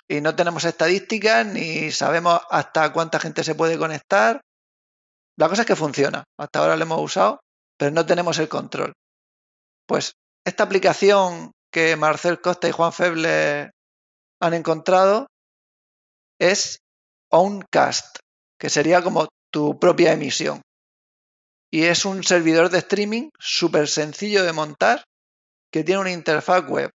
y 0.08 0.20
no 0.20 0.34
tenemos 0.34 0.64
estadísticas 0.64 1.46
ni 1.46 1.90
sabemos 1.92 2.40
hasta 2.50 2.92
cuánta 2.92 3.20
gente 3.20 3.44
se 3.44 3.54
puede 3.54 3.78
conectar. 3.78 4.40
La 5.38 5.48
cosa 5.48 5.62
es 5.62 5.66
que 5.66 5.76
funciona. 5.76 6.24
Hasta 6.38 6.58
ahora 6.58 6.76
lo 6.76 6.82
hemos 6.82 7.00
usado, 7.00 7.40
pero 7.78 7.90
no 7.90 8.04
tenemos 8.06 8.38
el 8.38 8.48
control. 8.48 8.92
Pues 9.86 10.14
esta 10.44 10.64
aplicación 10.64 11.52
que 11.72 11.96
Marcel 11.96 12.40
Costa 12.40 12.68
y 12.68 12.72
Juan 12.72 12.92
Feble 12.92 13.70
han 14.40 14.54
encontrado 14.54 15.26
es 16.38 16.78
Owncast, 17.30 18.18
que 18.58 18.68
sería 18.68 19.02
como 19.02 19.28
tu 19.50 19.78
propia 19.78 20.12
emisión. 20.12 20.60
Y 21.70 21.84
es 21.84 22.04
un 22.04 22.22
servidor 22.22 22.68
de 22.68 22.78
streaming 22.78 23.30
súper 23.38 23.88
sencillo 23.88 24.44
de 24.44 24.52
montar, 24.52 25.04
que 25.72 25.84
tiene 25.84 26.00
una 26.00 26.12
interfaz 26.12 26.68
web 26.68 26.90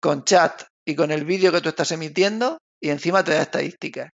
con 0.00 0.24
chat 0.24 0.62
y 0.86 0.94
con 0.94 1.10
el 1.10 1.24
vídeo 1.24 1.52
que 1.52 1.60
tú 1.60 1.68
estás 1.68 1.90
emitiendo 1.92 2.58
y 2.80 2.90
encima 2.90 3.24
te 3.24 3.32
da 3.32 3.42
estadísticas. 3.42 4.10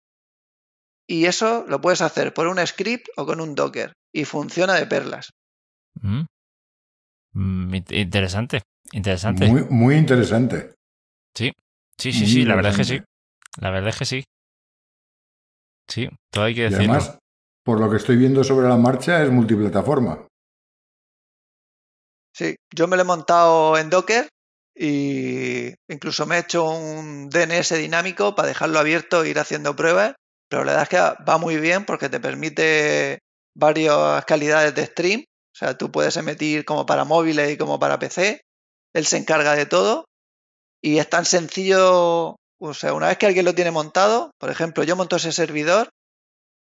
Y 1.09 1.25
eso 1.25 1.65
lo 1.67 1.79
puedes 1.79 2.01
hacer 2.01 2.33
por 2.33 2.47
un 2.47 2.65
script 2.67 3.07
o 3.15 3.25
con 3.25 3.39
un 3.39 3.55
Docker 3.55 3.93
y 4.13 4.25
funciona 4.25 4.73
de 4.75 4.85
perlas. 4.87 5.29
Mm. 6.01 6.25
Mm, 7.33 7.73
int- 7.73 7.91
interesante, 7.95 8.61
interesante. 8.91 9.47
Muy, 9.47 9.63
muy 9.69 9.95
interesante. 9.95 10.73
Sí, 11.35 11.51
sí, 11.97 12.11
muy 12.11 12.27
sí, 12.27 12.45
la 12.45 12.55
verdad 12.55 12.71
es 12.71 12.77
que 12.77 12.83
sí. 12.85 13.01
La 13.59 13.69
verdad 13.71 13.89
es 13.89 13.97
que 13.97 14.05
sí. 14.05 14.23
Sí, 15.87 16.09
todo 16.31 16.43
hay 16.45 16.55
que 16.55 16.61
Y 16.61 16.63
decirlo. 16.65 16.93
además, 16.93 17.17
por 17.63 17.79
lo 17.79 17.89
que 17.89 17.97
estoy 17.97 18.17
viendo 18.17 18.43
sobre 18.43 18.67
la 18.67 18.77
marcha, 18.77 19.23
es 19.23 19.31
multiplataforma. 19.31 20.27
Sí, 22.33 22.55
yo 22.73 22.87
me 22.87 22.95
lo 22.97 23.01
he 23.03 23.05
montado 23.05 23.77
en 23.77 23.89
Docker 23.89 24.27
y 24.75 25.73
incluso 25.87 26.25
me 26.25 26.35
he 26.35 26.39
hecho 26.41 26.69
un 26.69 27.29
DNS 27.29 27.77
dinámico 27.77 28.35
para 28.35 28.49
dejarlo 28.49 28.79
abierto 28.79 29.23
e 29.23 29.29
ir 29.29 29.39
haciendo 29.39 29.75
pruebas, 29.75 30.13
pero 30.49 30.63
la 30.63 30.73
verdad 30.73 30.83
es 30.83 30.89
que 30.89 31.23
va 31.23 31.37
muy 31.37 31.57
bien 31.57 31.85
porque 31.85 32.09
te 32.09 32.19
permite 32.19 33.19
varias 33.55 34.23
calidades 34.25 34.73
de 34.75 34.85
stream, 34.85 35.21
o 35.21 35.57
sea, 35.57 35.77
tú 35.77 35.91
puedes 35.91 36.15
emitir 36.17 36.65
como 36.65 36.85
para 36.85 37.03
móviles 37.03 37.51
y 37.51 37.57
como 37.57 37.79
para 37.79 37.99
PC, 37.99 38.41
él 38.93 39.05
se 39.05 39.17
encarga 39.17 39.55
de 39.55 39.65
todo. 39.65 40.05
Y 40.81 40.99
es 40.99 41.09
tan 41.09 41.25
sencillo, 41.25 42.35
o 42.59 42.73
sea, 42.73 42.93
una 42.93 43.07
vez 43.07 43.17
que 43.17 43.25
alguien 43.25 43.45
lo 43.45 43.55
tiene 43.55 43.71
montado, 43.71 44.31
por 44.39 44.51
ejemplo, 44.51 44.83
yo 44.83 44.95
monto 44.95 45.15
ese 45.15 45.31
servidor, 45.31 45.89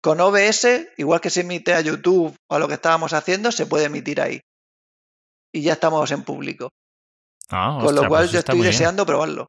con 0.03 0.21
OBS, 0.21 0.89
igual 0.97 1.21
que 1.21 1.31
se 1.31 1.43
emite 1.43 1.75
a 1.75 1.81
YouTube 1.81 2.35
o 2.49 2.55
a 2.55 2.59
lo 2.59 2.67
que 2.67 2.75
estábamos 2.75 3.13
haciendo, 3.13 3.53
se 3.53 3.67
puede 3.67 3.85
emitir 3.85 4.21
ahí. 4.21 4.41
Y 5.53 5.63
ya 5.63 5.75
estamos 5.75 6.11
en 6.11 6.25
público. 6.25 6.71
Ah, 7.51 7.79
Con 7.81 7.95
lo 7.95 8.03
ostras, 8.03 8.09
cual 8.09 8.23
pues 8.23 8.33
yo 8.33 8.39
estoy 8.41 8.63
deseando 8.63 9.07
probarlo. 9.07 9.47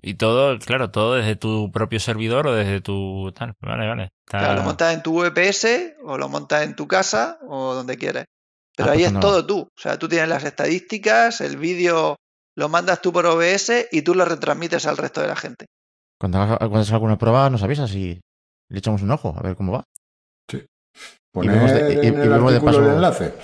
Y 0.00 0.14
todo, 0.14 0.58
claro, 0.60 0.90
todo 0.90 1.14
desde 1.14 1.34
tu 1.36 1.70
propio 1.72 1.98
servidor 1.98 2.46
o 2.46 2.54
desde 2.54 2.80
tu 2.80 3.32
tal. 3.34 3.54
Vale, 3.60 3.86
vale. 3.88 4.02
Está- 4.26 4.38
Claro, 4.38 4.54
lo 4.54 4.62
montas 4.62 4.94
en 4.94 5.02
tu 5.02 5.14
VPS 5.20 5.96
o 6.04 6.16
lo 6.18 6.28
montas 6.28 6.62
en 6.62 6.76
tu 6.76 6.86
casa 6.86 7.38
o 7.48 7.74
donde 7.74 7.96
quieras. 7.96 8.24
Pero 8.76 8.90
Ah, 8.90 8.92
ahí 8.92 8.98
pues 9.00 9.08
es 9.08 9.12
no. 9.14 9.20
todo 9.20 9.44
tú. 9.44 9.60
O 9.62 9.80
sea, 9.80 9.98
tú 9.98 10.08
tienes 10.08 10.28
las 10.28 10.44
estadísticas, 10.44 11.40
el 11.40 11.56
vídeo 11.56 12.16
lo 12.56 12.68
mandas 12.68 13.00
tú 13.02 13.12
por 13.12 13.26
OBS 13.26 13.88
y 13.90 14.02
tú 14.02 14.14
lo 14.14 14.24
retransmites 14.24 14.86
al 14.86 14.96
resto 14.96 15.20
de 15.20 15.26
la 15.28 15.36
gente. 15.36 15.66
Cuando 16.20 16.38
hagas 16.38 16.58
cuando 16.58 16.76
hagas 16.76 16.92
alguna 16.92 17.18
prueba, 17.18 17.50
nos 17.50 17.62
avisas 17.64 17.92
y 17.94 18.20
le 18.68 18.78
echamos 18.78 19.02
un 19.02 19.10
ojo 19.10 19.34
a 19.36 19.42
ver 19.42 19.56
cómo 19.56 19.72
va. 19.72 19.84
Poner 21.32 21.52
vemos 21.54 21.72
de- 21.72 21.94
y- 21.94 22.06
en 22.06 22.14
y 22.14 22.20
el 22.22 22.28
vemos 22.28 22.52
de 22.52 22.60
paso- 22.60 22.80
el 22.80 22.86
enlace. 22.94 23.34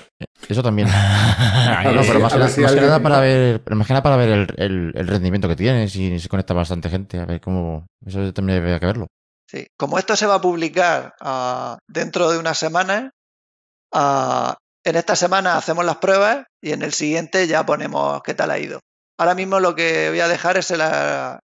Eso 0.49 0.62
también. 0.62 0.89
No, 1.85 2.01
pero 2.07 2.20
más, 2.20 2.32
que 2.32 2.39
nada- 2.39 2.51
si 2.51 2.61
más 2.61 2.72
que 2.72 2.78
alguien- 2.78 2.87
nada 2.87 3.01
para 3.03 3.20
ver, 3.20 3.62
más 3.74 3.87
que 3.87 3.93
nada 3.93 4.03
para 4.03 4.16
ver 4.16 4.28
el, 4.30 4.47
el- 4.57 4.93
el 4.95 5.07
rendimiento 5.07 5.49
que 5.49 5.57
tiene, 5.57 5.89
si 5.89 6.18
se 6.18 6.28
conecta 6.28 6.55
bastante 6.55 6.89
gente, 6.89 7.18
a 7.18 7.24
ver 7.26 7.41
cómo. 7.41 7.87
Eso 8.07 8.32
también 8.32 8.59
habría 8.61 8.80
que 8.80 8.87
verlo. 8.87 9.07
Sí. 9.51 9.66
Como 9.78 9.99
esto 9.99 10.16
se 10.16 10.26
va 10.26 10.37
a 10.37 10.41
publicar 10.41 11.14
ah, 11.20 11.78
dentro 11.89 12.30
de 12.30 12.39
unas 12.39 12.59
semanas, 12.59 13.11
ah, 13.93 14.57
en 14.85 14.97
esta 14.97 15.16
semana 15.16 15.57
hacemos 15.57 15.85
las 15.85 15.97
pruebas 15.97 16.45
y 16.62 16.72
en 16.72 16.82
el 16.82 16.93
siguiente 16.93 17.47
ya 17.47 17.64
ponemos 17.64 18.22
qué 18.22 18.35
tal 18.35 18.51
ha 18.51 18.59
ido. 18.59 18.80
Ahora 19.18 19.35
mismo 19.35 19.61
lo 19.61 19.74
que 19.74 20.09
voy 20.11 20.20
a 20.20 20.28
dejar 20.28 20.57
es 20.57 20.70
el, 20.70 20.80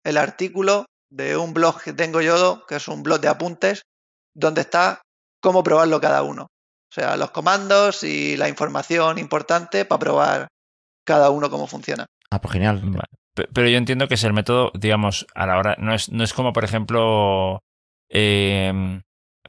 el 0.03 0.17
artículo 0.17 0.85
de 1.09 1.35
un 1.37 1.53
blog 1.53 1.81
que 1.81 1.93
tengo 1.93 2.21
yo, 2.21 2.63
que 2.67 2.75
es 2.75 2.87
un 2.87 3.01
blog 3.03 3.19
de 3.21 3.27
apuntes, 3.27 3.81
donde 4.35 4.61
está 4.61 5.01
cómo 5.45 5.61
probarlo 5.63 6.01
cada 6.01 6.23
uno. 6.23 6.43
O 6.43 6.93
sea, 6.93 7.15
los 7.17 7.29
comandos 7.29 8.03
y 8.03 8.35
la 8.35 8.49
información 8.49 9.19
importante 9.19 9.85
para 9.85 9.99
probar 9.99 10.47
cada 11.05 11.29
uno 11.29 11.49
cómo 11.51 11.67
funciona. 11.67 12.05
Ah, 12.31 12.41
pues 12.41 12.53
genial. 12.53 12.81
Vale. 12.83 13.05
Pero 13.53 13.67
yo 13.69 13.77
entiendo 13.77 14.07
que 14.07 14.15
es 14.15 14.23
el 14.23 14.33
método, 14.33 14.71
digamos, 14.73 15.27
a 15.35 15.45
la 15.45 15.57
hora. 15.59 15.75
No 15.77 15.93
es, 15.93 16.09
no 16.09 16.23
es 16.23 16.33
como, 16.33 16.51
por 16.51 16.63
ejemplo, 16.63 17.59
eh, 18.09 19.01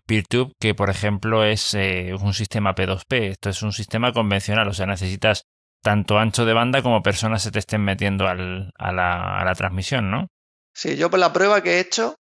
PeerTube, 0.07 0.53
que 0.61 0.75
por 0.75 0.91
ejemplo 0.91 1.45
es 1.45 1.73
eh, 1.75 2.13
un 2.21 2.35
sistema 2.35 2.75
P2P. 2.75 3.31
Esto 3.31 3.49
es 3.49 3.63
un 3.63 3.73
sistema 3.73 4.13
convencional. 4.13 4.69
O 4.69 4.75
sea, 4.75 4.87
necesitas 4.87 5.45
tanto 5.83 6.19
ancho 6.19 6.45
de 6.45 6.53
banda 6.53 6.83
como 6.83 7.03
personas 7.03 7.43
se 7.43 7.53
te 7.53 7.59
estén 7.61 7.83
metiendo 7.85 8.27
al- 8.29 8.71
a, 8.77 8.93
la, 8.93 9.39
a 9.39 9.45
la 9.45 9.55
transmisión, 9.55 10.11
¿no? 10.11 10.27
Sí, 10.75 10.97
yo 10.97 11.09
por 11.11 11.21
la 11.21 11.33
prueba 11.33 11.63
que 11.63 11.77
he 11.77 11.81
hecho, 11.81 12.17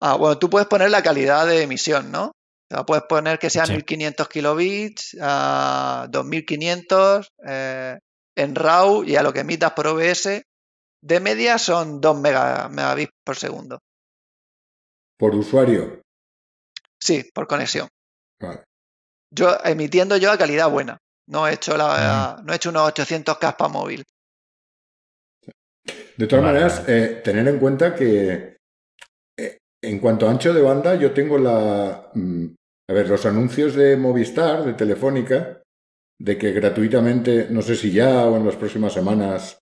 ah, 0.00 0.16
bueno, 0.16 0.38
tú 0.38 0.48
puedes 0.50 0.66
poner 0.66 0.90
la 0.90 1.02
calidad 1.02 1.46
de 1.46 1.62
emisión, 1.62 2.10
¿no? 2.10 2.32
O 2.70 2.74
sea, 2.74 2.84
puedes 2.84 3.04
poner 3.04 3.38
que 3.38 3.50
sean 3.50 3.66
Sí. 3.66 3.72
1500 3.74 4.28
kilobits, 4.28 5.16
a 5.20 6.06
2500 6.10 7.28
eh, 7.46 7.98
en 8.36 8.54
RAW 8.54 9.04
y 9.04 9.16
a 9.16 9.22
lo 9.22 9.32
que 9.32 9.40
emitas 9.40 9.72
por 9.72 9.86
OBS. 9.86 10.42
De 11.02 11.20
media 11.20 11.58
son 11.58 12.00
2 12.00 12.18
mega- 12.20 12.68
megabits 12.68 13.12
por 13.24 13.36
segundo. 13.36 13.78
Por 15.18 15.34
usuario. 15.34 16.00
Sí, 17.00 17.30
por 17.32 17.46
conexión. 17.46 17.88
Vale. 18.40 18.64
Yo 19.32 19.56
emitiendo 19.64 20.16
yo 20.16 20.32
a 20.32 20.38
calidad 20.38 20.68
buena. 20.70 20.98
No 21.28 21.46
he 21.46 21.54
hecho 21.54 21.76
la, 21.76 22.40
no 22.44 22.52
he 22.52 22.56
hecho 22.56 22.70
unos 22.70 22.88
800K 22.92 23.56
para 23.56 23.68
móvil. 23.68 24.04
De 26.16 26.26
todas 26.26 26.44
Vale, 26.44 26.58
maneras, 26.60 26.84
eh, 26.88 27.20
tener 27.22 27.46
en 27.48 27.58
cuenta 27.58 27.94
que 27.94 28.55
en 29.82 29.98
cuanto 29.98 30.26
a 30.26 30.30
ancho 30.30 30.52
de 30.52 30.62
banda, 30.62 30.94
yo 30.96 31.12
tengo 31.12 31.38
la... 31.38 32.10
mm, 32.14 32.46
a 32.88 32.92
ver, 32.92 33.08
los 33.08 33.26
anuncios 33.26 33.74
de 33.74 33.96
Movistar, 33.96 34.64
de 34.64 34.74
Telefónica, 34.74 35.62
de 36.20 36.38
que 36.38 36.52
gratuitamente, 36.52 37.48
no 37.50 37.62
sé 37.62 37.76
si 37.76 37.90
ya 37.90 38.26
o 38.26 38.36
en 38.36 38.46
las 38.46 38.56
próximas 38.56 38.92
semanas, 38.92 39.58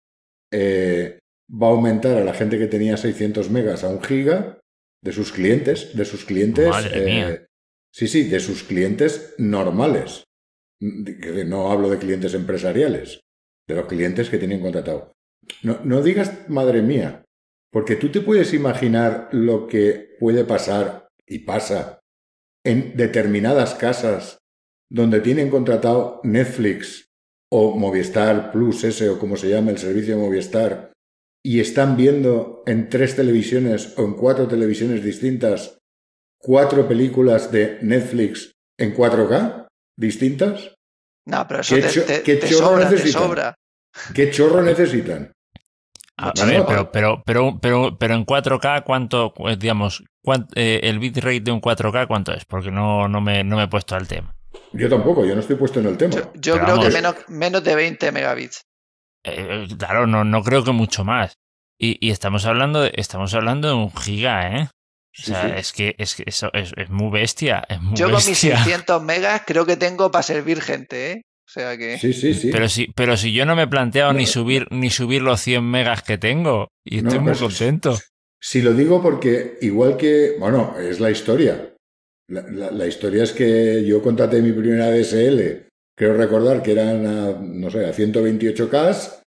eh, 0.53 1.19
va 1.51 1.69
a 1.69 1.71
aumentar 1.71 2.17
a 2.17 2.25
la 2.25 2.35
gente 2.35 2.59
que 2.59 2.67
tenía 2.67 2.97
600 2.97 3.51
megas 3.51 3.83
a 3.83 3.89
un 3.89 4.03
giga 4.03 4.61
de 5.03 5.13
sus 5.13 5.33
clientes, 5.33 5.97
de 5.97 6.05
sus 6.05 6.25
clientes. 6.25 6.69
Madre 6.69 7.05
mía. 7.05 7.47
Sí, 7.93 8.09
sí, 8.09 8.25
de 8.25 8.41
sus 8.41 8.63
clientes 8.63 9.35
normales. 9.39 10.25
No 10.81 11.71
hablo 11.71 11.89
de 11.89 11.99
clientes 11.99 12.35
empresariales, 12.35 13.21
de 13.69 13.75
los 13.75 13.87
clientes 13.87 14.29
que 14.29 14.39
tienen 14.39 14.61
contratado. 14.61 15.13
No, 15.63 15.81
no 15.85 16.03
digas 16.03 16.49
madre 16.49 16.83
mía, 16.83 17.24
porque 17.75 17.97
tú 17.97 18.09
te 18.11 18.21
puedes 18.21 18.55
imaginar 18.55 19.29
lo 19.33 19.67
que 19.67 20.15
puede 20.21 20.45
pasar 20.45 21.09
y 21.27 21.41
pasa 21.41 21.99
en 22.65 22.97
determinadas 22.97 23.75
casas 23.75 24.39
donde 24.91 25.19
tienen 25.21 25.51
contratado 25.51 26.21
Netflix 26.23 27.07
o 27.51 27.77
Movistar 27.77 28.53
Plus, 28.53 28.85
ese 28.85 29.09
o 29.11 29.19
como 29.19 29.37
se 29.37 29.49
llama 29.51 29.73
el 29.73 29.79
servicio 29.79 30.15
de 30.17 30.23
Movistar, 30.23 30.93
y 31.45 31.59
están 31.59 31.97
viendo 31.97 32.63
en 32.67 32.89
tres 32.89 33.17
televisiones 33.17 33.99
o 33.99 34.05
en 34.05 34.15
cuatro 34.15 34.47
televisiones 34.47 35.03
distintas 35.03 35.79
cuatro 36.41 36.87
películas 36.87 37.51
de 37.51 37.79
Netflix 37.83 38.53
en 38.79 38.95
4K 38.95 39.67
distintas? 39.99 40.75
No, 41.27 41.45
pero 41.49 41.61
eso 41.61 41.75
¿Qué 41.75 41.83
te, 41.83 41.89
cho- 41.91 42.05
te- 42.05 42.23
qué 42.23 42.37
te 42.37 42.49
chorro 42.49 42.67
sobra, 42.69 42.89
te 42.89 42.95
necesitan? 42.95 43.23
sobra. 43.23 43.55
¿Qué 44.15 44.31
chorro 44.31 44.63
necesitan? 44.63 45.33
A, 46.17 46.33
ver, 46.45 46.65
pero, 46.67 46.93
pero, 46.93 47.23
pero, 47.25 47.59
pero, 47.61 47.99
pero 47.99 48.15
en 48.15 48.25
4K, 48.25 48.85
¿cuánto, 48.85 49.35
eh, 49.49 49.57
digamos, 49.57 50.05
cuán- 50.23 50.47
eh, 50.55 50.81
el 50.85 50.99
bitrate 51.01 51.41
de 51.41 51.51
un 51.51 51.61
4K, 51.61 52.07
cuánto 52.07 52.33
es? 52.33 52.45
Porque 52.45 52.71
no, 52.71 53.09
no, 53.09 53.21
me, 53.21 53.43
no 53.43 53.57
me 53.57 53.65
he 53.65 53.69
puesto 53.69 53.97
al 53.97 54.07
tema. 54.07 54.35
Yo 54.73 54.89
tampoco, 54.89 55.25
yo 55.25 55.35
no 55.35 55.41
estoy 55.41 55.57
puesto 55.57 55.81
en 55.81 55.87
el 55.87 55.97
tema. 55.97 56.17
Yo, 56.35 56.59
creo 56.59 56.81
que 56.81 56.91
menos, 56.91 57.17
menos 57.29 57.65
de 57.65 57.75
20 57.75 58.13
megabits. 58.13 58.63
Eh, 59.25 59.67
eh, 59.69 59.77
claro, 59.77 60.07
no, 60.07 60.25
no 60.25 60.43
creo 60.43 60.63
que 60.63 60.73
mucho 60.73 61.05
más. 61.05 61.35
Y, 61.79 61.99
y 62.07 62.11
estamos 62.11 62.47
hablando 62.47 62.83
de, 62.83 62.93
estamos 62.95 63.35
hablando 63.35 63.69
de 63.69 63.75
un 63.75 63.93
giga, 63.95 64.57
¿eh? 64.57 64.69
O 65.19 65.23
sea, 65.23 65.43
sí. 65.43 65.53
es 65.57 65.73
que, 65.73 65.95
es 65.99 66.15
que 66.15 66.25
eso 66.27 66.51
es, 66.53 66.73
es 66.77 66.91
muy 66.91 67.11
bestia, 67.11 67.65
es 67.69 67.81
muy 67.81 67.97
Yo 67.97 68.07
con 68.07 68.17
mis 68.17 68.29
bestia. 68.29 68.57
600 68.59 69.03
megas 69.03 69.43
creo 69.47 69.65
que 69.65 69.77
tengo 69.77 70.11
para 70.11 70.23
servir 70.23 70.61
gente, 70.61 71.13
¿eh? 71.13 71.23
O 71.57 71.61
sea 71.61 71.77
que... 71.79 71.99
Sí, 71.99 72.13
sí, 72.13 72.35
sí. 72.35 72.51
Pero 72.51 72.69
si, 72.69 72.89
pero 72.97 73.17
si 73.17 73.33
yo 73.33 73.47
no 73.47 73.55
me 73.55 73.63
he 73.63 73.67
planteado 73.69 74.13
ni 74.13 74.27
subir, 74.27 74.67
ni 74.73 74.91
subir 74.91 75.23
los 75.23 75.41
100 75.41 75.63
megas 75.65 76.03
que 76.03 76.19
tengo, 76.19 76.69
y 76.85 77.01
No, 77.01 77.09
estoy 77.09 77.19
muy 77.21 77.31
pues, 77.33 77.41
contento. 77.43 77.97
Si 78.41 78.61
lo 78.61 78.73
digo 78.75 79.01
porque 79.01 79.59
igual 79.63 79.97
que, 79.97 80.35
bueno, 80.39 80.75
es 80.79 80.99
la 80.99 81.11
historia. 81.13 81.75
La, 82.29 82.43
la- 82.51 82.71
la 82.73 82.87
historia 82.87 83.23
es 83.23 83.33
que 83.33 83.85
yo 83.87 84.03
contraté 84.03 84.43
mi 84.43 84.53
primera 84.53 84.91
DSL, 84.91 85.69
creo 85.97 86.15
recordar 86.15 86.63
que 86.63 86.73
eran, 86.73 87.07
a, 87.07 87.31
no 87.41 87.71
sé, 87.71 87.85
a 87.87 87.93
128K 87.93 89.21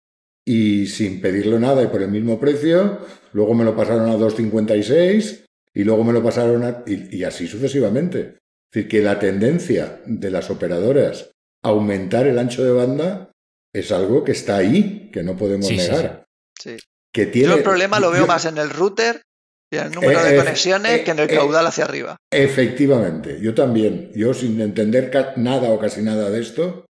y 0.45 0.87
sin 0.87 1.21
pedirlo 1.21 1.59
nada 1.61 1.83
y 1.83 1.87
por 1.89 2.03
el 2.03 2.11
mismo 2.11 2.41
precio, 2.41 2.99
luego 3.33 3.55
me 3.55 3.65
lo 3.65 3.77
pasaron 3.77 4.09
a 4.11 4.17
256 4.17 5.45
y 5.75 5.85
luego 5.85 6.05
me 6.05 6.13
lo 6.13 6.23
pasaron 6.23 6.65
a... 6.65 6.83
y, 6.87 7.19
y 7.19 7.25
así 7.25 7.47
sucesivamente. 7.47 8.21
Es 8.21 8.73
decir, 8.73 8.89
que 8.89 9.03
la 9.03 9.19
tendencia 9.19 10.01
de 10.07 10.31
las 10.31 10.51
operadoras 10.51 11.31
aumentar 11.67 12.27
el 12.27 12.39
ancho 12.39 12.65
de 12.65 12.73
banda 12.73 13.31
es 13.75 13.93
algo 13.93 14.25
que 14.25 14.33
está 14.33 14.57
ahí, 14.57 15.11
que 15.13 15.23
no 15.23 15.37
podemos 15.37 15.67
Sí, 15.67 15.79
sí, 15.79 15.91
negar. 15.91 16.25
Sí. 16.59 16.77
Que 17.13 17.27
tiene, 17.27 17.49
Yo 17.51 17.57
el 17.57 17.63
problema 17.63 18.01
lo 18.01 18.11
veo 18.11 18.23
yo- 18.23 18.27
más 18.27 18.45
en 18.47 18.59
el 18.59 18.71
router 18.71 19.23
y 19.71 19.77
en 19.77 19.87
el 19.87 19.93
número 19.93 20.21
Eh, 20.21 20.25
de 20.25 20.35
eh, 20.35 20.39
conexiones 20.39 20.93
eh, 20.93 21.05
que 21.05 21.11
en 21.11 21.19
el 21.19 21.31
eh, 21.31 21.35
caudal 21.35 21.67
hacia 21.67 21.85
arriba. 21.85 22.17
Efectivamente, 22.33 23.39
yo 23.41 23.55
también, 23.55 24.11
yo 24.15 24.33
sin 24.35 24.61
entender 24.61 25.11
nada 25.37 25.71
o 25.71 25.79
casi 25.79 26.03
nada 26.03 26.31
de 26.31 26.41
esto, 26.41 26.85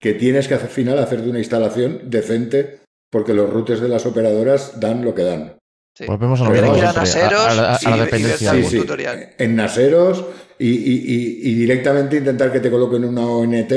que 0.00 0.14
tienes 0.14 0.48
que 0.48 0.54
al 0.54 0.60
final 0.60 0.98
hacerte 0.98 1.28
una 1.28 1.38
instalación 1.38 2.10
decente 2.10 2.80
porque 3.10 3.34
los 3.34 3.50
routers 3.50 3.80
de 3.80 3.88
las 3.88 4.06
operadoras 4.06 4.80
dan 4.80 5.04
lo 5.04 5.14
que 5.14 5.22
dan. 5.22 5.58
Sí. 5.96 6.06
Volvemos 6.06 6.40
a 6.40 6.44
lo 6.44 6.50
mismo 6.50 6.72
a, 6.72 6.74
a 6.74 6.78
la, 6.78 6.88
a 6.90 7.02
aseros 7.02 7.56
la 7.84 7.96
dependencia. 8.04 8.30
ver 8.30 8.38
Sí, 8.38 8.46
algún 8.46 8.70
sí, 8.70 8.78
tutorial. 8.78 9.30
en 9.38 9.56
naseros 9.56 10.24
y, 10.58 10.70
y- 10.70 11.04
y- 11.06 11.50
y 11.50 11.54
directamente 11.54 12.16
intentar 12.16 12.50
que 12.50 12.60
te 12.60 12.70
coloquen 12.70 13.04
una 13.04 13.26
ONT 13.26 13.72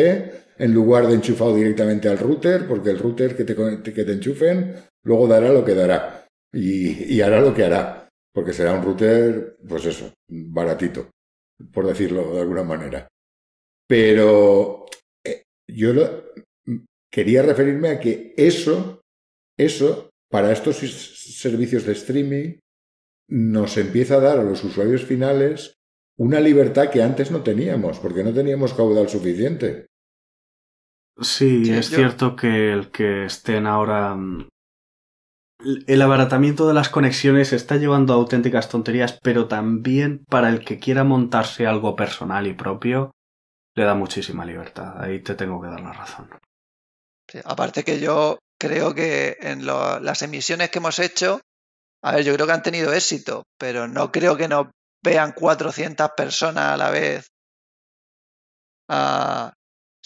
en 0.57 0.73
lugar 0.73 1.07
de 1.07 1.15
enchufado 1.15 1.55
directamente 1.55 2.07
al 2.07 2.17
router, 2.17 2.67
porque 2.67 2.89
el 2.89 2.99
router 2.99 3.35
que 3.35 3.43
te, 3.43 3.55
que 3.55 4.03
te 4.03 4.11
enchufen 4.11 4.75
luego 5.03 5.27
dará 5.27 5.49
lo 5.49 5.63
que 5.63 5.75
dará 5.75 6.27
y, 6.53 7.19
hará 7.21 7.41
lo 7.41 7.53
que 7.53 7.63
hará, 7.63 8.09
porque 8.33 8.53
será 8.53 8.73
un 8.73 8.83
router, 8.83 9.57
pues 9.67 9.85
eso, 9.85 10.13
baratito, 10.29 11.09
por 11.71 11.85
decirlo 11.85 12.33
de 12.33 12.41
alguna 12.41 12.63
manera. 12.63 13.07
Pero 13.87 14.85
eh, 15.23 15.43
yo 15.67 15.93
quería 17.11 17.41
referirme 17.41 17.89
a 17.89 17.99
que 17.99 18.33
eso, 18.37 19.01
eso, 19.57 20.09
para 20.29 20.51
estos 20.51 20.77
servicios 20.77 21.85
de 21.85 21.91
streaming, 21.91 22.59
nos 23.27 23.77
empieza 23.77 24.15
a 24.15 24.21
dar 24.21 24.39
a 24.39 24.43
los 24.43 24.63
usuarios 24.63 25.03
finales 25.03 25.75
una 26.17 26.39
libertad 26.39 26.89
que 26.89 27.03
antes 27.03 27.31
no 27.31 27.43
teníamos, 27.43 27.99
porque 27.99 28.23
no 28.23 28.33
teníamos 28.33 28.73
caudal 28.73 29.09
suficiente. 29.09 29.87
Sí, 31.19 31.65
Sí, 31.65 31.71
es 31.71 31.89
yo- 31.89 31.97
cierto 31.97 32.35
que 32.35 32.73
el 32.73 32.91
que 32.91 33.25
estén 33.25 33.67
ahora. 33.67 34.15
mm, 34.15 34.47
El 35.87 36.01
abaratamiento 36.01 36.67
de 36.67 36.73
las 36.73 36.89
conexiones 36.89 37.53
está 37.53 37.77
llevando 37.77 38.13
a 38.13 38.17
auténticas 38.17 38.69
tonterías, 38.69 39.17
pero 39.23 39.47
también 39.47 40.23
para 40.29 40.49
el 40.49 40.63
que 40.65 40.79
quiera 40.79 41.03
montarse 41.03 41.65
algo 41.65 41.95
personal 41.95 42.45
y 42.45 42.53
propio, 42.53 43.11
le 43.75 43.85
da 43.85 43.95
muchísima 43.95 44.45
libertad. 44.45 45.01
Ahí 45.01 45.21
te 45.23 45.33
tengo 45.33 45.61
que 45.61 45.69
dar 45.69 45.79
la 45.81 45.93
razón. 45.93 46.29
Sí, 47.31 47.39
Aparte 47.45 47.83
que 47.83 47.99
yo 47.99 48.37
creo 48.59 48.93
que 48.93 49.37
en 49.39 49.65
lo- 49.65 49.99
las 50.01 50.21
emisiones 50.21 50.69
que 50.69 50.79
hemos 50.79 50.99
hecho, 50.99 51.39
a 52.03 52.11
ver, 52.13 52.23
yo 52.25 52.33
creo 52.35 52.45
que 52.45 52.53
han 52.53 52.61
tenido 52.61 52.93
éxito, 52.93 53.43
pero 53.57 53.87
no 53.87 54.11
creo 54.11 54.35
que 54.37 54.47
nos 54.49 54.67
vean 55.03 55.31
400 55.31 56.11
personas 56.15 56.73
a 56.73 56.77
la 56.77 56.91
vez 56.91 57.27
ah, 58.89 59.51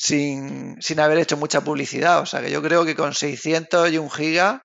sin, 0.02 0.82
sin 0.82 1.00
haber 1.02 1.18
hecho 1.18 1.36
mucha 1.36 1.62
publicidad. 1.62 2.22
O 2.22 2.26
sea 2.26 2.42
que 2.42 2.50
yo 2.52 2.62
creo 2.62 2.86
que 2.86 2.96
con 2.96 3.14
600 3.14 3.92
y 3.92 3.98
un 3.98 4.10
giga 4.10 4.62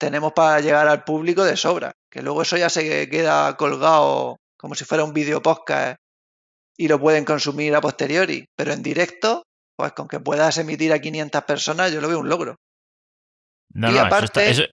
tenemos 0.00 0.32
para 0.32 0.60
llegar 0.60 0.88
al 0.88 1.04
público 1.04 1.44
de 1.44 1.56
sobra. 1.58 1.92
Que 2.10 2.22
luego 2.22 2.40
eso 2.42 2.56
ya 2.56 2.70
se 2.70 3.08
queda 3.10 3.54
colgado 3.58 4.36
como 4.56 4.74
si 4.74 4.84
fuera 4.84 5.04
un 5.04 5.12
vídeo 5.12 5.42
podcast 5.42 5.96
y 6.78 6.88
lo 6.88 6.98
pueden 6.98 7.24
consumir 7.26 7.74
a 7.74 7.80
posteriori. 7.82 8.46
Pero 8.56 8.72
en 8.72 8.82
directo, 8.82 9.42
pues 9.76 9.92
con 9.92 10.08
que 10.08 10.20
puedas 10.20 10.56
emitir 10.56 10.92
a 10.94 11.00
500 11.00 11.44
personas, 11.44 11.92
yo 11.92 12.00
lo 12.00 12.08
veo 12.08 12.20
un 12.20 12.28
logro. 12.30 12.56
No, 13.74 13.90
y 13.90 13.94
no, 13.94 14.00
aparte- 14.00 14.48
eso 14.50 14.62
está, 14.64 14.64
eso- 14.64 14.72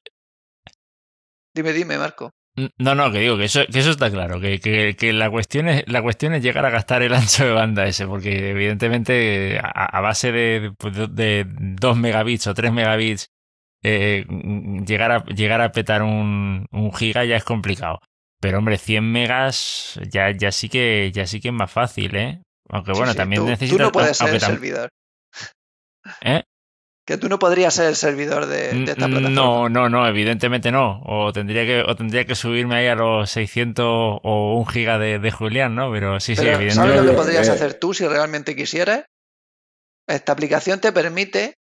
Dime, 1.53 1.73
dime, 1.73 1.97
Marco. 1.97 2.31
No, 2.77 2.95
no, 2.95 3.11
que 3.11 3.19
digo 3.19 3.37
que 3.37 3.45
eso, 3.45 3.61
que 3.71 3.79
eso 3.79 3.91
está 3.91 4.09
claro, 4.09 4.39
que, 4.39 4.59
que- 4.59 4.95
que 4.95 5.11
la 5.13 5.29
cuestión 5.29 5.67
es, 5.67 5.83
la 5.87 6.01
cuestión 6.01 6.33
es 6.33 6.41
llegar 6.43 6.65
a 6.65 6.69
gastar 6.69 7.01
el 7.03 7.13
ancho 7.13 7.45
de 7.45 7.51
banda 7.51 7.85
ese, 7.85 8.07
porque 8.07 8.51
evidentemente 8.51 9.59
a, 9.61 9.85
a 9.97 10.01
base 10.01 10.31
de, 10.31 10.71
pues, 10.77 10.95
de, 10.95 11.07
de 11.07 11.45
2 11.47 11.97
megabits 11.97 12.47
o 12.47 12.53
3 12.53 12.71
megabits, 12.71 13.27
eh, 13.83 14.25
llegar, 14.87 15.11
a, 15.11 15.25
llegar 15.25 15.61
a 15.61 15.71
petar 15.71 16.01
un, 16.01 16.65
un 16.71 16.93
giga 16.93 17.23
ya 17.25 17.35
es 17.35 17.43
complicado. 17.43 17.99
Pero 18.41 18.57
hombre, 18.59 18.77
100 18.77 19.11
megas 19.11 19.99
ya, 20.09 20.31
ya 20.31 20.51
sí 20.51 20.69
que 20.69 21.11
ya 21.13 21.25
sí 21.25 21.39
que 21.41 21.47
es 21.49 21.53
más 21.53 21.71
fácil, 21.71 22.15
¿eh? 22.15 22.41
Aunque 22.69 22.91
bueno, 22.93 23.11
sí, 23.11 23.17
también 23.17 23.41
tú, 23.43 23.47
necesitas. 23.49 23.77
tú 23.77 23.83
no 23.83 23.91
puedes 23.91 24.17
ser 24.17 24.29
el 24.29 24.39
servidor. 24.41 24.89
¿Eh? 26.21 26.43
Que 27.05 27.17
tú 27.17 27.29
no 27.29 27.37
podrías 27.37 27.73
ser 27.73 27.85
el 27.85 27.95
servidor 27.95 28.47
de, 28.47 28.69
de 28.69 28.83
esta 28.83 29.07
plataforma. 29.07 29.29
No, 29.29 29.69
no, 29.69 29.89
no, 29.89 30.07
evidentemente 30.07 30.71
no. 30.71 31.01
O 31.05 31.31
tendría 31.31 31.63
que, 31.63 31.81
o 31.81 31.95
tendría 31.95 32.25
que 32.25 32.33
subirme 32.33 32.77
ahí 32.77 32.87
a 32.87 32.95
los 32.95 33.29
600 33.29 33.85
o 33.87 34.57
un 34.57 34.65
giga 34.65 34.97
de, 34.97 35.19
de 35.19 35.31
Julián, 35.31 35.75
¿no? 35.75 35.91
Pero 35.91 36.19
sí, 36.19 36.35
sí, 36.35 36.41
Pero, 36.41 36.57
¿Sabes 36.57 36.73
evidentemente. 36.73 37.03
lo 37.03 37.11
que 37.11 37.17
podrías 37.17 37.49
hacer 37.49 37.75
tú 37.75 37.93
si 37.93 38.07
realmente 38.07 38.55
quisieras? 38.55 39.05
Esta 40.07 40.31
aplicación 40.31 40.81
te 40.81 40.91
permite 40.91 41.55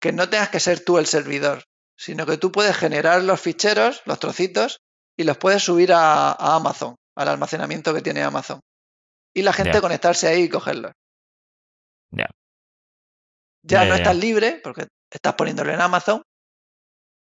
que 0.00 0.12
no 0.12 0.30
tengas 0.30 0.48
que 0.48 0.60
ser 0.60 0.80
tú 0.82 0.96
el 0.96 1.06
servidor, 1.06 1.64
sino 1.96 2.24
que 2.24 2.38
tú 2.38 2.50
puedes 2.50 2.74
generar 2.74 3.22
los 3.22 3.38
ficheros, 3.38 4.00
los 4.06 4.18
trocitos, 4.18 4.80
y 5.14 5.24
los 5.24 5.36
puedes 5.36 5.62
subir 5.62 5.92
a, 5.92 6.30
a 6.32 6.56
Amazon, 6.56 6.96
al 7.16 7.28
almacenamiento 7.28 7.92
que 7.92 8.00
tiene 8.00 8.22
Amazon. 8.22 8.60
Y 9.34 9.42
la 9.42 9.52
gente 9.52 9.82
conectarse 9.82 10.26
ahí 10.26 10.44
y 10.44 10.48
cogerlos. 10.48 10.92
Ya. 12.10 12.30
Ya 13.62 13.82
Ya, 13.82 13.88
no 13.88 13.90
ya, 13.90 13.96
estás 13.96 14.16
libre, 14.16 14.60
porque 14.62 14.86
estás 15.10 15.34
poniéndolo 15.34 15.72
en 15.72 15.80
Amazon, 15.80 16.22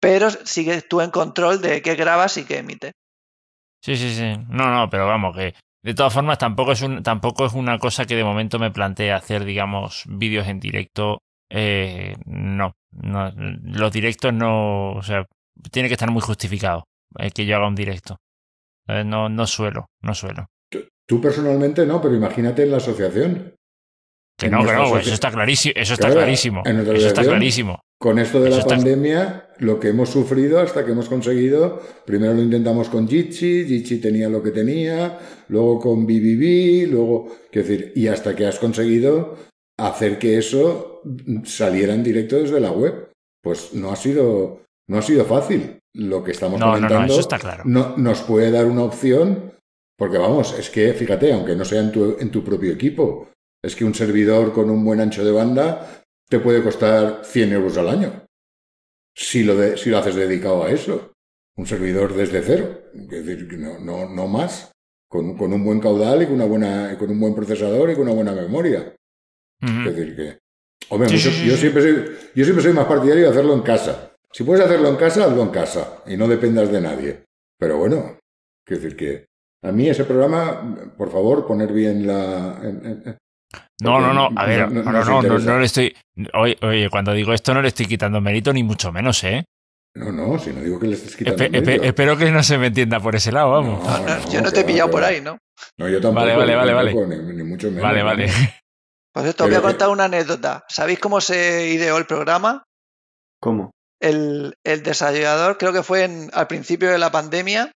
pero 0.00 0.30
sigues 0.30 0.88
tú 0.88 1.00
en 1.00 1.10
control 1.10 1.60
de 1.60 1.82
qué 1.82 1.94
grabas 1.94 2.36
y 2.36 2.44
qué 2.44 2.58
emites. 2.58 2.92
Sí, 3.82 3.96
sí, 3.96 4.14
sí. 4.14 4.34
No, 4.48 4.72
no, 4.74 4.90
pero 4.90 5.06
vamos, 5.06 5.36
que 5.36 5.54
de 5.82 5.94
todas 5.94 6.12
formas 6.12 6.38
tampoco 6.38 6.72
es, 6.72 6.82
un, 6.82 7.02
tampoco 7.02 7.46
es 7.46 7.52
una 7.52 7.78
cosa 7.78 8.04
que 8.04 8.16
de 8.16 8.24
momento 8.24 8.58
me 8.58 8.70
plantee 8.70 9.12
hacer, 9.12 9.44
digamos, 9.44 10.04
vídeos 10.08 10.46
en 10.48 10.60
directo. 10.60 11.22
Eh, 11.50 12.14
no, 12.26 12.72
no, 12.90 13.32
los 13.62 13.92
directos 13.92 14.32
no, 14.34 14.92
o 14.92 15.02
sea, 15.02 15.24
tiene 15.70 15.88
que 15.88 15.94
estar 15.94 16.10
muy 16.10 16.20
justificado 16.20 16.84
eh, 17.18 17.30
que 17.30 17.46
yo 17.46 17.56
haga 17.56 17.68
un 17.68 17.74
directo. 17.74 18.18
Eh, 18.88 19.04
No, 19.04 19.28
no 19.28 19.46
suelo, 19.46 19.86
no 20.02 20.14
suelo. 20.14 20.46
Tú 21.06 21.22
personalmente 21.22 21.86
no, 21.86 22.02
pero 22.02 22.14
imagínate 22.14 22.64
en 22.64 22.70
la 22.70 22.76
asociación. 22.78 23.54
Que 24.38 24.48
no, 24.48 24.62
no, 24.62 24.70
asocia- 24.70 25.00
eso 25.00 25.14
está 25.14 25.30
clarísimo, 25.32 25.72
eso 25.76 25.94
está 25.94 26.06
Claro, 26.06 26.20
clarísimo, 26.20 26.62
eso 26.64 27.08
está 27.08 27.22
clarísimo. 27.24 27.80
con 28.00 28.18
esto 28.20 28.38
de 28.40 28.48
Eso 28.50 28.58
la 28.58 28.62
está- 28.62 28.74
pandemia, 28.76 29.48
lo 29.58 29.80
que 29.80 29.88
hemos 29.88 30.10
sufrido 30.10 30.60
hasta 30.60 30.84
que 30.84 30.92
hemos 30.92 31.08
conseguido, 31.08 31.82
primero 32.06 32.34
lo 32.34 32.42
intentamos 32.42 32.88
con 32.88 33.08
Jitsi, 33.08 33.64
Jitsi 33.66 33.98
tenía 34.00 34.28
lo 34.28 34.40
que 34.40 34.52
tenía, 34.52 35.18
luego 35.48 35.80
con 35.80 36.06
BBB, 36.06 36.86
luego, 36.88 37.34
quiero 37.50 37.66
decir, 37.68 37.92
y 37.96 38.06
hasta 38.06 38.36
que 38.36 38.46
has 38.46 38.60
conseguido 38.60 39.36
hacer 39.76 40.18
que 40.20 40.38
eso 40.38 41.02
saliera 41.44 41.94
en 41.94 42.04
directo 42.04 42.36
desde 42.36 42.60
la 42.60 42.70
web. 42.70 43.10
Pues 43.42 43.72
no 43.74 43.90
ha 43.90 43.96
sido, 43.96 44.62
no 44.88 44.98
ha 44.98 45.02
sido 45.02 45.24
fácil. 45.24 45.78
Lo 45.94 46.22
que 46.22 46.30
estamos 46.32 46.60
No, 46.60 46.66
no, 46.66 46.72
no, 46.72 46.76
comentando 46.78 47.12
eso 47.12 47.20
está 47.20 47.38
claro. 47.40 47.64
no- 47.66 47.96
nos 47.96 48.20
puede 48.20 48.50
dar 48.52 48.66
una 48.66 48.82
opción, 48.84 49.52
porque 49.96 50.18
vamos, 50.18 50.56
es 50.56 50.70
que 50.70 50.92
fíjate, 50.92 51.32
aunque 51.32 51.56
no 51.56 51.64
sea 51.64 51.80
en 51.80 51.90
tu, 51.90 52.16
en 52.20 52.30
tu 52.30 52.44
propio 52.44 52.72
equipo, 52.72 53.28
es 53.68 53.76
que 53.76 53.84
un 53.84 53.94
servidor 53.94 54.52
con 54.52 54.68
un 54.70 54.84
buen 54.84 55.00
ancho 55.00 55.24
de 55.24 55.30
banda 55.32 56.02
te 56.28 56.40
puede 56.40 56.62
costar 56.62 57.20
100 57.24 57.52
euros 57.52 57.76
al 57.78 57.88
año. 57.88 58.24
Si 59.14 59.42
lo, 59.44 59.56
de- 59.56 59.76
si 59.76 59.90
lo 59.90 59.98
haces 59.98 60.14
dedicado 60.14 60.64
a 60.64 60.70
eso. 60.70 61.12
Un 61.56 61.66
servidor 61.66 62.14
desde 62.14 62.40
cero. 62.42 62.82
Es 62.94 63.08
decir, 63.26 63.48
que 63.48 63.56
no, 63.56 63.78
no, 63.78 64.08
no 64.08 64.28
más. 64.28 64.70
Con, 65.08 65.36
con 65.38 65.52
un 65.52 65.64
buen 65.64 65.80
caudal 65.80 66.22
y 66.22 66.26
con, 66.26 66.34
una 66.34 66.44
buena, 66.44 66.96
con 66.98 67.10
un 67.10 67.18
buen 67.18 67.34
procesador 67.34 67.90
y 67.90 67.94
con 67.94 68.02
una 68.04 68.12
buena 68.12 68.32
memoria. 68.32 68.94
Es 69.88 69.96
decir, 69.96 70.14
que. 70.16 70.38
Hombre, 70.90 71.08
Sí, 71.08 71.18
sí, 71.18 71.46
yo. 71.48 71.56
Siempre 71.56 71.82
soy, 71.82 72.16
yo 72.34 72.44
siempre 72.44 72.62
soy 72.62 72.72
más 72.72 72.86
partidario 72.86 73.24
de 73.24 73.30
hacerlo 73.30 73.54
en 73.54 73.62
casa. 73.62 74.12
Si 74.32 74.44
puedes 74.44 74.64
hacerlo 74.64 74.88
en 74.88 74.96
casa, 74.96 75.24
hazlo 75.24 75.42
en 75.42 75.48
casa. 75.48 76.02
Y 76.06 76.16
no 76.16 76.28
dependas 76.28 76.70
de 76.70 76.80
nadie. 76.80 77.24
Pero 77.58 77.78
bueno, 77.78 78.18
quiero 78.64 78.82
decir 78.82 78.96
que. 78.96 79.26
A 79.62 79.72
mí 79.72 79.88
ese 79.88 80.04
programa, 80.04 80.94
por 80.96 81.10
favor, 81.10 81.44
poner 81.46 81.72
bien 81.72 82.06
la. 82.06 82.60
en- 82.62 82.86
en- 82.86 83.02
en- 83.04 83.18
No, 83.80 84.00
no, 84.00 84.12
no, 84.12 84.28
a 84.36 84.44
ver, 84.46 84.70
no- 84.70 84.82
no, 84.82 84.82
no 84.82 84.92
no, 84.92 84.98
nos 84.98 85.06
no, 85.06 85.12
no, 85.12 85.22
interesa. 85.22 85.50
no 85.52 85.58
le 85.60 85.66
estoy. 85.66 85.96
Oye, 86.34 86.58
oye, 86.62 86.90
cuando 86.90 87.12
digo 87.12 87.32
esto 87.32 87.54
no 87.54 87.62
le 87.62 87.68
estoy 87.68 87.86
quitando 87.86 88.20
mérito 88.20 88.52
ni 88.52 88.62
mucho 88.64 88.90
menos, 88.92 89.22
¿eh? 89.24 89.44
No, 89.94 90.12
no, 90.12 90.38
si 90.38 90.50
no 90.50 90.60
digo 90.62 90.78
que 90.80 90.88
le 90.88 90.94
estés 90.94 91.16
quitando. 91.16 91.42
Espe- 91.44 91.50
espe- 91.50 91.64
mérito. 91.66 91.84
espero 91.84 92.16
que 92.16 92.30
no 92.30 92.42
se 92.42 92.58
me 92.58 92.66
entienda 92.68 93.00
por 93.00 93.14
ese 93.16 93.30
lado, 93.32 93.50
vamos. 93.52 93.84
No, 93.84 93.98
No, 93.98 94.30
yo 94.32 94.40
no 94.42 94.50
te 94.52 94.60
he 94.60 94.64
pillado 94.64 94.88
va, 94.88 94.92
por 94.92 95.04
ahí, 95.04 95.20
¿no? 95.20 95.38
No, 95.78 95.88
yo 95.88 96.00
tampoco. 96.00 96.26
Vale, 96.26 96.36
vale, 96.36 96.54
vale, 96.56 96.72
vale. 96.74 96.92
tampoco, 96.92 97.14
Ni, 97.14 97.36
ni 97.36 97.42
mucho 97.44 97.68
menos. 97.68 97.82
Vale, 97.82 98.02
vale. 98.02 98.28
Por 99.12 99.22
cierto, 99.22 99.44
os 99.44 99.50
voy 99.50 99.56
a 99.56 99.60
que- 99.60 99.66
contar 99.66 99.88
una 99.88 100.04
anécdota. 100.04 100.64
¿Sabéis 100.68 100.98
cómo 100.98 101.20
se 101.20 101.68
ideó 101.68 101.96
el 101.98 102.06
programa? 102.06 102.64
¿Cómo? 103.40 103.70
El, 104.00 104.54
el 104.64 104.82
desarrollador, 104.82 105.56
creo 105.58 105.72
que 105.72 105.82
fue 105.82 106.04
en- 106.04 106.30
al 106.32 106.46
principio 106.46 106.90
de 106.90 106.98
la 106.98 107.10
pandemia, 107.10 107.72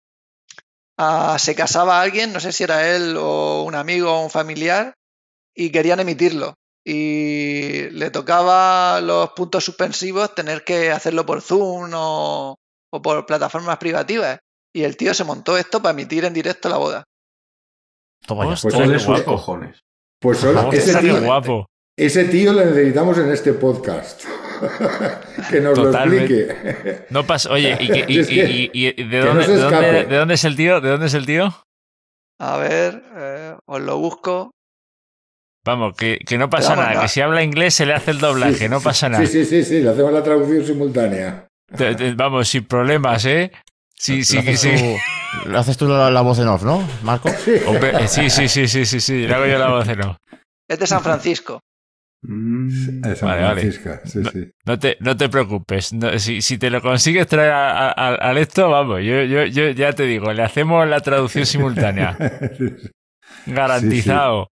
ah, 0.98 1.38
se 1.40 1.56
casaba 1.56 2.02
alguien, 2.02 2.34
no 2.34 2.40
sé 2.40 2.52
si 2.52 2.64
era 2.64 2.88
él 2.96 3.16
o 3.18 3.64
un 3.64 3.76
amigo 3.76 4.12
o 4.14 4.24
un 4.24 4.30
familiar, 4.30 4.94
y 5.60 5.72
querían 5.72 6.00
emitirlo. 6.00 6.54
Y 6.86 7.90
le 7.92 8.10
tocaba 8.10 9.02
los 9.02 9.32
puntos 9.32 9.64
suspensivos 9.66 10.34
tener 10.34 10.64
que 10.64 10.92
hacerlo 10.92 11.26
por 11.26 11.42
Zoom 11.42 11.92
o, 11.94 12.56
o 12.92 13.02
por 13.02 13.26
plataformas 13.26 13.78
privativas. 13.78 14.40
Y 14.74 14.84
el 14.84 14.96
tío 14.98 15.14
se 15.14 15.24
montó 15.24 15.58
esto 15.58 15.82
para 15.82 15.92
emitir 15.94 16.24
en 16.26 16.34
directo 16.34 16.70
la 16.70 16.78
boda. 16.78 17.04
Toma 18.26 18.44
ya. 18.46 18.50
Pues 18.62 18.74
sus 19.02 19.06
guapo. 19.06 19.24
cojones. 19.26 19.80
Pues 20.22 20.38
solo 20.40 20.62
Hostia, 20.62 20.80
ese 20.80 20.96
tío, 21.00 21.22
guapo. 21.22 21.66
ese 21.98 22.26
tío 22.26 22.54
lo 22.54 22.66
necesitamos 22.66 23.18
en 23.18 23.32
este 23.32 23.54
podcast. 23.54 24.24
que 25.50 25.62
nos 25.62 25.74
Totalmente. 25.74 26.46
lo 26.46 26.52
explique. 26.54 27.06
No 27.10 27.26
pasa. 27.26 27.52
Oye, 27.52 27.78
¿y, 27.80 27.88
qué- 27.88 28.06
y- 28.08 28.20
Es 28.20 28.28
que- 28.28 28.36
y- 28.50 28.72
y- 28.74 29.02
y- 29.02 29.08
de, 29.08 29.20
no 29.20 29.26
dónde, 29.28 29.46
se 29.46 29.52
de, 29.52 29.58
dónde, 29.58 29.78
escape. 29.80 30.06
de 30.06 30.18
dónde 30.18 30.34
es 30.36 30.44
el 30.44 30.56
tío? 30.56 30.82
¿De 30.82 30.90
dónde 30.90 31.06
es 31.08 31.14
el 31.14 31.26
tío? 31.26 31.54
A 32.40 32.58
ver, 32.58 33.04
eh, 33.16 33.56
os 33.66 33.82
lo 33.82 33.98
busco. 33.98 34.52
Vamos, 35.66 35.94
que, 35.96 36.20
que 36.26 36.38
no 36.38 36.50
pasa 36.50 36.76
nada, 36.76 37.02
que 37.02 37.08
si 37.10 37.22
habla 37.22 37.44
inglés 37.44 37.74
se 37.74 37.86
le 37.86 37.94
hace 37.94 38.12
el 38.12 38.20
doblaje, 38.20 38.56
Sí, 38.56 38.70
no 38.70 38.80
pasa 38.80 39.10
nada. 39.10 39.26
Sí, 39.26 39.44
sí, 39.44 39.46
sí, 39.46 39.64
sí, 39.64 39.82
le 39.82 39.90
hacemos 39.90 40.14
la 40.14 40.24
traducción 40.24 40.66
simultánea. 40.66 41.48
Te- 41.76 41.96
te- 41.96 42.14
Vamos, 42.14 42.48
sin 42.48 42.64
problemas, 42.64 43.26
¿eh? 43.26 43.52
Sí, 43.94 44.24
sí, 44.24 44.42
que 44.42 44.56
sí. 44.58 44.72
tú- 44.76 45.50
lo 45.50 45.60
haces 45.60 45.78
tú 45.78 45.88
la, 45.88 46.10
la 46.10 46.22
voz 46.22 46.40
en 46.40 46.48
off, 46.48 46.64
¿no, 46.64 46.88
Marco? 47.04 47.30
Hombre, 47.68 47.92
eh, 48.04 48.08
sí, 48.08 48.30
sí, 48.30 48.48
sí, 48.48 48.68
sí, 48.68 48.86
sí, 48.86 49.00
sí, 49.00 49.28
le 49.28 49.34
hago 49.36 49.46
yo 49.46 49.60
la 49.60 49.68
voz, 49.70 49.86
¿no? 49.98 50.18
Es 50.68 50.80
de 50.80 50.88
San 50.88 51.02
Francisco. 51.04 51.60
Mm, 52.22 53.02
Vale, 53.22 53.42
vale. 53.44 53.72
Sí. 54.06 54.52
No 54.66 54.78
te, 54.80 54.98
no 55.02 55.16
te 55.16 55.30
preocupes. 55.30 55.94
no, 55.94 56.18
si, 56.20 56.42
si 56.42 56.58
te 56.58 56.70
lo 56.70 56.82
consigues 56.82 57.28
traer 57.28 57.52
a- 57.52 57.92
a- 57.92 58.40
esto, 58.40 58.70
vamos, 58.70 59.02
yo, 59.04 59.24
yo, 59.24 59.46
yo 59.46 59.70
ya 59.70 59.94
te 59.94 60.04
digo, 60.04 60.32
le 60.34 60.44
hacemos 60.44 60.88
la 60.88 61.00
traducción 61.02 61.46
simultánea. 61.46 62.18
Garantizado, 63.46 64.50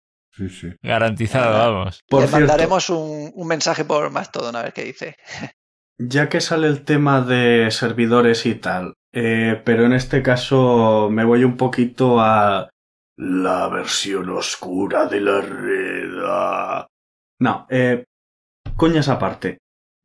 Sí, 0.42 0.50
sí. 0.50 0.74
garantizado, 0.82 1.58
vamos. 1.58 2.02
Por 2.10 2.22
Le 2.22 2.28
cierto, 2.28 2.48
mandaremos 2.48 2.90
un, 2.90 3.32
un 3.34 3.48
mensaje 3.48 3.86
por 3.86 4.10
Mastodon 4.12 4.56
a 4.56 4.64
ver 4.64 4.74
qué 4.74 4.84
dice. 4.86 5.16
ya 6.00 6.30
que 6.30 6.42
sale 6.42 6.68
el 6.68 6.84
tema 6.84 7.22
de 7.22 7.70
servidores 7.70 8.46
y 8.46 8.56
tal, 8.56 8.96
eh, 9.14 9.62
pero 9.64 9.86
en 9.86 9.94
este 9.94 10.24
caso 10.24 11.10
me 11.12 11.24
voy 11.24 11.44
un 11.44 11.58
poquito 11.58 12.20
a 12.20 12.70
la 13.18 13.68
versión 13.70 14.30
oscura 14.30 15.06
de 15.06 15.22
la 15.22 15.42
red. 15.42 16.10
No, 17.40 17.68
eh, 17.70 18.04
coñas 18.76 19.10
aparte. 19.10 19.58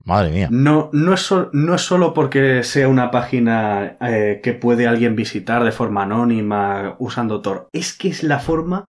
Madre 0.05 0.31
mía. 0.31 0.49
No, 0.53 0.91
no, 0.93 1.15
es, 1.15 1.35
no 1.53 1.75
es 1.75 1.81
solo 1.83 2.15
porque 2.15 2.63
sea 2.63 2.89
una 2.89 3.11
página 3.11 3.97
eh, 4.01 4.41
que 4.43 4.53
puede 4.53 4.87
alguien 4.87 5.17
visitar 5.17 5.65
de 5.65 5.73
forma 5.73 6.05
anónima 6.05 6.95
usando 7.01 7.43
Tor. 7.43 7.69
Es 7.73 7.97
que 7.97 8.09
es 8.09 8.23
la 8.23 8.39
forma 8.39 8.85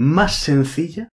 más 0.00 0.34
sencilla. 0.34 1.10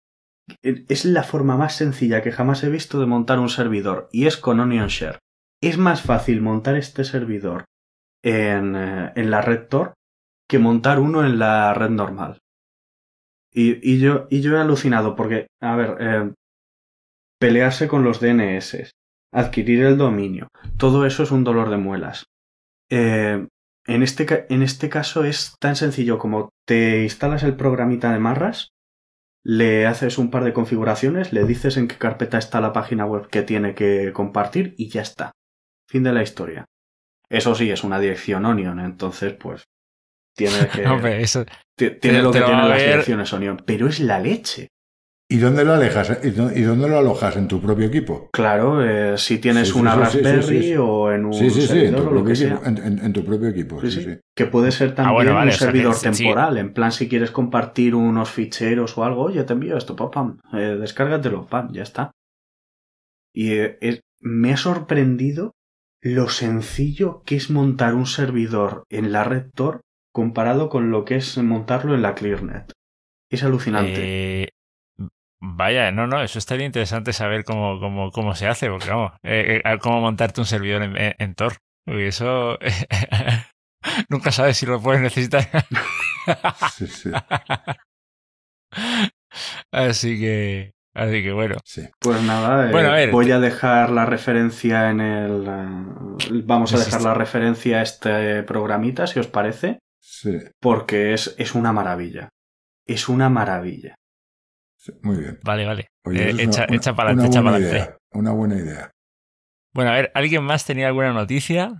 Es 0.63 1.03
la 1.03 1.23
forma 1.23 1.57
más 1.57 1.75
sencilla 1.75 2.21
que 2.21 2.31
jamás 2.31 2.63
he 2.63 2.69
visto 2.69 3.01
de 3.01 3.05
montar 3.05 3.37
un 3.37 3.49
servidor. 3.49 4.07
Y 4.13 4.27
es 4.27 4.37
con 4.37 4.61
OnionShare. 4.61 5.19
Es 5.61 5.77
más 5.77 6.01
fácil 6.01 6.41
montar 6.41 6.77
este 6.77 7.03
servidor 7.03 7.65
en, 8.23 8.75
eh, 8.77 9.11
en 9.15 9.29
la 9.29 9.41
red 9.41 9.67
Tor 9.67 9.93
que 10.47 10.59
montar 10.59 10.99
uno 10.99 11.25
en 11.25 11.37
la 11.37 11.73
red 11.73 11.89
normal. 11.89 12.39
Y, 13.53 13.77
y 13.83 13.99
yo, 13.99 14.27
y 14.29 14.39
yo 14.39 14.55
he 14.55 14.61
alucinado 14.61 15.17
porque, 15.17 15.47
a 15.61 15.75
ver, 15.75 15.97
eh, 15.99 16.33
pelearse 17.39 17.89
con 17.89 18.05
los 18.05 18.21
DNS, 18.21 18.91
adquirir 19.33 19.83
el 19.83 19.97
dominio, 19.97 20.47
todo 20.77 21.05
eso 21.05 21.23
es 21.23 21.31
un 21.31 21.43
dolor 21.43 21.69
de 21.69 21.77
muelas. 21.77 22.23
Eh, 22.89 23.45
en, 23.85 24.03
este, 24.03 24.45
en 24.53 24.61
este 24.61 24.87
caso 24.87 25.25
es 25.25 25.55
tan 25.59 25.75
sencillo 25.75 26.17
como 26.17 26.49
te 26.65 27.03
instalas 27.03 27.43
el 27.43 27.57
programita 27.57 28.13
de 28.13 28.19
Marras, 28.19 28.69
le 29.49 29.85
haces 29.87 30.17
un 30.17 30.29
par 30.29 30.43
de 30.43 30.51
configuraciones, 30.51 31.31
le 31.31 31.45
dices 31.45 31.77
en 31.77 31.87
qué 31.87 31.95
carpeta 31.97 32.37
está 32.37 32.59
la 32.59 32.73
página 32.73 33.05
web 33.05 33.29
que 33.29 33.43
tiene 33.43 33.73
que 33.75 34.11
compartir 34.11 34.75
y 34.77 34.89
ya 34.89 35.01
está. 35.01 35.31
Fin 35.89 36.03
de 36.03 36.11
la 36.11 36.21
historia. 36.21 36.65
Eso 37.29 37.55
sí, 37.55 37.71
es 37.71 37.83
una 37.85 37.99
dirección 37.99 38.45
Onion, 38.45 38.79
entonces 38.81 39.33
pues 39.33 39.63
tiene 40.35 40.67
que... 40.73 40.85
Hombre, 40.85 41.21
eso, 41.21 41.45
ti- 41.77 41.91
tiene 41.91 42.17
te- 42.17 42.23
lo 42.23 42.31
que 42.31 42.41
tienen 42.41 42.67
las 42.69 42.81
direcciones 42.81 43.31
Onion, 43.33 43.63
pero 43.65 43.87
es 43.87 43.99
la 44.01 44.19
leche. 44.19 44.67
¿Y 45.29 45.39
dónde 45.39 45.65
lo 45.65 45.73
alejas? 45.73 46.19
¿Y 46.23 46.29
dó- 46.29 46.51
y 46.55 46.61
dónde 46.61 46.87
lo 46.87 46.97
alojas? 46.99 47.35
¿En 47.35 47.49
tu 47.49 47.59
propio 47.61 47.87
equipo? 47.87 48.29
Claro, 48.31 48.81
eh, 48.81 49.17
si 49.17 49.39
tienes 49.39 49.67
Sí, 49.67 49.73
sí, 49.73 49.79
una 49.79 49.91
sí, 49.93 49.97
sí, 49.99 50.17
sí, 50.17 50.23
Raspberry 50.23 50.61
sí, 50.63 50.69
sí. 50.69 50.75
o 50.77 51.11
en 51.11 51.25
un 51.25 51.33
Sí, 51.33 51.49
sí, 51.49 51.55
sí, 51.55 51.61
en 51.63 51.67
servidor 51.67 51.95
tu 51.95 52.01
o 52.01 52.03
lo 52.05 52.09
propio 52.11 52.25
que 52.29 52.35
sea. 52.37 52.53
equipo. 52.55 52.65
En, 52.69 52.77
en- 52.77 52.99
en 53.05 53.13
tu 53.13 53.25
propio 53.25 53.49
equipo, 53.49 53.81
Sí, 53.81 53.91
sí, 53.91 54.03
sí. 54.03 54.13
sí. 54.13 54.19
Que 54.33 54.45
puede 54.45 54.71
ser 54.71 54.95
también 54.95 55.15
bueno, 55.15 55.33
vale, 55.33 55.49
un 55.51 55.55
o 55.55 55.57
sea 55.57 55.67
que 55.67 55.73
servidor 55.73 55.93
sí. 55.95 56.23
temporal. 56.23 56.57
En 56.57 56.73
plan, 56.73 56.91
si 56.93 57.09
quieres 57.09 57.31
compartir 57.31 57.93
unos 57.95 58.29
ficheros 58.31 58.97
o 58.97 59.03
algo, 59.03 59.23
oye, 59.23 59.43
te 59.43 59.51
envío 59.51 59.75
esto, 59.75 59.97
pam, 59.97 60.11
pam, 60.11 60.37
eh, 60.53 60.77
descárgatelo, 60.79 61.45
pam, 61.47 61.73
ya 61.73 61.83
está. 61.83 62.11
Y 63.33 63.51
eh, 63.51 63.77
es- 63.81 63.99
me 64.21 64.53
ha 64.53 64.57
sorprendido 64.57 65.51
lo 66.01 66.29
sencillo 66.29 67.21
que 67.25 67.35
es 67.35 67.49
montar 67.49 67.95
un 67.95 68.05
servidor 68.05 68.83
en 68.89 69.11
la 69.11 69.25
red 69.25 69.47
Tor 69.53 69.81
comparado 70.13 70.69
con 70.69 70.89
lo 70.89 71.03
que 71.03 71.17
es 71.17 71.37
montarlo 71.37 71.95
en 71.95 72.01
la 72.01 72.15
ClearNet. 72.15 72.71
Es 73.29 73.43
alucinante. 73.43 74.49
Vaya, 75.39 75.91
no, 75.91 76.07
no, 76.07 76.21
eso 76.23 76.39
estaría 76.39 76.65
interesante 76.65 77.13
saber 77.13 77.43
cómo, 77.43 77.79
cómo, 77.79 78.11
cómo 78.11 78.33
se 78.35 78.47
hace, 78.47 78.69
porque 78.69 78.89
vamos, 78.89 79.11
eh, 79.23 79.61
eh, 79.63 79.77
cómo 79.79 80.01
montarte 80.01 80.41
un 80.41 80.47
servidor 80.47 80.81
en, 80.83 80.97
en- 80.97 81.15
en 81.19 81.35
Tor. 81.35 81.53
Porque 81.85 82.07
eso 82.07 82.57
nunca 84.09 84.31
sabes 84.31 84.57
si 84.57 84.65
lo 84.65 84.81
puedes 84.81 85.01
necesitar. 85.01 85.47
Sí, 86.75 86.87
sí, 86.87 87.09
así 89.71 90.19
que, 90.19 90.73
así 90.93 91.23
que 91.23 91.31
bueno. 91.31 91.55
sí. 91.63 91.87
Pues 91.99 92.21
nada, 92.23 92.67
eh, 92.67 92.71
Bueno, 92.71 92.89
a 92.89 92.93
ver, 92.93 93.11
voy 93.11 93.31
a 93.31 93.39
dejar 93.39 93.91
la 93.91 94.05
referencia 94.05 94.89
en 94.89 95.01
el... 95.01 95.43
vamos 96.45 96.73
a 96.73 96.79
dejar 96.79 97.01
la 97.01 97.13
referencia 97.13 97.79
a 97.79 97.81
este 97.81 98.43
programita, 98.43 99.07
si 99.07 99.19
os 99.19 99.27
parece. 99.27 99.79
Sí, 100.01 100.37
porque 100.61 101.13
es, 101.13 101.35
es 101.37 101.55
una 101.55 101.71
maravilla. 101.73 102.29
Es 102.85 103.09
una 103.09 103.29
maravilla. 103.29 103.95
Sí, 104.87 104.99
muy 105.03 105.17
bien. 105.17 105.39
Vale, 105.43 105.65
vale. 105.65 105.87
Oye, 106.05 106.29
Eh, 106.29 106.35
echa, 106.39 106.65
una- 106.67 106.75
echa 106.77 106.93
para 106.95 107.09
adelante, 107.11 107.29
echa 107.31 107.41
buena 107.41 107.57
para 107.57 107.65
adelante. 107.69 107.97
Una 108.13 108.31
buena 108.31 108.55
idea. 108.55 108.91
Bueno, 109.73 109.91
a 109.91 109.93
ver, 109.95 110.11
¿alguien 110.15 110.43
más 110.43 110.65
tenía 110.65 110.87
alguna 110.87 111.13
noticia? 111.13 111.79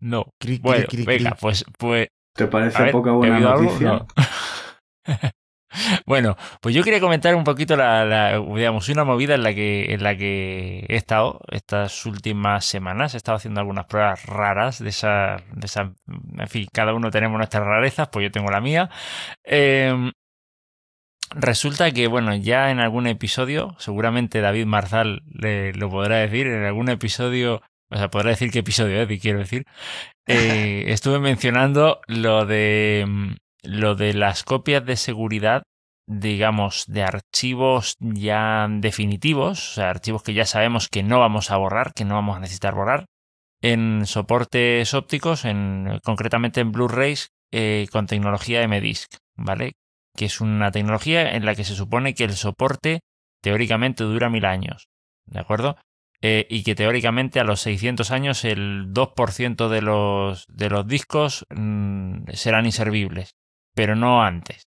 No. 0.00 0.24
Cri, 0.40 0.58
cri, 0.58 0.58
Bueno, 0.62 0.86
cri, 0.88 1.04
venga, 1.04 1.30
cri. 1.32 1.38
pues, 1.40 1.64
pues 1.78 2.08
¿Te 2.36 2.46
parece 2.46 2.82
ver, 2.82 2.92
poca 2.92 3.10
¿he 3.10 3.12
buena 3.14 3.40
noticia? 3.40 3.90
No. 3.90 4.06
Bueno, 6.04 6.36
pues 6.60 6.74
yo 6.74 6.82
quería 6.82 6.98
comentar 6.98 7.32
un 7.36 7.44
poquito 7.44 7.76
la, 7.76 8.36
digamos, 8.56 8.88
una 8.88 9.04
movida 9.04 9.36
en 9.36 9.44
la 9.44 9.54
que 9.54 9.94
en 9.94 10.02
la 10.02 10.16
que 10.16 10.84
he 10.88 10.96
estado 10.96 11.40
estas 11.48 12.06
últimas 12.06 12.64
semanas. 12.64 13.14
He 13.14 13.16
estado 13.18 13.36
haciendo 13.36 13.60
algunas 13.60 13.86
pruebas 13.86 14.26
raras 14.26 14.80
de 14.82 14.88
esas, 14.88 15.40
de 15.54 15.66
esa, 15.66 15.92
en 16.38 16.48
fin, 16.48 16.66
cada 16.72 16.92
uno 16.92 17.12
tenemos 17.12 17.36
nuestras 17.38 17.64
rarezas, 17.64 18.08
pues 18.08 18.24
yo 18.24 18.32
tengo 18.32 18.50
la 18.50 18.60
mía. 18.60 18.90
Em, 19.44 20.10
resulta 21.30 21.90
que, 21.92 22.06
bueno, 22.06 22.34
ya 22.34 22.70
en 22.70 22.80
algún 22.80 23.06
episodio, 23.06 23.74
seguramente 23.78 24.40
David 24.40 24.66
Marzal 24.66 25.22
le, 25.26 25.72
lo 25.72 25.90
podrá 25.90 26.18
decir, 26.18 26.46
en 26.46 26.64
algún 26.64 26.88
episodio, 26.88 27.62
o 27.90 27.96
sea, 27.96 28.10
podrá 28.10 28.30
decir 28.30 28.50
qué 28.50 28.60
episodio 28.60 29.00
es, 29.00 29.20
quiero 29.20 29.38
decir, 29.38 29.64
eh, 30.26 30.84
estuve 30.88 31.18
mencionando 31.18 32.00
lo 32.06 32.46
de 32.46 33.36
lo 33.62 33.94
de 33.94 34.14
las 34.14 34.42
copias 34.42 34.84
de 34.84 34.96
seguridad, 34.96 35.62
digamos, 36.06 36.84
de 36.86 37.02
archivos 37.02 37.96
ya 38.00 38.66
definitivos, 38.70 39.72
o 39.72 39.74
sea, 39.74 39.90
archivos 39.90 40.22
que 40.22 40.34
ya 40.34 40.46
sabemos 40.46 40.88
que 40.88 41.02
no 41.02 41.20
vamos 41.20 41.50
a 41.50 41.56
borrar, 41.56 41.92
que 41.94 42.04
no 42.04 42.14
vamos 42.14 42.36
a 42.36 42.40
necesitar 42.40 42.74
borrar, 42.74 43.06
en 43.60 44.06
soportes 44.06 44.94
ópticos, 44.94 45.44
en, 45.44 46.00
concretamente 46.02 46.60
en 46.60 46.72
Blu-rays 46.72 47.28
eh, 47.52 47.86
con 47.92 48.06
tecnología 48.06 48.66
MDISC, 48.66 49.16
¿vale? 49.36 49.72
Que 50.16 50.26
es 50.26 50.40
una 50.40 50.70
tecnología 50.70 51.34
en 51.34 51.44
la 51.44 51.54
que 51.54 51.64
se 51.64 51.74
supone 51.74 52.14
que 52.14 52.24
el 52.24 52.34
soporte 52.34 53.00
teóricamente 53.42 54.04
dura 54.04 54.28
mil 54.28 54.44
años, 54.44 54.88
¿de 55.26 55.40
acuerdo? 55.40 55.76
Eh, 56.22 56.46
y 56.50 56.62
que 56.64 56.74
teóricamente 56.74 57.40
a 57.40 57.44
los 57.44 57.60
600 57.60 58.10
años 58.10 58.44
el 58.44 58.92
2% 58.92 59.68
de 59.68 59.80
los, 59.80 60.46
de 60.48 60.68
los 60.68 60.86
discos 60.86 61.46
mm, 61.48 62.24
serán 62.34 62.66
inservibles 62.66 63.34
pero 63.74 63.96
no 63.96 64.22
antes. 64.22 64.68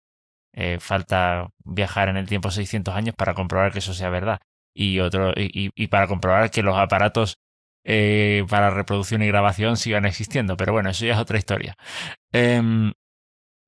Eh, 0.55 0.77
falta 0.79 1.49
viajar 1.63 2.09
en 2.09 2.17
el 2.17 2.27
tiempo 2.27 2.51
600 2.51 2.93
años 2.95 3.15
para 3.15 3.33
comprobar 3.33 3.71
que 3.71 3.79
eso 3.79 3.93
sea 3.93 4.09
verdad. 4.09 4.39
Y, 4.75 4.99
otro, 4.99 5.33
y, 5.35 5.87
para 5.87 6.07
comprobar 6.07 6.49
que 6.51 6.63
los 6.63 6.77
aparatos 6.77 7.37
eh, 7.83 8.45
para 8.49 8.69
reproducción 8.69 9.21
y 9.21 9.27
grabación 9.27 9.77
sigan 9.77 10.05
existiendo. 10.05 10.57
Pero 10.57 10.73
bueno, 10.73 10.89
eso 10.89 11.05
ya 11.05 11.13
es 11.13 11.19
otra 11.19 11.37
historia. 11.37 11.75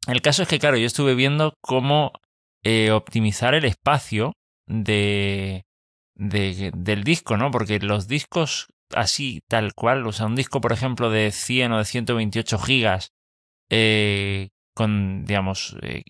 El 0.08 0.22
caso 0.22 0.44
es 0.44 0.48
que, 0.48 0.60
claro, 0.60 0.78
yo 0.78 0.86
estuve 0.86 1.16
viendo 1.16 1.54
cómo 1.62 2.12
eh, 2.64 2.92
optimizar 2.92 3.54
el 3.56 3.66
espacio 3.66 4.34
de, 4.68 5.66
de, 6.16 6.72
del 6.76 7.04
disco, 7.04 7.38
¿no? 7.38 7.52
Porque 7.52 7.80
los 7.80 8.08
discos 8.08 8.68
así, 8.94 9.42
tal 9.48 9.74
cual, 9.74 10.06
o 10.06 10.12
sea, 10.12 10.28
un 10.28 10.36
disco, 10.36 10.62
por 10.62 10.74
ejemplo, 10.74 11.10
de 11.10 11.32
100 11.32 11.72
o 11.72 11.78
de 11.80 11.86
128 11.86 12.60
gigas, 12.60 13.14
eh, 13.70 14.50
con, 14.76 15.26
digamos, 15.26 15.76
eh, 15.82 16.04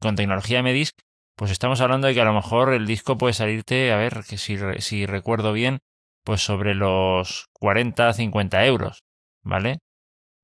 con 0.00 0.16
tecnología 0.16 0.62
MDisc, 0.62 0.94
pues 1.36 1.50
estamos 1.50 1.80
hablando 1.80 2.06
de 2.06 2.14
que 2.14 2.20
a 2.20 2.24
lo 2.24 2.32
mejor 2.32 2.72
el 2.72 2.86
disco 2.86 3.16
puede 3.18 3.34
salirte, 3.34 3.92
a 3.92 3.96
ver, 3.96 4.24
que 4.28 4.38
si, 4.38 4.56
si 4.78 5.06
recuerdo 5.06 5.52
bien, 5.52 5.78
pues 6.24 6.42
sobre 6.42 6.74
los 6.74 7.46
40, 7.52 8.12
50 8.12 8.66
euros, 8.66 9.04
¿vale? 9.42 9.78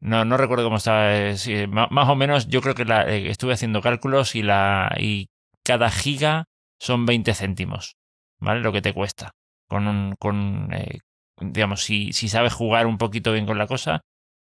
No, 0.03 0.25
no 0.25 0.37
recuerdo 0.37 0.65
cómo 0.65 0.79
estaba, 0.79 1.15
eh, 1.15 1.69
más 1.69 2.09
o 2.09 2.17
menos 2.17 2.49
yo 2.49 2.61
creo 2.61 2.75
que 2.75 2.85
la, 2.85 3.03
estuve 3.09 3.53
haciendo 3.53 3.81
cálculos 3.81 4.35
y, 4.35 4.43
la, 4.43 4.93
y 4.99 5.29
cada 5.65 5.91
giga 5.91 6.47
son 6.81 7.07
20 7.07 7.33
céntimos, 7.35 7.95
¿vale? 8.41 8.63
Lo 8.63 8.73
que 8.73 8.83
te 8.83 8.93
cuesta. 8.93 9.31
Con 9.69 9.87
un, 9.87 10.17
con, 10.19 10.71
digamos, 11.41 11.85
si, 11.85 12.13
si 12.13 12.29
sabes 12.29 12.53
jugar 12.53 12.89
un 12.89 12.99
poquito 12.99 13.33
bien 13.33 13.47
con 13.47 13.59
la 13.59 13.69
cosa, 13.69 14.01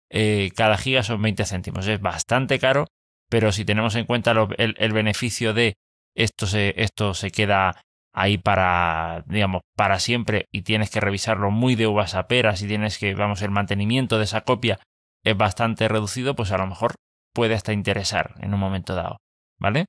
eh, 0.09 0.49
cada 0.55 0.77
giga 0.77 1.03
son 1.03 1.21
20 1.21 1.43
céntimos. 1.43 1.85
Es 1.87 1.99
bastante 1.99 2.57
caro, 2.57 2.87
pero 3.29 3.51
si 3.51 3.65
tenemos 3.65 3.95
en 3.95 4.05
cuenta 4.05 4.31
el, 4.57 4.93
beneficio 4.93 5.53
de 5.53 5.75
esto 6.15 6.47
se, 6.47 6.73
esto 6.81 7.13
se 7.13 7.31
queda 7.31 7.81
ahí 8.13 8.37
para, 8.37 9.25
digamos, 9.27 9.63
para 9.75 9.99
siempre 9.99 10.47
y 10.53 10.61
tienes 10.61 10.89
que 10.89 11.01
revisarlo 11.01 11.51
muy 11.51 11.75
de 11.75 11.87
uvas 11.87 12.15
a 12.15 12.27
peras 12.27 12.61
y 12.61 12.67
tienes 12.67 12.97
que, 12.97 13.13
vamos, 13.13 13.41
el 13.41 13.51
mantenimiento 13.51 14.17
de 14.17 14.23
esa 14.23 14.41
copia 14.41 14.79
es 15.23 15.37
bastante 15.37 15.87
reducido, 15.87 16.35
pues 16.35 16.51
a 16.51 16.57
lo 16.57 16.67
mejor 16.67 16.95
puede 17.33 17.55
hasta 17.55 17.73
interesar 17.73 18.35
en 18.39 18.53
un 18.53 18.59
momento 18.59 18.95
dado, 18.95 19.17
¿vale? 19.59 19.85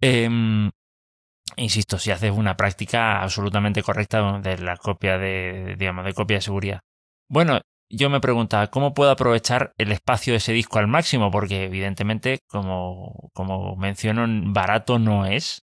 Em, 0.00 0.70
insisto, 1.56 1.98
si 1.98 2.10
haces 2.10 2.32
una 2.32 2.56
práctica 2.56 3.22
absolutamente 3.22 3.82
correcta 3.82 4.38
de 4.40 4.58
la 4.58 4.76
copia 4.76 5.18
de, 5.18 5.76
digamos, 5.78 6.04
de 6.04 6.14
copia 6.14 6.38
de 6.38 6.42
seguridad. 6.42 6.80
Bueno, 7.28 7.60
yo 7.90 8.08
me 8.08 8.20
preguntaba 8.20 8.68
cómo 8.68 8.94
puedo 8.94 9.10
aprovechar 9.10 9.72
el 9.76 9.92
espacio 9.92 10.32
de 10.32 10.38
ese 10.38 10.52
disco 10.52 10.78
al 10.78 10.86
máximo, 10.86 11.30
porque 11.30 11.64
evidentemente, 11.64 12.38
como, 12.48 13.30
como 13.34 13.76
menciono, 13.76 14.26
barato 14.52 14.98
no 14.98 15.26
es. 15.26 15.62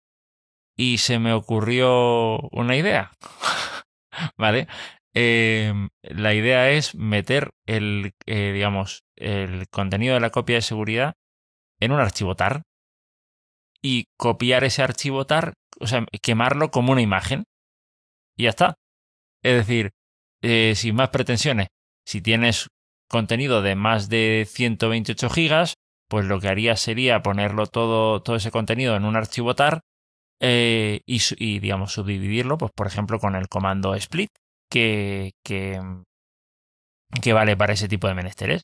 Y 0.77 0.99
se 0.99 1.19
me 1.19 1.33
ocurrió 1.33 2.39
una 2.51 2.77
idea. 2.77 3.13
¿Vale? 4.39 4.67
Em, 5.15 5.91
la 6.03 6.35
idea 6.35 6.71
es 6.71 6.95
meter 6.97 7.51
el, 7.67 8.13
eh, 8.27 8.53
digamos, 8.53 9.05
el 9.17 9.69
contenido 9.69 10.15
de 10.15 10.21
la 10.21 10.31
copia 10.31 10.57
de 10.57 10.63
seguridad 10.63 11.15
en 11.81 11.93
un 11.93 12.01
archivo 12.01 12.35
TAR 12.35 12.63
y 13.81 14.07
copiar 14.17 14.65
ese 14.65 14.83
archivo 14.83 15.25
TAR, 15.27 15.55
o 15.79 15.87
sea, 15.87 16.05
quemarlo 16.21 16.71
como 16.71 16.93
una 16.93 17.03
imagen. 17.03 17.45
Y 18.37 18.45
ya 18.45 18.51
está. 18.51 18.75
Es 19.43 19.55
decir, 19.55 19.93
eh, 20.43 20.75
sin 20.75 20.97
más 20.97 21.11
pretensiones, 21.11 21.69
si 22.05 22.21
tienes 22.21 22.69
contenido 23.09 23.63
de 23.63 23.77
más 23.77 24.09
de 24.09 24.47
128 24.49 25.31
gigas, 25.31 25.75
pues 26.09 26.27
lo 26.27 26.41
que 26.41 26.49
haría 26.49 26.77
sería 26.77 27.23
ponerlo 27.23 27.67
todo, 27.67 28.23
todo 28.23 28.37
ese 28.37 28.51
contenido 28.51 28.97
en 28.97 29.05
un 29.05 29.17
archivo 29.17 29.55
TAR 29.55 29.81
eh, 30.41 31.03
y, 31.07 31.59
digamos, 31.61 31.93
subdividirlo, 31.93 32.59
pues 32.59 32.73
por 32.75 32.87
ejemplo, 32.87 33.19
con 33.19 33.37
el 33.37 33.49
comando 33.49 33.95
split, 33.95 34.31
que, 34.75 35.35
que, 35.45 35.81
que 37.23 37.33
vale 37.33 37.57
para 37.57 37.75
ese 37.75 37.87
tipo 37.87 38.09
de 38.09 38.15
menesteres. 38.15 38.63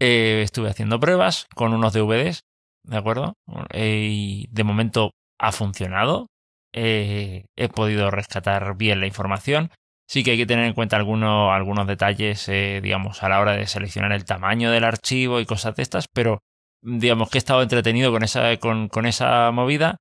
Eh, 0.00 0.40
estuve 0.42 0.70
haciendo 0.70 0.98
pruebas 0.98 1.48
con 1.54 1.74
unos 1.74 1.92
DVDs, 1.92 2.44
¿de 2.82 2.96
acuerdo? 2.96 3.34
Eh, 3.70 4.08
y 4.10 4.46
de 4.50 4.64
momento 4.64 5.10
ha 5.38 5.52
funcionado. 5.52 6.28
he 6.72 7.68
podido 7.74 8.10
rescatar 8.10 8.74
bien 8.78 9.00
la 9.00 9.06
información. 9.06 9.70
Sí 10.08 10.24
que 10.24 10.30
hay 10.30 10.38
que 10.38 10.46
tener 10.46 10.64
en 10.64 10.72
cuenta 10.72 10.96
algunos, 10.96 11.52
algunos 11.52 11.86
detalles, 11.86 12.48
eh, 12.48 12.80
digamos, 12.82 13.22
a 13.22 13.28
la 13.28 13.40
hora 13.40 13.52
de 13.52 13.66
seleccionar 13.66 14.12
el 14.12 14.24
tamaño 14.24 14.70
del 14.70 14.84
archivo 14.84 15.40
y 15.40 15.46
cosas 15.46 15.76
de 15.76 15.82
estas, 15.82 16.08
pero 16.08 16.40
digamos 16.82 17.28
que 17.28 17.36
he 17.36 17.44
estado 17.44 17.62
entretenido 17.62 18.12
con 18.12 18.22
esa, 18.24 18.56
con, 18.56 18.88
con 18.88 19.04
esa 19.04 19.50
movida. 19.50 19.98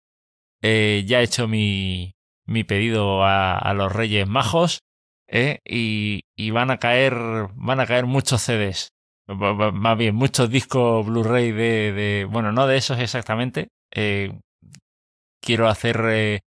Eh, 0.61 1.03
ya 1.05 1.19
he 1.19 1.23
hecho 1.23 1.49
mi, 1.49 2.13
mi 2.45 2.63
pedido 2.63 3.25
a, 3.25 3.57
a, 3.57 3.73
los 3.73 3.91
Reyes 3.91 4.27
Majos 4.27 4.79
eh, 5.27 5.59
y, 5.65 6.51
van 6.51 6.71
a 6.71 6.77
caer 6.77 7.13
van 7.55 7.79
a 7.79 7.85
caer 7.85 8.05
muchos 8.05 8.41
CDs. 8.41 8.89
Más 9.27 9.97
bien, 9.97 10.15
muchos 10.15 10.49
discos 10.49 11.05
Blu-ray 11.05 11.51
de, 11.51 12.27
Bueno, 12.29 12.51
no 12.51 12.67
de 12.67 12.77
esos 12.77 12.99
exactamente. 12.99 13.69
quiero 15.41 15.67
hacer 15.67 16.41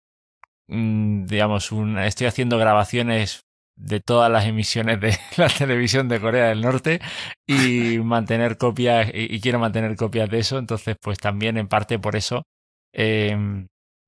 mm, 0.68 1.27
digamos, 1.27 1.70
estoy 1.72 2.27
haciendo 2.27 2.59
grabaciones 2.59 3.47
de 3.77 4.01
todas 4.01 4.31
las 4.31 4.47
emisiones 4.47 5.01
de 5.01 5.16
la 5.37 5.49
televisión 5.49 6.09
de 6.09 6.20
Corea 6.20 6.49
del 6.49 6.62
Norte 6.62 7.01
y 7.47 7.99
mantener 7.99 8.57
copias 8.57 9.11
y, 9.12 9.41
quiero 9.41 9.59
mantener 9.59 9.97
copias 9.97 10.31
de 10.31 10.39
eso 10.39 10.59
entonces 10.59 10.97
pues 11.01 11.18
también 11.18 11.59
en 11.59 11.68
parte 11.68 11.99
por 11.99 12.16
eso 12.16 12.45
he 12.93 13.37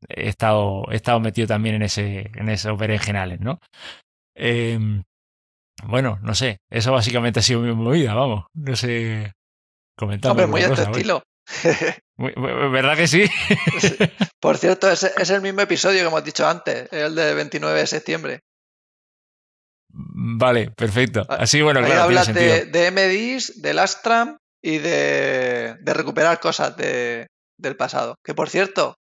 estado 0.07 0.85
he 0.91 0.97
estado 0.97 1.21
metido 1.21 1.47
también 1.47 1.77
en 1.77 1.83
ese 1.83 2.31
en 2.35 2.49
esos 2.49 2.79
berenjenales 2.79 3.41
no 3.41 3.61
eh, 4.39 4.78
bueno 5.84 6.18
no 6.22 6.34
sé 6.34 6.59
eso 6.70 6.93
básicamente 6.93 7.41
ha 7.41 7.43
sido 7.43 7.61
mi 7.61 7.72
movida 7.72 8.14
vamos 8.14 8.47
no 8.55 8.76
sé 8.76 9.32
comentar 9.97 10.30
Hombre, 10.30 10.47
muy 10.47 10.62
a 10.62 10.74
tu 10.74 10.80
estilo 10.80 11.22
¿Verdad 12.18 12.97
que 12.97 13.07
sí? 13.07 13.24
Por 14.41 14.59
cierto, 14.59 14.91
es, 14.91 15.03
es 15.03 15.30
el 15.30 15.41
mismo 15.41 15.61
episodio 15.61 16.01
que 16.01 16.07
hemos 16.07 16.24
dicho 16.24 16.47
antes, 16.47 16.93
el 16.93 17.14
de 17.14 17.34
29 17.34 17.80
de 17.80 17.86
septiembre. 17.86 18.41
Vale, 19.91 20.70
perfecto. 20.70 21.24
Ah, 21.28 21.39
Así, 21.41 21.62
bueno, 21.62 21.80
claro. 21.80 22.03
hablas 22.03 22.32
de, 22.32 22.66
de 22.66 22.91
MDIs, 22.91 23.62
del 23.62 23.78
Astram 23.78 24.36
y 24.62 24.78
de, 24.78 25.76
de 25.80 25.95
recuperar 25.95 26.41
cosas 26.41 26.76
de, 26.76 27.28
del 27.57 27.76
pasado. 27.76 28.16
Que 28.22 28.34
por 28.34 28.51
cierto, 28.51 28.97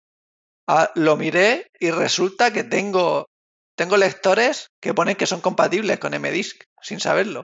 ah, 0.67 0.91
lo 0.95 1.17
miré 1.17 1.67
y 1.79 1.91
resulta 1.91 2.51
que 2.51 2.63
tengo, 2.63 3.27
tengo 3.77 3.95
lectores 3.95 4.71
que 4.81 4.93
ponen 4.93 5.15
que 5.15 5.27
son 5.27 5.39
compatibles 5.39 5.99
con 5.99 6.11
MDISC, 6.11 6.63
sin 6.81 6.99
saberlo. 6.99 7.43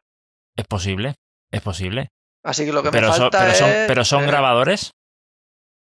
Es 0.56 0.66
posible, 0.66 1.16
es 1.52 1.62
posible. 1.62 2.10
Así 2.44 2.66
que 2.66 2.74
lo 2.74 2.84
que 2.84 2.92
me 2.92 3.02
falta 3.02 3.40
pero 3.40 3.52
es, 3.52 3.58
son, 3.58 3.70
pero 3.88 4.04
son 4.04 4.26
grabadores. 4.26 4.92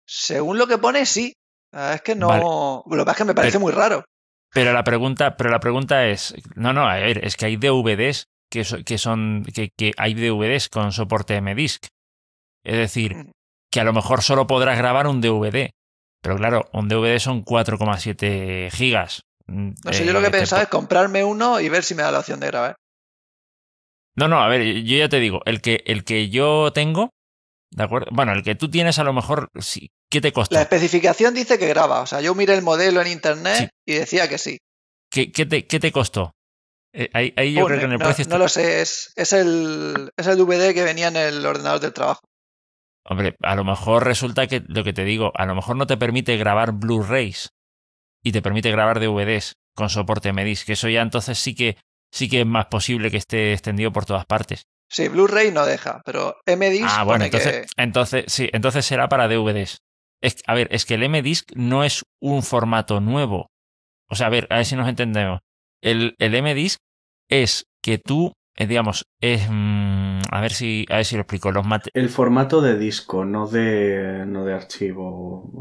Según 0.08 0.58
lo 0.58 0.68
que 0.68 0.78
pone, 0.78 1.06
sí. 1.06 1.34
Es 1.74 2.02
que 2.02 2.16
no. 2.16 2.84
Lo 2.86 2.98
que 2.98 3.06
pasa 3.06 3.12
es 3.12 3.18
que 3.18 3.26
me 3.26 3.36
parece 3.36 3.60
muy 3.60 3.74
raro. 3.74 4.06
Pero 4.54 4.72
la 4.72 4.84
pregunta, 4.84 5.36
pero 5.36 5.50
la 5.50 5.60
pregunta 5.60 6.06
es, 6.06 6.36
no, 6.56 6.72
no, 6.72 6.88
a 6.88 6.98
ver, 6.98 7.26
es 7.26 7.36
que 7.36 7.48
hay 7.48 7.58
DVDs 7.58 8.28
que, 8.52 8.64
que 8.86 8.98
son, 9.00 9.44
que, 9.52 9.72
que, 9.76 9.94
hay 9.98 10.14
DVDs 10.14 10.70
con 10.70 10.92
soporte 10.92 11.42
MDisc. 11.42 11.88
Es 12.64 12.78
decir, 12.78 13.16
mm. 13.16 13.32
que 13.72 13.80
a 13.80 13.84
lo 13.84 13.94
mejor 13.94 14.22
solo 14.22 14.46
podrás 14.46 14.78
grabar 14.78 15.08
un 15.08 15.20
DVD, 15.20 15.72
Pero 16.22 16.36
claro, 16.36 16.70
un 16.74 16.88
DVD 16.88 17.18
son 17.18 17.44
4,7 17.44 18.70
gigas. 18.70 19.24
No 19.54 19.94
sé, 19.94 20.06
yo 20.06 20.14
lo 20.14 20.20
que 20.20 20.26
he 20.26 20.30
Eh, 20.30 20.32
pensado 20.32 20.62
es 20.62 20.68
comprarme 20.68 21.24
uno 21.24 21.60
y 21.60 21.70
ver 21.70 21.84
si 21.84 21.96
me 21.96 22.04
da 22.04 22.12
la 22.12 22.20
opción 22.20 22.40
de 22.40 22.48
grabar. 22.48 22.76
No, 24.16 24.28
no, 24.28 24.42
a 24.42 24.48
ver, 24.48 24.84
yo 24.84 24.98
ya 24.98 25.10
te 25.10 25.20
digo, 25.20 25.42
el 25.46 25.62
que, 25.62 25.84
el 25.86 26.04
que 26.04 26.30
yo 26.30 26.72
tengo, 26.74 27.10
¿de 27.72 27.84
acuerdo? 27.84 28.08
Bueno, 28.12 28.34
el 28.34 28.44
que 28.44 28.56
tú 28.56 28.70
tienes 28.70 29.00
a 29.00 29.04
lo 29.04 29.14
mejor, 29.14 29.50
sí, 29.60 29.90
¿qué 30.10 30.22
te 30.22 30.32
costó? 30.32 30.54
La 30.56 30.62
especificación 30.62 31.34
dice 31.34 31.58
que 31.58 31.68
graba. 31.68 32.02
O 32.02 32.06
sea, 32.06 32.22
yo 32.22 32.36
miré 32.36 32.54
el 32.54 32.62
modelo 32.62 33.02
en 33.02 33.08
internet 33.08 33.58
Sí. 33.58 33.68
y 33.88 33.94
decía 33.96 34.28
que 34.30 34.38
sí. 34.38 34.58
¿Qué, 35.12 35.32
qué 35.32 35.46
te, 35.46 35.66
qué 35.66 35.80
te 35.80 35.92
costó? 35.92 36.32
Eh, 36.96 37.10
ahí, 37.14 37.34
ahí 37.38 37.54
yo 37.54 37.66
creo 37.66 37.80
que 37.80 37.86
en 37.86 37.92
el 37.94 37.98
no, 37.98 38.06
precio 38.06 38.24
no 38.26 38.36
está- 38.36 38.38
lo 38.38 38.48
sé, 38.50 38.82
es, 38.82 39.14
es, 39.16 39.34
el, 39.34 40.12
es 40.16 40.28
el 40.28 40.38
DVD 40.38 40.74
que 40.76 40.84
venía 40.84 41.08
en 41.08 41.16
el 41.16 41.44
ordenador 41.44 41.80
del 41.80 41.94
trabajo. 41.94 42.22
Hombre, 43.06 43.36
a 43.42 43.56
lo 43.56 43.64
mejor 43.66 44.06
resulta 44.06 44.46
que 44.48 44.62
lo 44.68 44.84
que 44.84 44.94
te 44.94 45.04
digo, 45.04 45.32
a 45.36 45.46
lo 45.48 45.56
mejor 45.56 45.76
no 45.76 45.88
te 45.88 45.98
permite 45.98 46.38
grabar 46.38 46.72
Blu-rays 46.74 47.50
y 48.24 48.32
te 48.32 48.42
permite 48.42 48.72
grabar 48.72 49.00
DVDs 49.00 49.54
con 49.76 49.90
soporte 49.90 50.32
MDIS, 50.32 50.66
que 50.66 50.74
eso 50.74 50.90
ya 50.90 51.02
entonces 51.02 51.38
sí 51.38 51.54
que 51.56 51.78
sí 52.12 52.30
que 52.30 52.42
es 52.42 52.46
más 52.46 52.68
posible 52.68 53.12
que 53.12 53.18
esté 53.18 53.54
extendido 53.54 53.92
por 53.92 54.06
todas 54.06 54.26
partes. 54.26 54.64
Sí, 54.90 55.08
Blu-ray 55.08 55.52
no 55.52 55.66
deja, 55.66 56.02
pero 56.06 56.36
MDisc 56.46 56.86
Ah, 56.88 57.04
bueno, 57.04 57.18
pone 57.20 57.26
entonces, 57.26 57.52
que... 57.62 57.84
entonces 57.84 58.26
sí, 58.28 58.50
entonces 58.54 58.86
será 58.86 59.10
para 59.10 59.28
DVDs. 59.28 59.80
Es, 60.22 60.38
a 60.48 60.54
ver, 60.54 60.68
es 60.72 60.86
que 60.86 60.94
el 60.94 61.10
MDisc 61.10 61.52
no 61.56 61.84
es 61.84 62.04
un 62.22 62.44
formato 62.44 63.02
nuevo. 63.02 63.50
O 64.10 64.16
sea, 64.16 64.28
a 64.28 64.30
ver, 64.30 64.48
a 64.52 64.58
ver 64.58 64.66
si 64.66 64.76
nos 64.76 64.88
entendemos. 64.88 65.40
El, 65.82 66.16
el 66.20 66.42
MDisc 66.42 66.78
es 67.30 67.66
que 67.82 67.98
tú, 67.98 68.32
eh, 68.56 68.68
digamos, 68.68 69.06
es 69.22 69.48
mm, 69.50 70.20
a 70.32 70.42
ver 70.42 70.52
si 70.54 70.86
a 70.90 70.98
ver 70.98 71.06
si 71.06 71.16
lo 71.16 71.22
explico. 71.22 71.52
Los 71.52 71.66
mate- 71.66 71.90
El 71.94 72.10
formato 72.10 72.62
de 72.62 72.78
disco, 72.78 73.26
no 73.26 73.48
de, 73.48 74.26
no 74.28 74.46
de 74.46 74.54
archivo. 74.54 75.52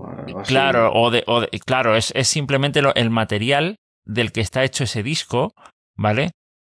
Claro, 0.46 0.92
o 0.92 1.10
de, 1.10 1.24
o 1.26 1.40
de- 1.40 1.48
claro, 1.64 1.96
es, 1.96 2.12
es 2.14 2.28
simplemente 2.28 2.82
lo- 2.82 2.94
el 2.94 3.10
material 3.10 3.76
del 4.04 4.32
que 4.32 4.40
está 4.40 4.64
hecho 4.64 4.84
ese 4.84 5.02
disco, 5.02 5.54
¿vale? 5.96 6.30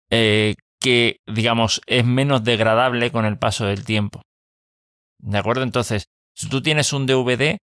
Eh, 0.09 0.55
que, 0.79 1.17
digamos, 1.27 1.81
es 1.87 2.05
menos 2.05 2.43
degradable 2.43 3.11
con 3.11 3.25
el 3.25 3.37
paso 3.37 3.65
del 3.65 3.83
tiempo. 3.83 4.21
¿De 5.19 5.37
acuerdo? 5.37 5.63
Entonces, 5.63 6.05
si 6.35 6.47
tú 6.49 6.61
tienes 6.61 6.93
un 6.93 7.05
DVD 7.07 7.57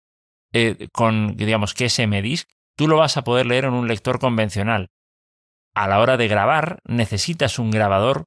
eh, 0.54 0.88
con, 0.92 1.36
digamos, 1.38 1.74
que 1.74 1.86
es 1.86 1.98
M-Disc, 2.00 2.48
tú 2.76 2.88
lo 2.88 2.98
vas 2.98 3.18
a 3.18 3.24
poder 3.24 3.46
leer 3.46 3.66
en 3.66 3.74
un 3.74 3.88
lector 3.88 4.20
convencional. 4.20 4.90
A 5.76 5.88
la 5.88 6.00
hora 6.00 6.18
de 6.18 6.28
grabar, 6.28 6.80
necesitas 6.86 7.58
un 7.60 7.72
grabador 7.72 8.26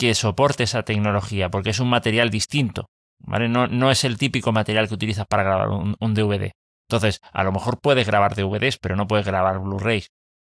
que 0.00 0.14
soporte 0.14 0.64
esa 0.64 0.82
tecnología, 0.82 1.50
porque 1.50 1.70
es 1.70 1.78
un 1.78 1.90
material 1.90 2.30
distinto. 2.30 2.86
¿Vale? 3.22 3.48
No, 3.50 3.66
no 3.66 3.90
es 3.90 4.02
el 4.04 4.16
típico 4.16 4.50
material 4.50 4.88
que 4.88 4.94
utilizas 4.94 5.26
para 5.26 5.42
grabar 5.42 5.68
un, 5.68 5.94
un 6.00 6.14
DVD. 6.14 6.52
Entonces, 6.88 7.20
a 7.32 7.44
lo 7.44 7.52
mejor 7.52 7.78
puedes 7.80 8.06
grabar 8.06 8.34
DVDs, 8.34 8.78
pero 8.78 8.96
no 8.96 9.06
puedes 9.06 9.26
grabar 9.26 9.58
Blu-rays. 9.60 10.08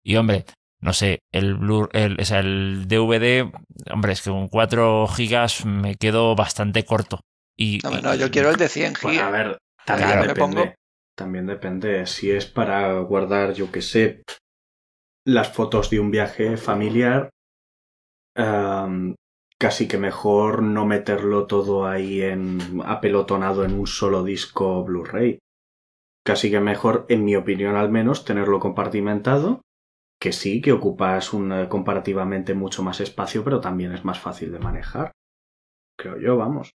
Y 0.05 0.17
hombre, 0.17 0.45
no 0.81 0.93
sé, 0.93 1.21
el, 1.33 1.55
Blu 1.57 1.89
el, 1.93 2.21
o 2.21 2.25
sea, 2.27 2.41
el 2.41 2.87
DVD, 2.87 3.51
hombre, 3.91 4.13
es 4.13 4.21
que 4.23 4.29
con 4.31 4.49
4 4.49 5.09
gigas 5.09 5.65
me 5.65 5.95
quedo 5.97 6.37
bastante 6.37 6.85
corto. 6.85 7.21
Y, 7.57 7.79
No, 7.83 7.99
y- 7.99 8.03
no, 8.03 8.15
yo 8.15 8.31
quiero 8.31 8.51
el 8.51 8.57
de 8.57 8.69
100 8.69 8.93
Bueno, 9.03 9.21
a 9.23 9.27
gigas. 9.27 9.33
ver, 9.33 9.59
también 9.87 10.09
Claro. 10.11 10.27
Depende. 10.29 10.57
pongo- 10.63 10.75
También 11.17 11.47
depende. 11.47 12.07
Si 12.07 12.31
es 12.31 12.45
para 12.47 12.93
guardar, 13.01 13.55
yo 13.55 13.73
que 13.73 13.81
sé, 13.83 14.23
las 15.27 15.49
fotos 15.51 15.89
de 15.91 15.99
un 16.01 16.11
viaje 16.11 16.57
familiar, 16.59 17.31
am, 18.37 19.15
casi 19.61 19.87
que 19.87 19.99
mejor 19.99 20.63
no 20.63 20.87
meterlo 20.87 21.47
todo 21.47 21.87
ahí 21.87 22.23
en 22.23 22.81
apelotonado 22.85 23.65
en 23.65 23.79
un 23.79 23.87
solo 23.87 24.25
disco 24.25 24.83
Blu-ray. 24.83 25.39
Casi 26.25 26.51
que 26.51 26.61
mejor, 26.61 27.07
en 27.09 27.25
mi 27.25 27.37
opinión 27.37 27.77
al 27.77 27.91
menos, 27.91 28.25
tenerlo 28.25 28.59
compartimentado. 28.59 29.61
Que 30.21 30.33
sí, 30.33 30.61
que 30.61 30.73
ocupas 30.73 31.33
un, 31.33 31.53
eh, 31.53 31.69
comparativamente 31.69 32.55
mucho 32.55 32.83
más 32.83 33.01
espacio, 33.01 33.45
pero 33.45 33.61
también 33.61 33.93
es 33.93 34.05
más 34.05 34.19
fácil 34.19 34.53
de 34.53 34.59
manejar. 34.59 35.13
Creo 35.99 36.19
yo, 36.19 36.37
vamos. 36.37 36.73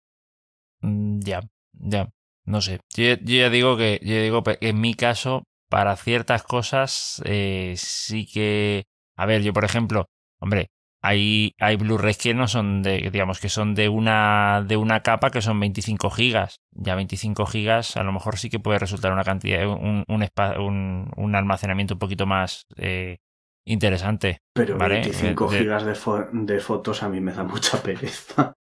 Mm, 0.81 1.19
Ya, 1.21 1.41
ya, 1.73 2.09
no 2.45 2.61
sé. 2.61 2.79
Yo, 2.95 3.03
yo 3.21 3.37
ya 3.37 3.49
digo 3.49 3.77
que, 3.77 3.99
yo 4.03 4.21
digo 4.21 4.43
que 4.43 4.57
en 4.61 4.79
mi 4.81 4.93
caso, 4.95 5.43
para 5.69 5.95
ciertas 5.95 6.43
cosas, 6.43 7.21
eh, 7.25 7.73
sí 7.77 8.25
que. 8.27 8.85
A 9.15 9.25
ver, 9.25 9.41
yo 9.43 9.53
por 9.53 9.63
ejemplo, 9.65 10.05
hombre, 10.39 10.69
hay, 11.05 11.53
hay 11.59 11.75
Blu-rays 11.75 12.17
que 12.17 12.33
no 12.33 12.47
son 12.47 12.81
de, 12.83 13.09
digamos, 13.11 13.39
que 13.39 13.49
son 13.49 13.75
de 13.75 13.89
una, 13.89 14.63
de 14.67 14.77
una 14.77 15.01
capa 15.01 15.29
que 15.29 15.41
son 15.41 15.59
25 15.59 16.09
gigas. 16.09 16.59
Ya 16.71 16.95
25 16.95 17.45
gigas 17.45 17.97
a 17.97 18.03
lo 18.03 18.11
mejor 18.11 18.37
sí 18.37 18.49
que 18.49 18.59
puede 18.59 18.79
resultar 18.79 19.11
una 19.13 19.23
cantidad, 19.23 19.67
un, 19.67 20.03
un, 20.07 20.27
un, 20.59 21.11
un 21.15 21.35
almacenamiento 21.35 21.95
un 21.95 21.99
poquito 21.99 22.25
más 22.25 22.65
eh, 22.77 23.17
interesante. 23.65 24.39
Pero 24.53 24.77
Vale, 24.77 24.95
25 24.95 25.47
de- 25.49 25.59
gigas 25.59 25.83
de, 25.85 25.93
fo- 25.93 26.29
de 26.31 26.59
fotos 26.59 27.03
a 27.03 27.09
mí 27.09 27.19
me 27.21 27.33
da 27.33 27.43
mucha 27.43 27.81
pereza. 27.81 28.53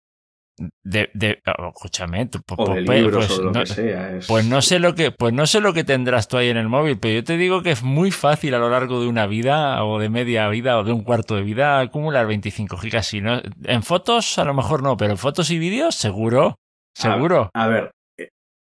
De, 0.84 1.10
de, 1.14 1.40
oh, 1.58 1.68
escúchame, 1.74 2.26
tú, 2.26 2.40
pues, 2.46 2.58
no- 3.52 3.60
que 3.60 3.66
sea. 3.66 4.16
es- 4.16 4.26
Pues 4.26 4.44
no 4.46 4.62
sé 4.62 4.78
lo 4.78 4.94
que, 4.94 5.10
pues 5.10 5.32
no 5.32 5.46
sé 5.46 5.60
lo 5.60 5.72
que 5.72 5.84
tendrás 5.84 6.28
tú 6.28 6.36
ahí 6.36 6.48
en 6.48 6.56
el 6.56 6.68
móvil, 6.68 6.98
pero 6.98 7.14
yo 7.14 7.24
te 7.24 7.36
digo 7.36 7.62
que 7.62 7.70
es 7.72 7.82
muy 7.82 8.10
fácil 8.10 8.54
a 8.54 8.58
lo 8.58 8.70
largo 8.70 9.00
de 9.00 9.08
una 9.08 9.26
vida, 9.26 9.84
o 9.84 9.98
de 9.98 10.08
media 10.08 10.48
vida, 10.48 10.78
o 10.78 10.84
de 10.84 10.92
un 10.92 11.02
cuarto 11.02 11.34
de 11.36 11.42
vida, 11.42 11.80
acumular 11.80 12.26
25 12.26 12.76
gigas. 12.76 13.06
Si 13.06 13.20
no, 13.20 13.40
en 13.64 13.82
fotos 13.82 14.38
a 14.38 14.44
lo 14.44 14.54
mejor 14.54 14.82
no, 14.82 14.96
pero 14.96 15.12
en 15.12 15.18
fotos 15.18 15.50
y 15.50 15.58
vídeos 15.58 15.94
seguro, 15.94 16.56
seguro. 16.94 17.50
A 17.54 17.66
ver, 17.66 17.90
eh, 18.18 18.28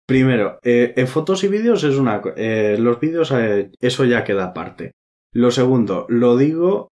primero, 0.07 0.59
eh, 0.63 0.93
en 0.97 1.09
fotos 1.09 1.43
y 1.45 1.49
vídeos 1.49 1.83
es 1.85 1.97
una... 1.97 2.21
eh, 2.37 2.77
los 2.79 3.01
vídeos, 3.01 3.31
eh, 3.33 3.71
eso 3.81 4.05
ya 4.05 4.25
queda 4.25 4.45
aparte. 4.47 4.93
Lo 5.33 5.51
segundo, 5.51 6.07
lo 6.09 6.37
digo 6.37 6.89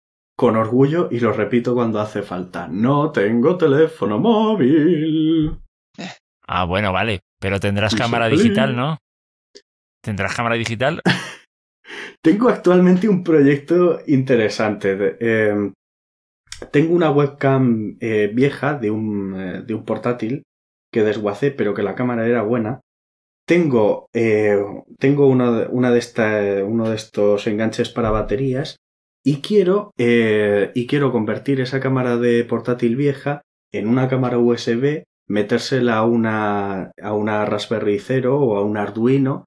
con 0.44 0.58
orgullo 0.58 1.08
y 1.10 1.22
lo 1.22 1.32
repito 1.32 1.74
cuando 1.74 2.02
hace 2.02 2.22
falta. 2.22 2.68
No 2.68 3.14
tengo 3.14 3.58
teléfono 3.58 4.20
móvil. 4.20 5.58
Ah, 6.46 6.66
bueno, 6.66 6.92
vale, 6.92 7.22
pero 7.40 7.62
tendrás 7.62 7.96
cámara 7.96 8.28
digital, 8.28 8.76
¿no? 8.76 8.98
¿Tendrás 10.04 10.36
cámara 10.36 10.56
digital? 10.56 11.00
Tengo 12.22 12.50
actualmente 12.50 13.08
un 13.08 13.24
proyecto 13.24 14.00
interesante. 14.06 14.98
de- 14.98 15.18
eh, 15.22 15.72
tengo 16.74 16.94
una 16.94 17.10
webcam 17.10 17.96
eh, 18.02 18.30
vieja 18.34 18.74
de 18.74 18.92
un, 18.92 19.40
eh, 19.40 19.62
de 19.66 19.74
un 19.74 19.86
portátil 19.86 20.44
que 20.92 21.04
desguacé, 21.04 21.52
pero 21.52 21.74
que 21.74 21.84
la 21.84 21.96
cámara 21.96 22.28
era 22.28 22.42
buena. 22.42 22.82
Tengo, 23.48 24.08
eh, 24.14 24.62
tengo 25.00 25.28
una, 25.28 25.68
una 25.70 25.92
de 25.92 26.00
esta- 26.00 26.66
uno 26.66 26.90
de 26.90 26.98
estos 26.98 27.48
enganches 27.48 27.90
para 27.90 28.12
baterías 28.12 28.76
y 29.24 29.42
quiero, 29.42 29.92
eh, 29.98 30.72
y 30.76 30.88
quiero 30.88 31.12
convertir 31.12 31.62
esa 31.62 31.80
cámara 31.80 32.18
de 32.18 32.44
portátil 32.44 32.96
vieja 32.96 33.42
en 33.72 33.88
una 33.88 34.08
cámara 34.08 34.38
USB, 34.38 35.04
metérsela 35.28 35.98
a 35.98 36.06
una, 36.06 36.92
a 37.02 37.14
una 37.14 37.46
Raspberry 37.46 38.00
Zero 38.00 38.40
o 38.40 38.58
a 38.58 38.64
un 38.64 38.78
Arduino 38.78 39.46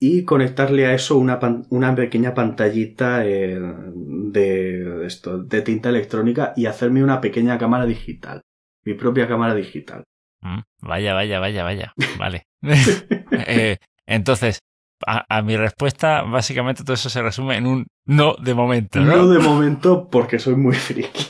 y 0.00 0.24
conectarle 0.24 0.86
a 0.86 0.94
eso 0.94 1.18
una, 1.18 1.38
pan- 1.38 1.66
una 1.70 1.94
pequeña 1.94 2.32
pantallita 2.34 3.26
eh, 3.26 3.60
de, 3.60 5.06
esto, 5.06 5.38
de 5.42 5.62
tinta 5.62 5.90
electrónica 5.90 6.52
y 6.56 6.66
hacerme 6.66 7.04
una 7.04 7.20
pequeña 7.20 7.58
cámara 7.58 7.84
digital. 7.86 8.40
Mi 8.84 8.94
propia 8.94 9.28
cámara 9.28 9.54
digital. 9.54 10.04
Mm, 10.40 10.60
Vaya, 10.80 11.12
vaya, 11.12 11.38
vaya, 11.38 11.62
vaya. 11.64 11.92
Vale. 12.18 12.44
Eh, 13.46 13.76
entonces, 14.06 14.58
a, 15.06 15.24
a 15.28 15.42
mi 15.42 15.56
respuesta, 15.56 16.22
básicamente 16.22 16.84
todo 16.84 16.94
eso 16.94 17.08
se 17.10 17.22
resume 17.22 17.56
en 17.56 17.66
un 17.66 17.86
no 18.06 18.34
de 18.34 18.54
momento, 18.54 19.00
¿no? 19.00 19.16
No 19.16 19.28
de 19.28 19.38
momento 19.38 20.08
porque 20.10 20.38
soy 20.38 20.54
muy 20.56 20.74
friki. 20.74 21.26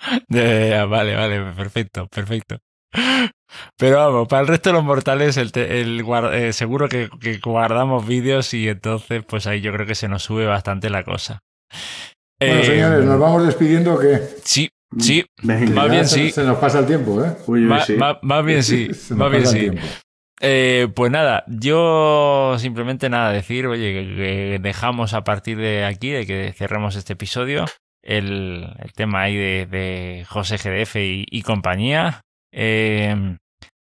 Ya, 0.30 0.66
ya, 0.66 0.84
vale, 0.86 1.14
vale, 1.14 1.52
perfecto, 1.52 2.06
perfecto. 2.08 2.56
Pero 3.76 3.96
vamos, 3.98 4.28
para 4.28 4.40
el 4.42 4.48
resto 4.48 4.70
de 4.70 4.74
los 4.74 4.84
mortales, 4.84 5.36
el, 5.36 5.52
te- 5.52 5.80
el 5.82 6.02
guar- 6.04 6.32
eh, 6.32 6.52
seguro 6.54 6.88
que, 6.88 7.10
que 7.20 7.38
guardamos 7.38 8.06
vídeos 8.06 8.54
y 8.54 8.68
entonces, 8.68 9.22
pues 9.24 9.46
ahí 9.46 9.60
yo 9.60 9.72
creo 9.72 9.86
que 9.86 9.94
se 9.94 10.08
nos 10.08 10.22
sube 10.22 10.46
bastante 10.46 10.88
la 10.88 11.02
cosa. 11.04 11.40
Bueno, 12.40 12.60
Eh, 12.60 12.64
señores, 12.64 13.04
nos 13.04 13.20
vamos 13.20 13.44
despidiendo 13.44 13.98
que 13.98 14.20
Sí, 14.42 14.70
sí, 14.98 15.26
Venga. 15.42 15.74
Más 15.74 15.90
bien 15.90 16.08
se, 16.08 16.14
sí. 16.16 16.30
se 16.30 16.44
nos 16.44 16.56
pasa 16.58 16.78
el 16.78 16.86
tiempo, 16.86 17.22
¿eh? 17.22 17.36
Uy, 17.46 17.60
uy, 17.60 17.66
ma- 17.68 17.84
sí. 17.84 17.96
ma- 17.96 18.18
más 18.22 18.44
bien 18.44 18.62
sí, 18.64 18.88
más 19.14 19.30
bien 19.30 19.44
pasa 19.44 19.58
el 19.58 19.70
sí. 19.72 19.78
Eh, 20.42 20.88
pues 20.94 21.10
nada, 21.12 21.44
yo 21.48 22.56
simplemente 22.58 23.10
nada 23.10 23.30
decir, 23.30 23.66
oye, 23.66 23.92
que, 23.92 24.14
que 24.16 24.58
dejamos 24.60 25.12
a 25.12 25.22
partir 25.22 25.58
de 25.58 25.84
aquí, 25.84 26.10
de 26.10 26.26
que 26.26 26.52
cerremos 26.54 26.96
este 26.96 27.12
episodio, 27.12 27.66
el, 28.02 28.72
el 28.78 28.92
tema 28.94 29.22
ahí 29.22 29.36
de, 29.36 29.66
de 29.66 30.24
José 30.28 30.56
GDF 30.56 30.96
y, 30.96 31.26
y 31.30 31.42
compañía. 31.42 32.22
Eh, 32.52 33.36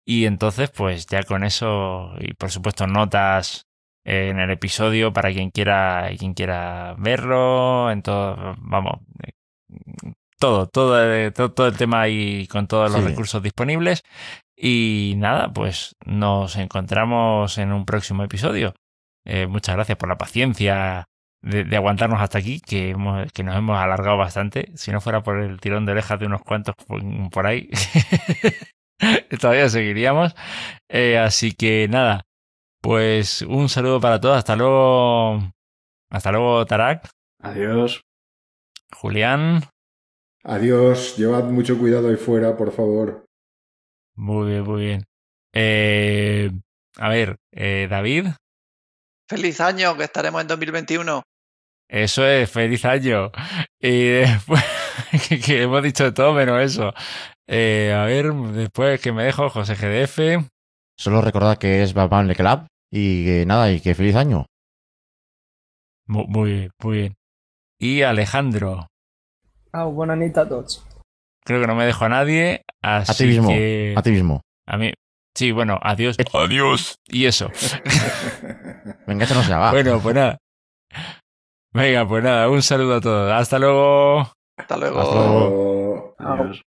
y 0.06 0.26
entonces, 0.26 0.70
pues 0.70 1.06
ya 1.08 1.24
con 1.24 1.46
eso, 1.46 2.14
y 2.20 2.34
por 2.34 2.52
supuesto, 2.52 2.88
notas 2.88 3.64
en 4.06 4.38
el 4.40 4.52
episodio 4.52 5.14
para 5.14 5.32
quien 5.32 5.50
quiera, 5.50 6.10
quien 6.20 6.34
quiera 6.34 6.94
verlo, 6.98 7.90
en 7.90 8.02
todo, 8.02 8.56
vamos, 8.58 9.00
eh, 9.26 9.32
todo, 10.38 10.68
todo, 10.68 11.02
eh, 11.14 11.32
todo, 11.32 11.54
todo 11.54 11.68
el 11.68 11.78
tema 11.78 12.02
ahí 12.02 12.48
con 12.48 12.68
todos 12.68 12.92
los 12.92 13.02
Sí. 13.02 13.08
recursos 13.08 13.42
disponibles. 13.42 14.04
Y 14.66 15.16
nada, 15.18 15.52
pues 15.52 15.94
nos 16.06 16.56
encontramos 16.56 17.58
en 17.58 17.74
un 17.74 17.84
próximo 17.84 18.24
episodio. 18.24 18.74
Eh, 19.26 19.46
muchas 19.46 19.76
gracias 19.76 19.98
por 19.98 20.08
la 20.08 20.18
paciencia 20.18 21.04
de, 21.42 21.76
aguantarnos 21.76 22.22
hasta 22.22 22.38
aquí, 22.38 22.62
que, 22.62 22.92
hemos, 22.92 23.30
que 23.34 23.44
nos 23.44 23.58
hemos 23.58 23.78
alargado 23.78 24.16
bastante. 24.16 24.72
Si 24.78 24.94
no 24.94 25.02
fuera 25.02 25.22
por 25.22 25.42
el 25.42 25.60
tirón 25.60 25.86
de 25.86 25.92
orejas 25.92 26.18
de 26.18 26.28
unos 26.28 26.44
cuantos 26.44 26.76
por, 27.30 27.46
ahí, 27.46 27.70
todavía 29.42 29.68
seguiríamos. 29.68 30.34
Eh, 30.88 31.18
así 31.18 31.52
que 31.52 31.90
nada, 31.90 32.22
pues 32.82 33.42
un 33.42 33.68
saludo 33.68 34.00
para 34.00 34.22
todos. 34.22 34.38
Hasta 34.38 34.56
luego. 34.56 35.42
Hasta 36.10 36.32
luego, 36.32 36.66
Tarak. 36.66 37.10
Adiós. 37.42 38.00
Julián. 38.96 39.64
Adiós. 40.46 41.18
Llevad 41.18 41.50
mucho 41.50 41.78
cuidado 41.78 42.08
ahí 42.08 42.16
fuera, 42.16 42.56
por 42.56 42.72
favor. 42.72 43.26
Muy 44.16 44.52
bien, 44.52 44.64
muy 44.64 44.82
bien. 44.82 45.06
Eh, 45.54 46.52
a 46.98 47.10
ver, 47.10 47.38
eh, 47.52 47.88
David. 47.90 48.28
Feliz 49.28 49.62
año, 49.62 49.96
que 49.98 50.04
estaremos 50.04 50.42
en 50.42 50.48
2021. 50.48 51.24
Eso 51.88 52.26
es, 52.26 52.50
feliz 52.50 52.86
año. 52.86 53.32
Y 53.80 54.08
después, 54.08 54.64
que, 55.46 55.64
hemos 55.64 55.84
dicho 55.84 56.06
de 56.06 56.12
todo 56.12 56.34
menos 56.34 56.62
eso. 56.62 56.94
Eh, 57.48 57.94
a 57.96 58.06
ver, 58.06 58.34
después 58.34 59.00
que 59.02 59.12
me 59.12 59.24
dejo 59.24 59.50
José 59.50 59.76
GDF. 59.76 60.48
Solo 60.98 61.22
recordad 61.22 61.58
que 61.58 61.84
es 61.84 61.94
Batman 61.94 62.28
Le 62.28 62.36
Club 62.36 62.68
y 62.92 63.26
que 63.26 63.46
nada, 63.46 63.72
y 63.72 63.82
que 63.82 63.96
feliz 63.96 64.16
año. 64.16 64.46
Muy, 66.06 66.26
muy, 66.28 66.72
muy 66.82 66.98
bien. 66.98 67.16
Y 67.80 68.04
Alejandro. 68.04 68.88
Ah, 69.72 69.86
buena 69.86 70.14
a 70.14 70.48
todos. 70.48 70.86
Creo 71.46 71.62
que 71.62 71.68
no 71.68 71.76
me 71.76 71.86
dejo 71.86 72.06
a 72.06 72.10
nadie. 72.10 72.64
Así 72.82 73.12
a 73.12 73.16
ti 73.16 73.26
mismo. 73.26 73.50
Que... 73.50 73.94
A 73.98 74.02
ti 74.02 74.12
mismo. 74.12 74.42
A 74.66 74.78
mí. 74.78 74.94
Sí, 75.36 75.52
bueno, 75.52 75.80
adiós. 75.82 76.18
Adiós. 76.34 77.00
Y 77.08 77.26
eso. 77.26 77.52
Venga, 79.08 79.24
esto 79.24 79.36
no 79.36 79.44
se 79.44 79.54
va. 79.54 79.72
Bueno, 79.72 80.00
pues 80.00 80.16
nada. 80.16 80.38
Venga, 81.74 82.08
pues 82.08 82.24
nada, 82.24 82.50
un 82.50 82.62
saludo 82.62 82.96
a 82.96 83.02
todos. 83.02 83.32
Hasta 83.32 83.58
luego. 83.58 84.32
Hasta 84.58 84.78
luego. 84.78 85.00
Hasta 85.00 85.16
luego. 85.16 86.16
Adiós. 86.20 86.62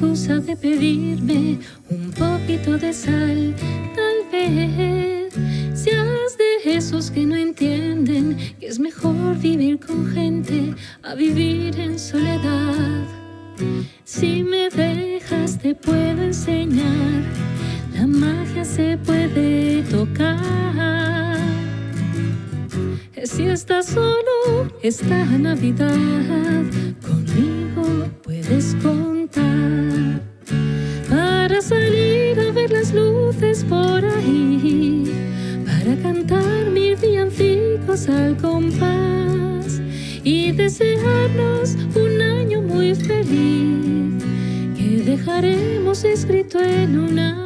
Excusa 0.00 0.40
de 0.40 0.56
pedirme 0.56 1.58
un 1.90 2.10
poquito 2.12 2.78
de 2.78 2.90
sal. 2.90 3.54
Tal 3.94 4.18
vez 4.32 5.34
seas 5.74 6.38
de 6.38 6.76
esos 6.76 7.10
que 7.10 7.26
no 7.26 7.36
entienden 7.36 8.38
que 8.58 8.66
es 8.66 8.78
mejor 8.78 9.36
vivir 9.38 9.78
con 9.78 10.06
gente 10.06 10.74
a 11.02 11.14
vivir 11.14 11.78
en 11.78 11.98
soledad. 11.98 13.04
Si 14.04 14.42
me 14.42 14.70
dejas 14.70 15.58
te 15.58 15.74
puedo 15.74 16.22
enseñar, 16.22 17.22
la 17.94 18.06
magia 18.06 18.64
se 18.64 18.96
puede 18.96 19.82
tocar. 19.82 21.36
Si 23.22 23.44
estás 23.44 23.86
solo 23.86 24.72
esta 24.82 25.24
Navidad, 25.26 26.64
conmigo 27.02 28.08
puedes 28.22 28.69
y 40.24 40.52
desearnos 40.52 41.76
un 41.94 42.20
año 42.20 42.62
muy 42.62 42.94
feliz 42.94 44.24
que 44.76 45.02
dejaremos 45.04 46.04
escrito 46.04 46.58
en 46.58 46.98
una 46.98 47.39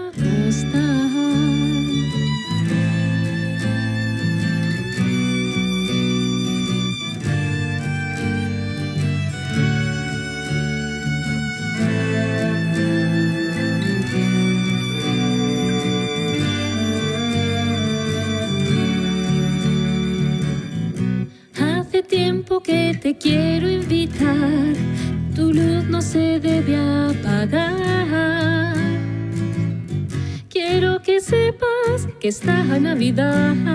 que 32.74 32.78
esta 32.78 32.94
Navidad 32.94 33.73